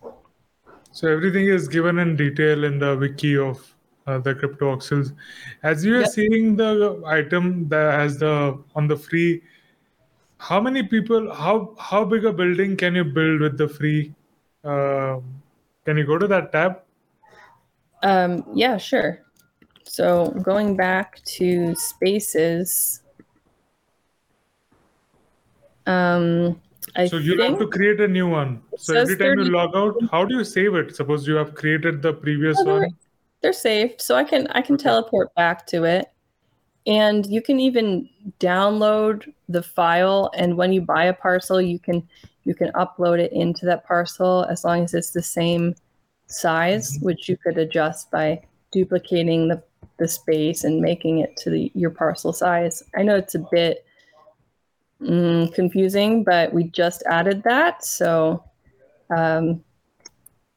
[0.91, 3.75] So everything is given in detail in the wiki of
[4.07, 5.13] uh, the CryptoVoxels.
[5.63, 6.09] As you are yep.
[6.09, 9.41] seeing the item that has the on the free
[10.47, 14.13] how many people how how big a building can you build with the free
[14.63, 15.19] uh,
[15.85, 16.81] can you go to that tab?
[18.03, 19.21] Um, yeah sure.
[19.83, 23.01] So going back to spaces
[25.87, 26.61] um,
[26.95, 28.61] I so you have to create a new one.
[28.77, 29.43] So every time 30...
[29.43, 30.95] you log out how do you save it?
[30.95, 32.97] Suppose you have created the previous oh, they're, one.
[33.41, 34.83] they're saved so i can i can okay.
[34.83, 36.14] teleport back to it
[36.87, 38.07] and you can even
[38.39, 42.07] download the file and when you buy a parcel you can
[42.43, 45.75] you can upload it into that parcel as long as it's the same
[46.27, 47.05] size mm-hmm.
[47.05, 48.39] which you could adjust by
[48.71, 49.61] duplicating the,
[49.97, 52.83] the space and making it to the, your parcel size.
[52.95, 53.85] I know it's a bit
[55.01, 58.43] mm, confusing but we just added that so
[59.15, 59.63] um,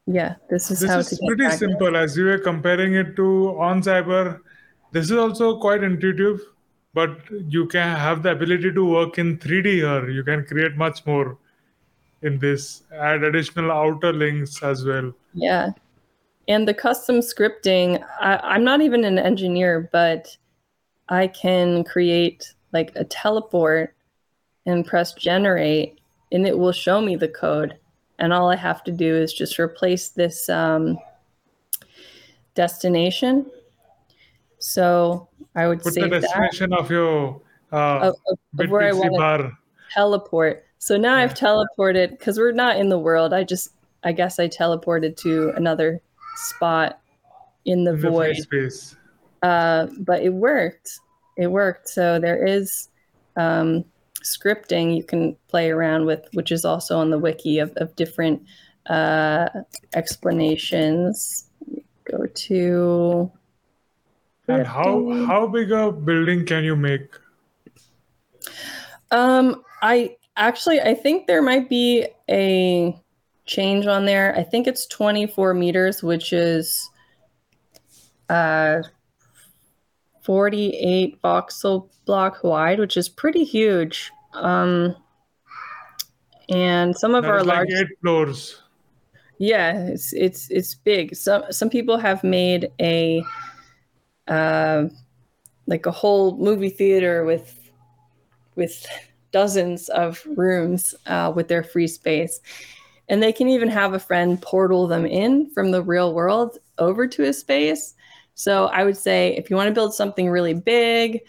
[0.07, 1.97] yeah this is how this how is pretty simple.
[1.97, 4.41] As you were comparing it to OnCyber
[4.93, 6.41] this is also quite intuitive,
[6.95, 10.09] but you can have the ability to work in 3D here.
[10.09, 11.39] You can create much more
[12.23, 15.13] in this, add additional outer links as well.
[15.35, 15.71] Yeah.
[16.49, 20.37] And the custom scripting, I, am not even an engineer, but
[21.09, 23.95] I can create like a teleport
[24.67, 26.01] and press generate,
[26.33, 27.79] and it will show me the code.
[28.19, 30.99] And all I have to do is just replace this um,
[32.55, 33.47] destination
[34.59, 36.81] so I would Put say the destination that.
[36.81, 37.41] of your
[37.73, 39.53] uh, of, of, of where I want to
[39.93, 40.65] teleport.
[40.79, 41.25] So now yeah.
[41.25, 43.33] I've teleported because we're not in the world.
[43.33, 43.73] I just
[44.05, 46.01] I guess I teleported to another
[46.37, 47.01] spot
[47.65, 48.37] in the in void.
[48.37, 48.97] The space.
[49.43, 50.99] Uh, but it worked.
[51.37, 51.89] It worked.
[51.89, 52.89] So there is
[53.37, 53.85] um,
[54.23, 58.43] scripting you can play around with, which is also on the wiki of, of different
[58.87, 59.49] uh,
[59.95, 61.45] explanations.
[62.11, 63.31] Go to
[64.49, 67.09] and how how big a building can you make?
[69.11, 72.99] Um, I actually I think there might be a
[73.47, 74.35] change on there.
[74.37, 76.91] I think it's 24 meters, which is
[78.29, 78.83] uh
[80.23, 84.11] 48 voxel block wide, which is pretty huge.
[84.35, 84.95] Um,
[86.51, 88.63] and some of that our large eight floors.
[89.39, 91.15] Yeah, it's it's it's big.
[91.15, 93.23] Some some people have made a
[94.29, 94.85] uh,
[95.67, 97.55] like a whole movie theater with
[98.55, 98.87] with
[99.31, 102.41] dozens of rooms uh, with their free space.
[103.09, 107.07] And they can even have a friend portal them in from the real world over
[107.07, 107.95] to a space.
[108.35, 111.21] So I would say if you want to build something really big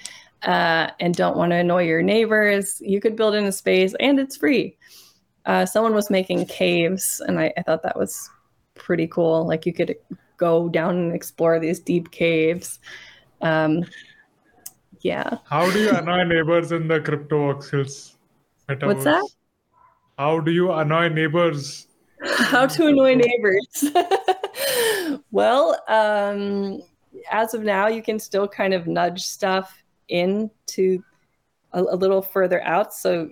[0.44, 4.20] uh, and don't want to annoy your neighbors, you could build in a space and
[4.20, 4.78] it's free.
[5.46, 8.30] Uh, someone was making caves, and I, I thought that was
[8.76, 9.48] pretty cool.
[9.48, 9.96] Like you could
[10.40, 12.80] go down and explore these deep caves.
[13.42, 13.86] Um,
[15.02, 15.38] yeah.
[15.46, 18.16] How do you annoy neighbors in the CryptoVoxels?
[18.68, 18.88] Metaverse?
[18.88, 19.30] What's that?
[20.18, 21.88] How do you annoy neighbors?
[22.24, 23.86] How to annoy neighbors?
[25.32, 26.82] well, um,
[27.32, 31.02] as of now, you can still kind of nudge stuff into
[31.72, 32.94] a, a little further out.
[32.94, 33.30] So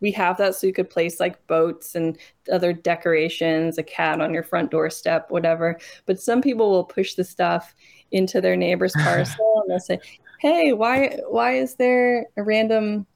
[0.00, 2.18] we have that so you could place like boats and
[2.52, 5.78] other decorations, a cat on your front doorstep, whatever.
[6.06, 7.74] But some people will push the stuff
[8.12, 10.00] into their neighbor's parcel and they'll say,
[10.40, 13.06] "Hey, why why is there a random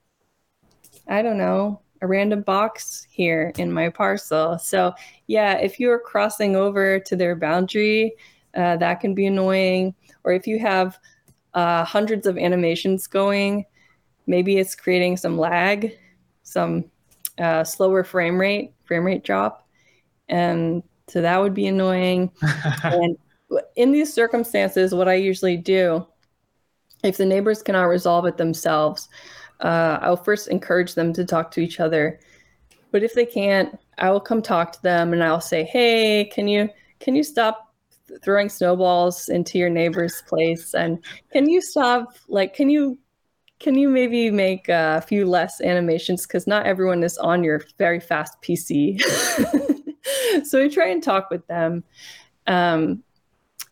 [1.08, 4.58] I don't know, a random box here in my parcel.
[4.58, 4.92] So
[5.26, 8.14] yeah, if you're crossing over to their boundary,
[8.56, 9.94] uh, that can be annoying.
[10.24, 10.98] Or if you have
[11.54, 13.64] uh, hundreds of animations going,
[14.26, 15.96] maybe it's creating some lag,
[16.52, 16.84] some
[17.38, 19.66] uh, slower frame rate, frame rate drop,
[20.28, 22.30] and so that would be annoying.
[22.84, 23.16] and
[23.76, 26.06] in these circumstances, what I usually do,
[27.02, 29.08] if the neighbors cannot resolve it themselves,
[29.60, 32.20] uh, I'll first encourage them to talk to each other.
[32.90, 36.48] But if they can't, I will come talk to them and I'll say, "Hey, can
[36.48, 36.68] you
[37.00, 37.72] can you stop
[38.22, 40.74] throwing snowballs into your neighbor's place?
[40.74, 40.98] And
[41.32, 42.16] can you stop?
[42.28, 42.98] Like, can you
[43.62, 48.00] can you maybe make a few less animations because not everyone is on your very
[48.00, 49.00] fast PC."
[50.44, 51.84] so we try and talk with them.
[52.46, 53.04] Um,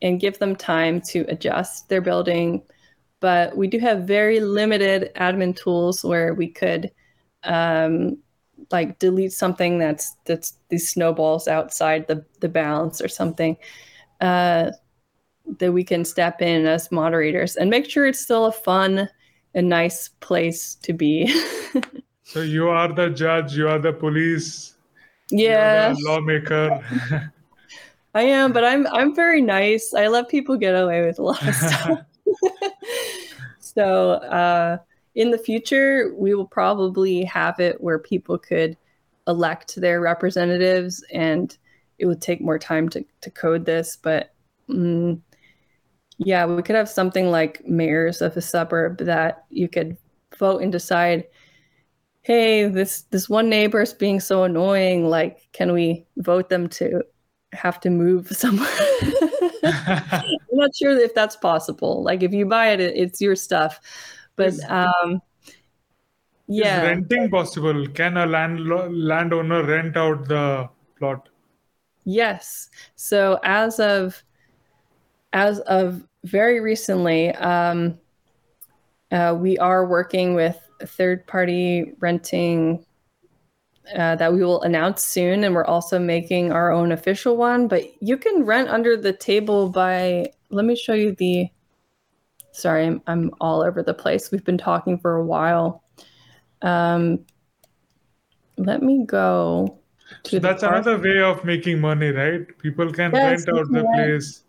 [0.03, 2.63] and give them time to adjust their building
[3.21, 6.91] but we do have very limited admin tools where we could
[7.45, 8.19] um,
[8.71, 13.57] like delete something that's that's these snowballs outside the the bounds or something
[14.21, 14.71] uh,
[15.59, 19.09] that we can step in as moderators and make sure it's still a fun
[19.55, 21.27] and nice place to be.
[22.25, 24.77] so you are the judge, you are the police,
[25.31, 26.81] yeah, lawmaker.
[28.15, 29.95] I am, but I'm I'm very nice.
[29.95, 32.01] I let people get away with a lot of stuff.
[33.61, 34.79] so uh,
[35.15, 38.77] in the future, we will probably have it where people could
[39.29, 41.57] elect their representatives, and
[41.99, 43.97] it would take more time to, to code this.
[43.97, 44.33] But
[44.69, 45.21] mm,
[46.23, 49.97] yeah, we could have something like mayors of a suburb that you could
[50.39, 51.25] vote and decide
[52.23, 57.03] hey this this one neighbor is being so annoying like can we vote them to
[57.53, 58.69] have to move somewhere.
[59.63, 62.03] I'm not sure if that's possible.
[62.03, 63.81] Like if you buy it, it's your stuff.
[64.37, 65.21] But um,
[66.47, 67.87] yeah, is renting possible?
[67.89, 70.69] Can a land landowner rent out the
[70.99, 71.29] plot?
[72.05, 72.71] Yes.
[72.97, 74.23] So as of
[75.33, 77.99] as of very recently, um,
[79.11, 82.85] uh, we are working with third party renting
[83.97, 87.67] uh, that we will announce soon, and we're also making our own official one.
[87.67, 90.27] But you can rent under the table by.
[90.51, 91.49] Let me show you the.
[92.53, 94.31] Sorry, I'm I'm all over the place.
[94.31, 95.83] We've been talking for a while.
[96.63, 97.25] Um,
[98.57, 99.79] let me go.
[100.25, 102.47] so that's another way of making money, right?
[102.59, 104.45] People can yes, rent out the place.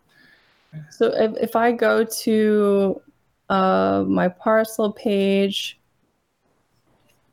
[0.90, 3.02] So if, if I go to
[3.48, 5.80] uh, my parcel page,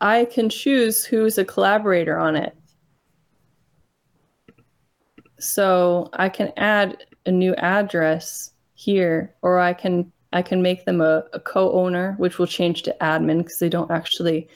[0.02, 2.56] I can choose who's a collaborator on it.
[5.40, 11.02] So I can add a new address here, or I can I can make them
[11.02, 14.48] a, a co-owner, which will change to admin because they don't actually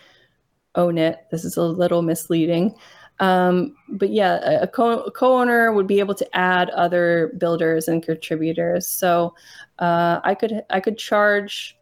[0.76, 1.26] own it.
[1.32, 2.76] This is a little misleading.
[3.20, 8.04] Um, but yeah, a, co- a co-owner would be able to add other builders and
[8.04, 8.88] contributors.
[8.88, 9.36] So
[9.80, 11.78] uh, I could I could charge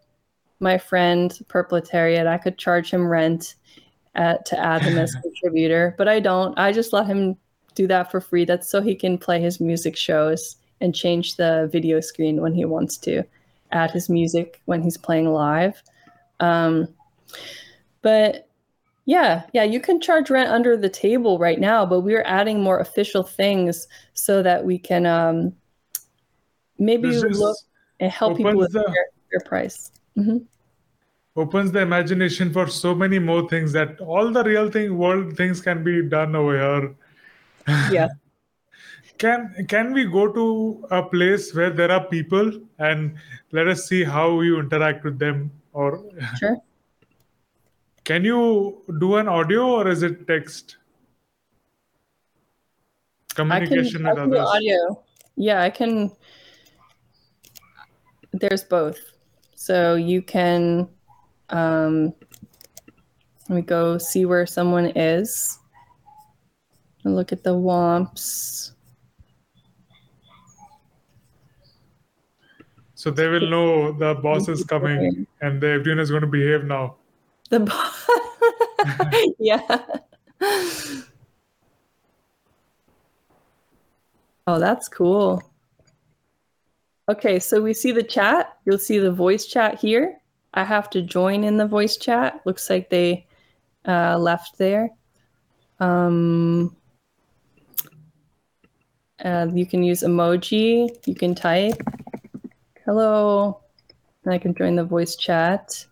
[0.59, 3.55] my friend Purpletariat, I could charge him rent
[4.15, 6.57] at, to add him as contributor, but I don't.
[6.57, 7.37] I just let him
[7.73, 8.45] do that for free.
[8.45, 12.65] That's so he can play his music shows and change the video screen when he
[12.65, 13.23] wants to,
[13.71, 15.81] add his music when he's playing live.
[16.39, 16.87] Um,
[18.01, 18.49] but
[19.11, 22.79] yeah, yeah, you can charge rent under the table right now, but we're adding more
[22.79, 25.53] official things so that we can um,
[26.79, 27.57] maybe look
[27.99, 29.91] and help people with the, their, their price.
[30.17, 30.37] Mm-hmm.
[31.35, 35.59] Opens the imagination for so many more things that all the real thing world things
[35.59, 36.95] can be done over here.
[37.91, 38.07] Yeah.
[39.17, 43.15] can can we go to a place where there are people and
[43.51, 45.89] let us see how you interact with them or
[46.39, 46.57] sure
[48.03, 50.77] can you do an audio or is it text
[53.35, 55.03] communication I can, with I can others audio
[55.35, 56.11] yeah i can
[58.33, 58.99] there's both
[59.55, 60.89] so you can
[61.51, 62.13] um,
[63.51, 65.59] let me go see where someone is.
[67.03, 68.71] Look at the WOMPs.
[72.95, 76.63] So they will know the boss is coming and the everyone is going to behave
[76.63, 76.95] now.
[77.49, 77.90] The boss.
[79.39, 79.85] yeah.
[84.47, 85.41] Oh, that's cool.
[87.09, 88.57] Okay, so we see the chat.
[88.65, 90.17] You'll see the voice chat here.
[90.53, 92.41] I have to join in the voice chat.
[92.45, 93.25] Looks like they
[93.87, 94.89] uh, left there.
[95.79, 96.75] Um,
[99.23, 100.89] uh, you can use emoji.
[101.05, 101.81] You can type
[102.85, 103.61] hello,
[104.23, 105.85] and I can join the voice chat.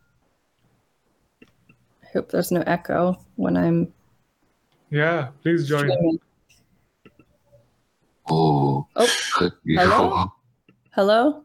[2.09, 3.93] I hope there's no echo when I'm
[4.89, 5.89] Yeah, please join.
[5.91, 6.19] Streaming.
[8.27, 9.07] Oh, Oh,
[9.67, 10.31] hello?
[10.91, 11.43] Hello?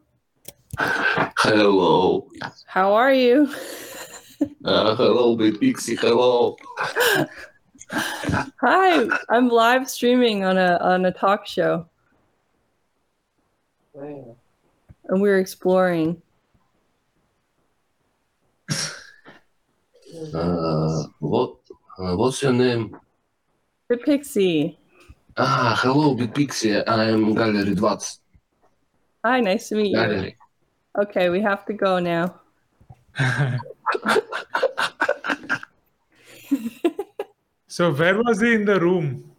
[1.37, 2.27] hello.
[2.65, 3.47] How are you?
[4.65, 5.97] Uh, hello, Bitpixi.
[5.99, 6.57] Hello.
[8.61, 11.87] Hi, I'm live streaming on a on a talk show.
[13.93, 16.21] And we're exploring.
[20.33, 21.55] Uh, what?
[21.97, 22.97] Uh, what's your name?
[23.89, 24.79] The Pixie.
[25.37, 26.81] Ah, hello, Bitpixi.
[26.87, 28.05] I am Gallery 20.
[29.25, 29.97] Hi, nice to meet you.
[29.97, 30.37] Gallery.
[30.97, 32.39] Okay, we have to go now.
[37.67, 39.29] so where was he in the room?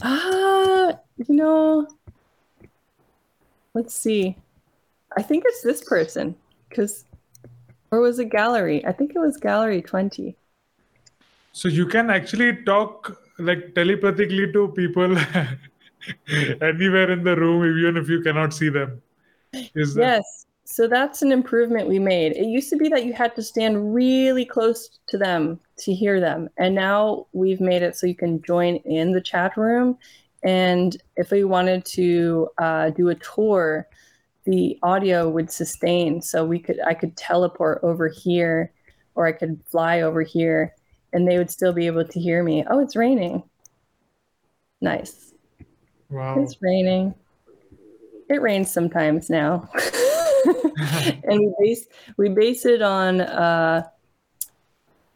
[0.00, 1.88] Ah, you know,
[3.74, 4.36] let's see.
[5.16, 6.36] I think it's this person
[6.68, 7.04] because,
[7.94, 8.84] or was it gallery?
[8.84, 10.36] I think it was gallery 20.
[11.52, 15.16] So you can actually talk like telepathically to people
[16.60, 19.00] anywhere in the room, even if you cannot see them.
[19.74, 20.46] Is that Yes.
[20.64, 22.32] So that's an improvement we made.
[22.32, 26.20] It used to be that you had to stand really close to them to hear
[26.20, 26.48] them.
[26.56, 29.98] And now we've made it so you can join in the chat room.
[30.42, 33.86] And if we wanted to uh, do a tour,
[34.44, 36.20] the audio would sustain.
[36.20, 38.72] So we could I could teleport over here
[39.14, 40.74] or I could fly over here
[41.12, 42.64] and they would still be able to hear me.
[42.68, 43.42] Oh, it's raining.
[44.80, 45.32] Nice.
[46.10, 46.38] wow?
[46.38, 47.14] It's raining.
[48.28, 49.68] It rains sometimes now.
[51.24, 53.86] and we base we base it on uh,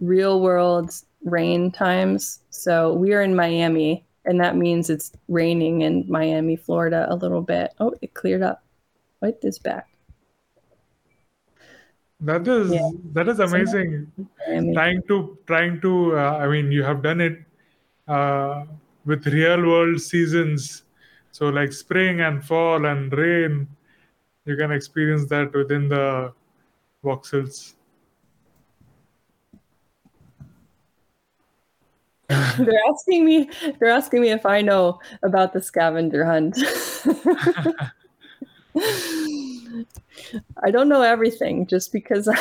[0.01, 0.93] real world
[1.25, 2.41] rain times.
[2.51, 7.43] So we are in Miami, and that means it's raining in Miami, Florida, a little
[7.43, 7.75] bit.
[7.81, 8.63] Oh, it cleared up.
[9.21, 9.89] Wipe this back.
[12.21, 12.91] That is Yeah.
[13.15, 14.11] that is amazing.
[14.75, 16.19] Trying to trying to.
[16.19, 17.39] Uh, I mean, you have done it
[18.09, 18.65] uh,
[19.05, 20.85] with real world seasons.
[21.31, 23.69] So like spring and fall and rain,
[24.47, 26.33] you can experience that within the
[27.05, 27.75] voxels.
[32.59, 33.49] they're asking me.
[33.79, 36.59] They're asking me if I know about the scavenger hunt.
[40.65, 42.29] I don't know everything just because.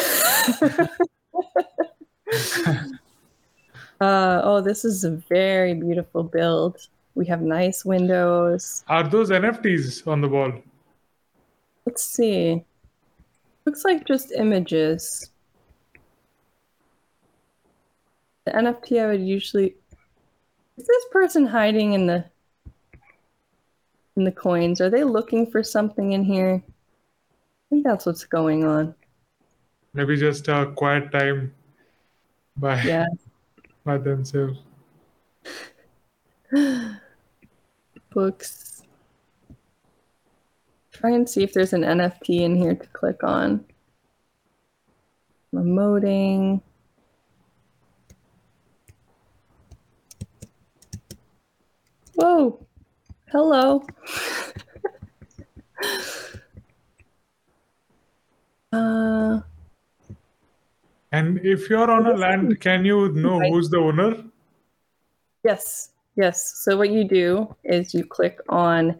[4.02, 6.88] uh, oh, this is a very beautiful build.
[7.16, 8.84] We have nice windows.
[8.88, 10.54] Are those NFTs on the wall?
[11.86, 12.64] Let's see.
[13.66, 15.32] Looks like just images.
[18.46, 19.76] The NFT I would usually.
[20.78, 22.26] Is this person hiding in the
[24.18, 24.82] in the coins?
[24.82, 26.62] Are they looking for something in here?
[26.66, 28.94] I think that's what's going on.
[29.94, 31.54] Maybe just a quiet time
[32.58, 33.06] by Yeah.
[33.86, 34.60] by themselves.
[38.10, 38.84] Books.
[40.92, 43.64] Try and see if there's an NFT in here to click on.
[45.54, 46.62] Emoting.
[52.16, 52.67] Whoa.
[53.32, 53.84] Hello.
[58.72, 59.40] uh,
[61.12, 63.52] And if you're on a land, can you know Right.
[63.52, 64.24] who's the owner?
[65.44, 65.92] yes.
[66.16, 66.54] Yes.
[66.64, 69.00] So what you do is you click on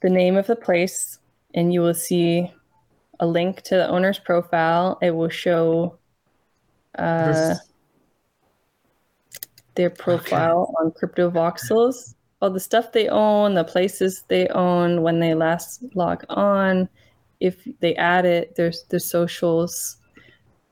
[0.00, 1.18] the name of the place
[1.54, 2.52] and you will see
[3.18, 4.96] a link to the owner's profile.
[5.02, 5.98] It will show
[6.96, 7.54] uh,
[9.74, 15.34] their profile on Cryptovoxels, all the stuff they own, the places they own, when they
[15.34, 16.88] last log on,
[17.40, 19.96] if they add it, there's the socials,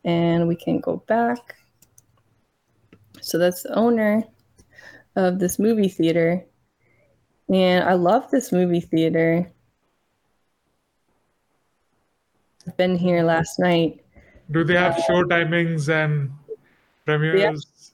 [0.05, 1.57] and we can go back.
[3.21, 4.23] So that's the owner
[5.17, 6.45] of this movie theater.
[7.49, 9.51] And I love this movie theater.
[12.67, 14.01] I've been here last night.
[14.51, 16.31] Do they have uh, show timings and
[17.05, 17.94] premieres?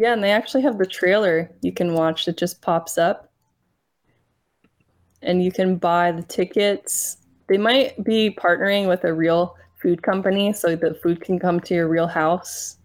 [0.00, 3.30] Yeah, and they actually have the trailer you can watch that just pops up.
[5.20, 7.18] And you can buy the tickets.
[7.48, 11.74] They might be partnering with a real food company so the food can come to
[11.74, 12.78] your real house.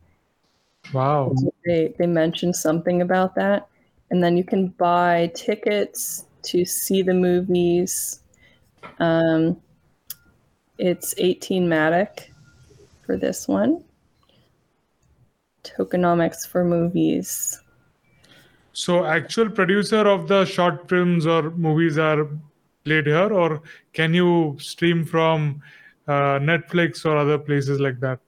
[0.94, 1.34] Wow.
[1.66, 3.70] They they mentioned something about that.
[4.12, 8.20] And then you can buy tickets to see the movies.
[9.00, 9.56] Um,
[10.78, 12.26] it's 18 Matic
[13.06, 13.85] for this one.
[15.78, 17.62] Tokenomics for movies.
[18.74, 22.28] So actual producer of the short films or movies are
[22.84, 23.62] played here, or
[23.94, 25.62] can you stream from
[26.08, 28.20] uh, Netflix or other places like that?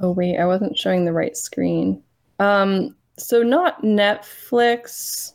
[0.00, 2.02] Oh wait, I wasn't showing the right screen.
[2.38, 5.32] Um, so not Netflix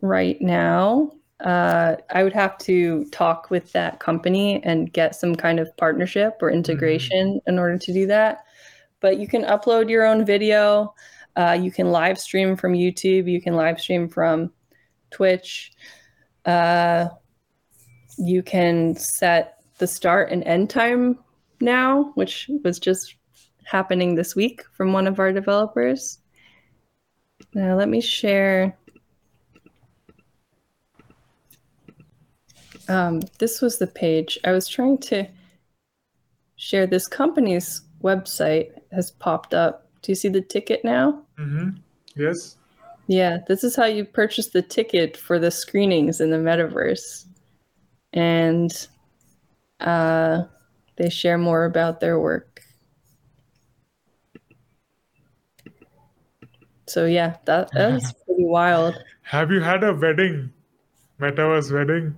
[0.00, 1.12] right now.
[1.40, 6.38] Uh, I would have to talk with that company and get some kind of partnership
[6.40, 8.43] or integration in order to do that.
[9.04, 10.94] But you can upload your own video.
[11.36, 13.30] Uh, you can live stream from YouTube.
[13.30, 14.50] You can live stream from
[15.10, 15.72] Twitch.
[16.46, 17.08] Uh,
[18.16, 21.18] you can set the start and end time
[21.60, 23.16] now, which was just
[23.64, 26.20] happening this week from one of our developers.
[27.52, 28.74] Now, let me share.
[32.88, 34.38] Um, this was the page.
[34.44, 35.26] I was trying to
[36.56, 39.88] share this company's website has popped up.
[40.02, 41.22] Do you see the ticket now?
[41.38, 41.70] Mm-hmm.
[42.14, 42.56] Yes.
[43.06, 47.26] Yeah, this is how you purchase the ticket for the screenings in the metaverse.
[48.12, 48.70] And
[49.80, 50.44] uh,
[50.96, 52.62] they share more about their work.
[56.86, 59.02] So yeah, that that's pretty wild.
[59.22, 60.52] Have you had a wedding?
[61.20, 62.14] Metaverse wedding?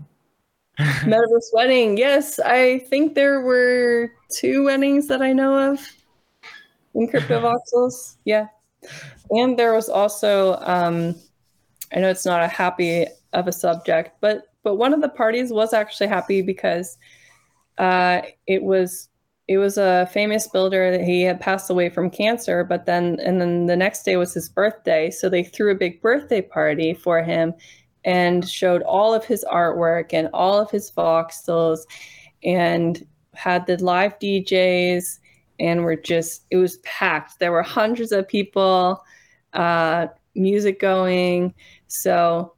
[0.79, 1.97] Metaverse wedding.
[1.97, 5.81] Yes, I think there were two weddings that I know of
[6.95, 7.41] in crypto
[7.75, 8.17] voxels.
[8.25, 8.49] Yeah.
[9.31, 11.15] And there was also um
[11.95, 15.51] I know it's not a happy of a subject, but but one of the parties
[15.51, 16.99] was actually happy because
[17.79, 19.09] uh it was
[19.49, 23.41] it was a famous builder that he had passed away from cancer, but then and
[23.41, 27.23] then the next day was his birthday, so they threw a big birthday party for
[27.23, 27.55] him
[28.07, 31.81] and showed all of his artwork and all of his voxels
[32.45, 33.05] and
[33.35, 35.19] had the live DJs
[35.59, 37.39] and were just it was packed.
[37.41, 39.05] There were hundreds of people,
[39.53, 41.53] uh, music going.
[41.89, 42.55] So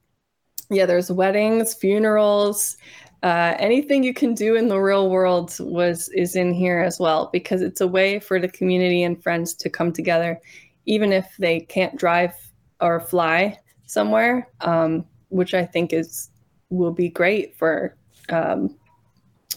[0.71, 2.77] yeah, there's weddings, funerals,
[3.23, 7.31] uh, anything you can do in the real world was is in here as well
[7.33, 10.39] because it's a way for the community and friends to come together,
[10.85, 12.35] even if they can't drive
[12.81, 14.47] or fly somewhere.
[14.61, 16.31] Um, which I think is
[16.71, 17.97] will be great for
[18.31, 18.77] um,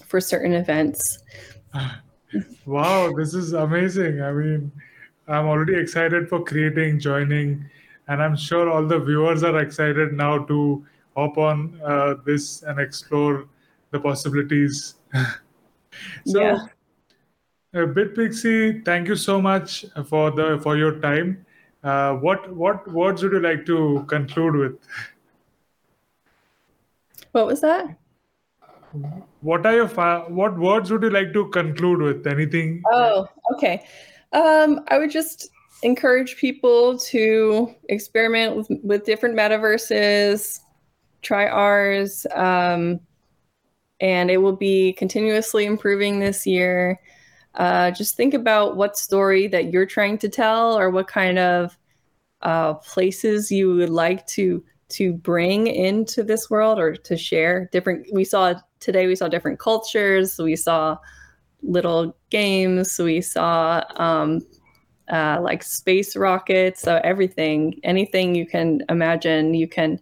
[0.06, 1.20] for certain events.
[2.66, 4.22] Wow, this is amazing.
[4.22, 4.72] I mean,
[5.28, 7.66] I'm already excited for creating, joining,
[8.08, 10.86] and I'm sure all the viewers are excited now to
[11.16, 13.48] hop on uh, this and explore
[13.92, 14.96] the possibilities.
[16.26, 16.58] so, Yeah.
[17.76, 21.46] uh, Bitpixi, thank you so much for the for your time.
[21.84, 24.80] Uh, what what words would you like to conclude with?
[27.32, 27.98] What was that?
[29.42, 32.28] What are your fi- what words would you like to conclude with?
[32.28, 32.84] Anything?
[32.92, 33.86] Oh, okay.
[34.34, 35.50] Um, I would just
[35.84, 40.60] encourage people to experiment with, with different metaverses,
[41.22, 43.00] try ours, um,
[44.00, 47.00] and it will be continuously improving this year.
[47.56, 51.78] Uh, just think about what story that you're trying to tell, or what kind of
[52.42, 58.08] uh, places you would like to to bring into this world or to share different
[58.14, 60.38] we saw today we saw different cultures.
[60.38, 60.98] We saw
[61.64, 63.00] little games.
[63.00, 64.42] We saw um,
[65.10, 66.82] uh, like space rockets.
[66.82, 70.00] So everything anything you can imagine you can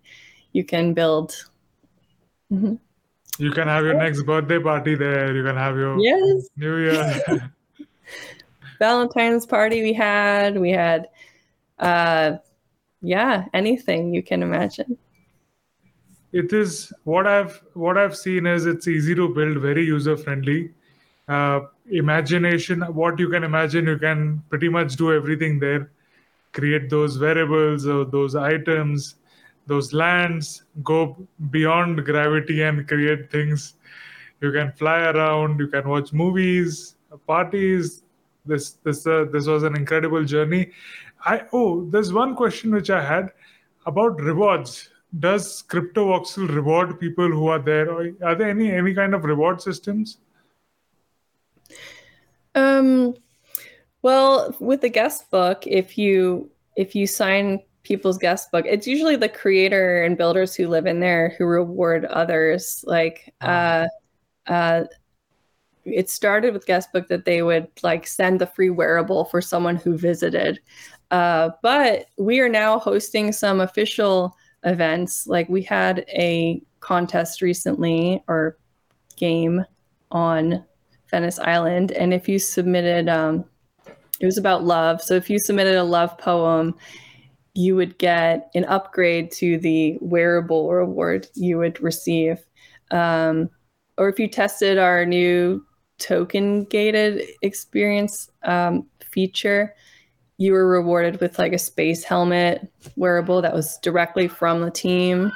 [0.54, 1.36] you can build.
[2.52, 2.80] Mhm.
[3.38, 5.34] You can have your next birthday party there.
[5.34, 6.50] You can have your yes.
[6.58, 7.22] New Year.
[8.80, 10.58] valentine's party we had.
[10.58, 11.10] We had
[11.78, 12.38] uh
[13.02, 14.98] yeah anything you can imagine
[16.32, 20.72] it is what I've what I've seen is it's easy to build, very user friendly.
[21.28, 25.92] Uh, imagination, what you can imagine, you can pretty much do everything there.
[26.54, 29.16] Create those wearables or those items,
[29.68, 31.18] those lands, go
[31.52, 33.76] beyond gravity and create things.
[34.42, 35.60] You can fly around.
[35.60, 36.96] You can watch movies,
[37.28, 38.04] parties.
[38.46, 40.72] This this uh, this was an incredible journey.
[41.26, 43.32] I oh, there's one question which I had
[43.86, 44.90] about rewards.
[45.18, 49.62] Does CryptoVoxel reward people who are there, or are there any any kind of reward
[49.62, 50.18] systems?
[52.56, 53.16] Um,
[54.02, 59.16] well, with the guest book, if you if you sign people's guest book, it's usually
[59.16, 62.84] the creator and builders who live in there who reward others.
[62.88, 63.88] Like, uh,
[64.48, 64.84] uh,
[65.86, 69.76] it started with guest book that they would like send the free wearable for someone
[69.76, 70.60] who visited.
[71.12, 75.26] Uh, but we are now hosting some official events.
[75.28, 78.58] Like we had a contest recently or
[79.16, 79.66] game
[80.12, 80.64] on
[81.10, 83.46] Venice Island, and if you submitted, um,
[84.20, 85.02] it was about love.
[85.02, 86.76] So if you submitted a love poem,
[87.56, 92.38] you would get an upgrade to the wearable reward you would receive.
[92.92, 93.50] Um,
[93.98, 95.66] or if you tested our new
[95.98, 99.76] token gated experience um, feature,
[100.40, 105.34] you were rewarded with like a space helmet wearable that was directly from the team.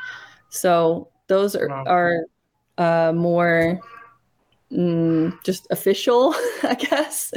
[0.49, 1.83] So those are, Wow.
[1.85, 2.19] are
[2.77, 3.81] uh, more
[4.71, 7.33] mm, just official, I guess.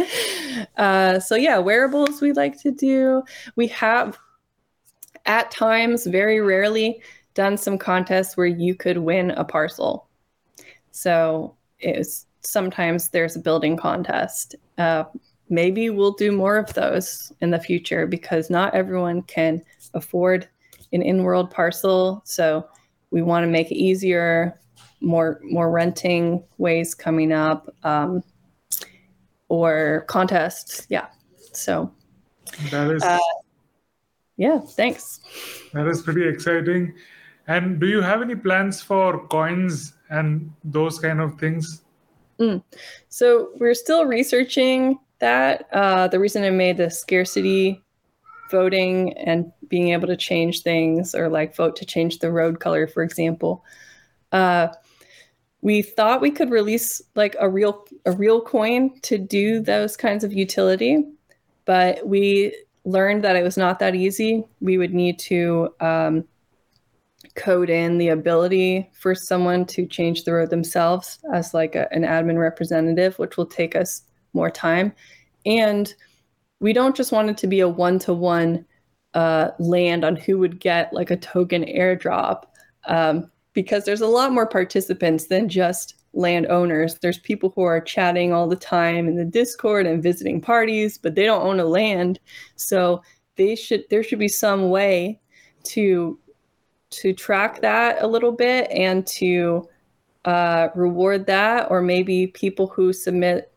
[0.76, 3.24] Uh, so yeah, wearables we like to do.
[3.56, 4.16] We have
[5.26, 7.02] at times, very rarely,
[7.34, 10.09] done some contests where you could win a parcel.
[10.93, 14.55] So it's sometimes there's a building contest.
[14.78, 15.05] Uh,
[15.48, 19.62] maybe we'll do more of those in the future because not everyone can
[19.94, 20.48] afford
[20.93, 22.23] an in-world parcel.
[22.24, 22.66] So
[23.10, 24.60] we want to make it easier,
[25.01, 28.23] more more renting ways coming up, um,
[29.48, 30.86] or contests.
[30.89, 31.06] Yeah.
[31.52, 31.93] So
[32.70, 33.18] That is Uh,
[34.36, 35.20] yeah, thanks.
[35.73, 36.94] that is pretty exciting.
[37.48, 41.82] And do you have any plans for coins and those kind of things?
[43.09, 45.66] So we're still researching that.
[45.72, 47.82] Uh, the reason I made the scarcity
[48.51, 52.86] voting and being able to change things, or like vote to change the road color,
[52.86, 53.64] for example.
[54.32, 54.68] Uh,
[55.62, 60.22] we thought we could release like a real a real coin to do those kinds
[60.22, 61.05] of utility,
[61.64, 64.44] but we learned that it was not that easy.
[64.60, 66.24] We would need to um,
[67.34, 72.02] code in the ability for someone to change the road themselves as like a, an
[72.02, 74.02] admin representative, which will take us
[74.36, 74.92] more time.
[75.44, 75.92] And
[76.60, 78.64] we don't just want it to be a one-to-one
[79.14, 82.44] uh, land on who would get like a token airdrop,
[82.86, 86.98] um, because there's a lot more participants than just landowners.
[86.98, 91.14] There's people who are chatting all the time in the Discord and visiting parties, but
[91.14, 92.20] they don't own a land,
[92.56, 93.02] so
[93.36, 95.20] they should there should be some way
[95.64, 96.18] to
[96.90, 99.68] to track that a little bit and to
[100.24, 103.52] uh, reward that, or maybe people who submit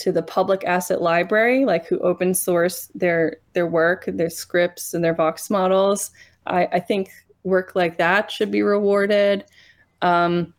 [0.00, 5.04] to the public asset library, like who open source their their work, their scripts, and
[5.04, 6.10] their Vox models.
[6.46, 7.10] I, I think
[7.44, 9.44] work like that should be rewarded.
[10.02, 10.54] Um,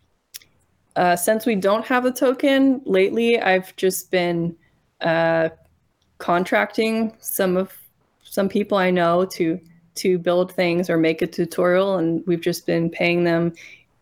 [0.96, 4.56] uh, since we don't have a token lately, I've just been
[5.02, 5.50] uh,
[6.18, 7.74] contracting some of
[8.24, 9.60] some people I know to
[9.96, 13.54] to build things or make a tutorial, and we've just been paying them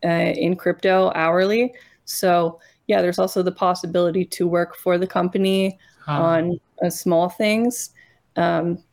[0.03, 1.73] uh, in crypto hourly.
[2.05, 2.59] So
[2.89, 6.21] yeah, there's also the possibility to work for the company Huh.
[6.23, 7.91] on uh, small things.
[8.35, 8.83] Um,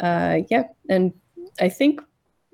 [0.00, 1.12] uh, yeah, and
[1.60, 2.00] I think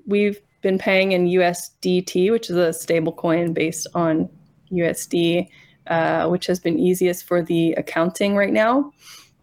[0.07, 4.27] we've been paying in USDT, which is a stable coin based on
[4.71, 5.49] USD,
[5.85, 8.91] uh, which has been easiest for the accounting right now.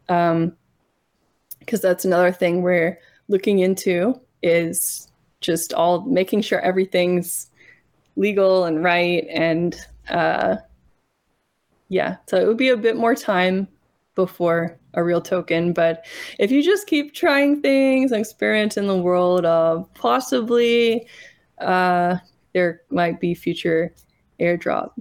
[0.09, 2.99] Because that's another thing we're
[3.29, 5.07] looking into is
[5.41, 7.49] just all making sure everything's
[8.17, 9.77] legal and right and
[10.09, 10.57] uh,
[11.91, 13.69] yeah so it would be a bit more time
[14.15, 16.07] before a real token but
[16.39, 21.07] if you just keep trying things and experiment in the world uh, possibly
[21.59, 22.17] uh,
[22.55, 23.93] there might be future
[24.41, 24.93] airdrop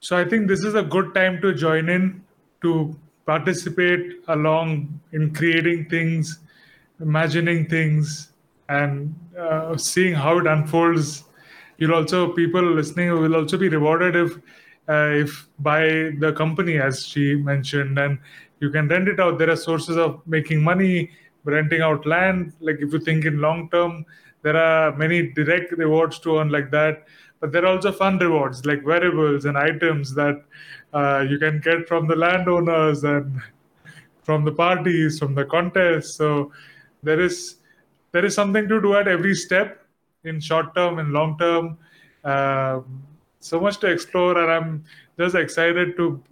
[0.00, 2.22] So I think this is a good time to join in
[2.60, 2.94] to
[3.26, 6.40] participate along in creating things,
[7.00, 8.32] imagining things,
[8.68, 11.24] and uh, seeing how it unfolds.
[11.78, 14.36] You'll also people listening will also be rewarded if
[14.88, 18.18] if by the company as she mentioned, and
[18.60, 19.38] you can rent it out.
[19.38, 21.10] There are sources of making money,
[21.44, 22.52] renting out land.
[22.60, 24.04] Like if you think in long term,
[24.42, 27.04] there are many direct rewards to earn like that
[27.44, 30.42] but there are also fun rewards like wearables and items that
[30.94, 33.38] uh, you can get from the landowners and
[34.22, 36.50] from the parties from the contests so
[37.02, 37.56] there is
[38.12, 39.86] there is something to do at every step
[40.24, 41.76] in short term and long term
[42.24, 43.02] um,
[43.44, 44.84] so much to explore and i'm
[45.18, 46.22] just excited to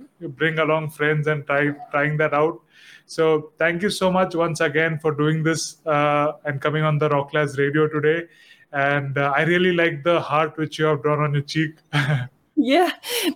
[0.41, 2.61] bring along friends and try trying that out
[3.07, 7.09] so thank you so much once again for doing this uh, and coming on the
[7.09, 8.27] rock class radio today.
[8.73, 11.77] And uh, I really like the heart which you have drawn on your cheek.
[12.57, 12.91] yeah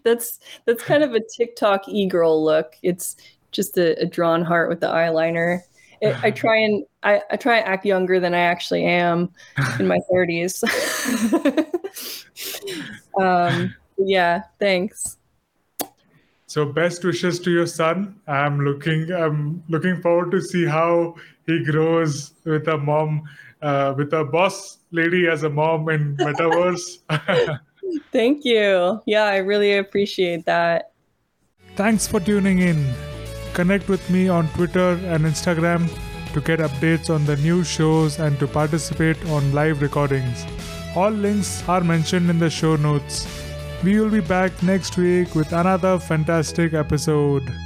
[0.04, 3.16] that's that's kind of a tiktok e-girl look it's
[3.50, 5.60] just a, a drawn heart with the eyeliner
[6.00, 9.30] it, i try and I, I try and act younger than i actually am
[9.78, 10.62] in my 30s
[13.20, 15.16] um yeah thanks
[16.48, 18.20] so best wishes to your son.
[18.28, 23.28] I'm looking I'm looking forward to see how he grows with a mom,
[23.60, 26.98] uh, with a boss lady as a mom in metaverse.
[28.12, 30.92] thank you yeah i really appreciate that
[31.76, 33.15] Thanks for tuning in.
[33.56, 35.88] Connect with me on Twitter and Instagram
[36.34, 40.44] to get updates on the new shows and to participate on live recordings.
[40.94, 43.26] All links are mentioned in the show notes.
[43.82, 47.56] We will be back next week with another fantastic episode.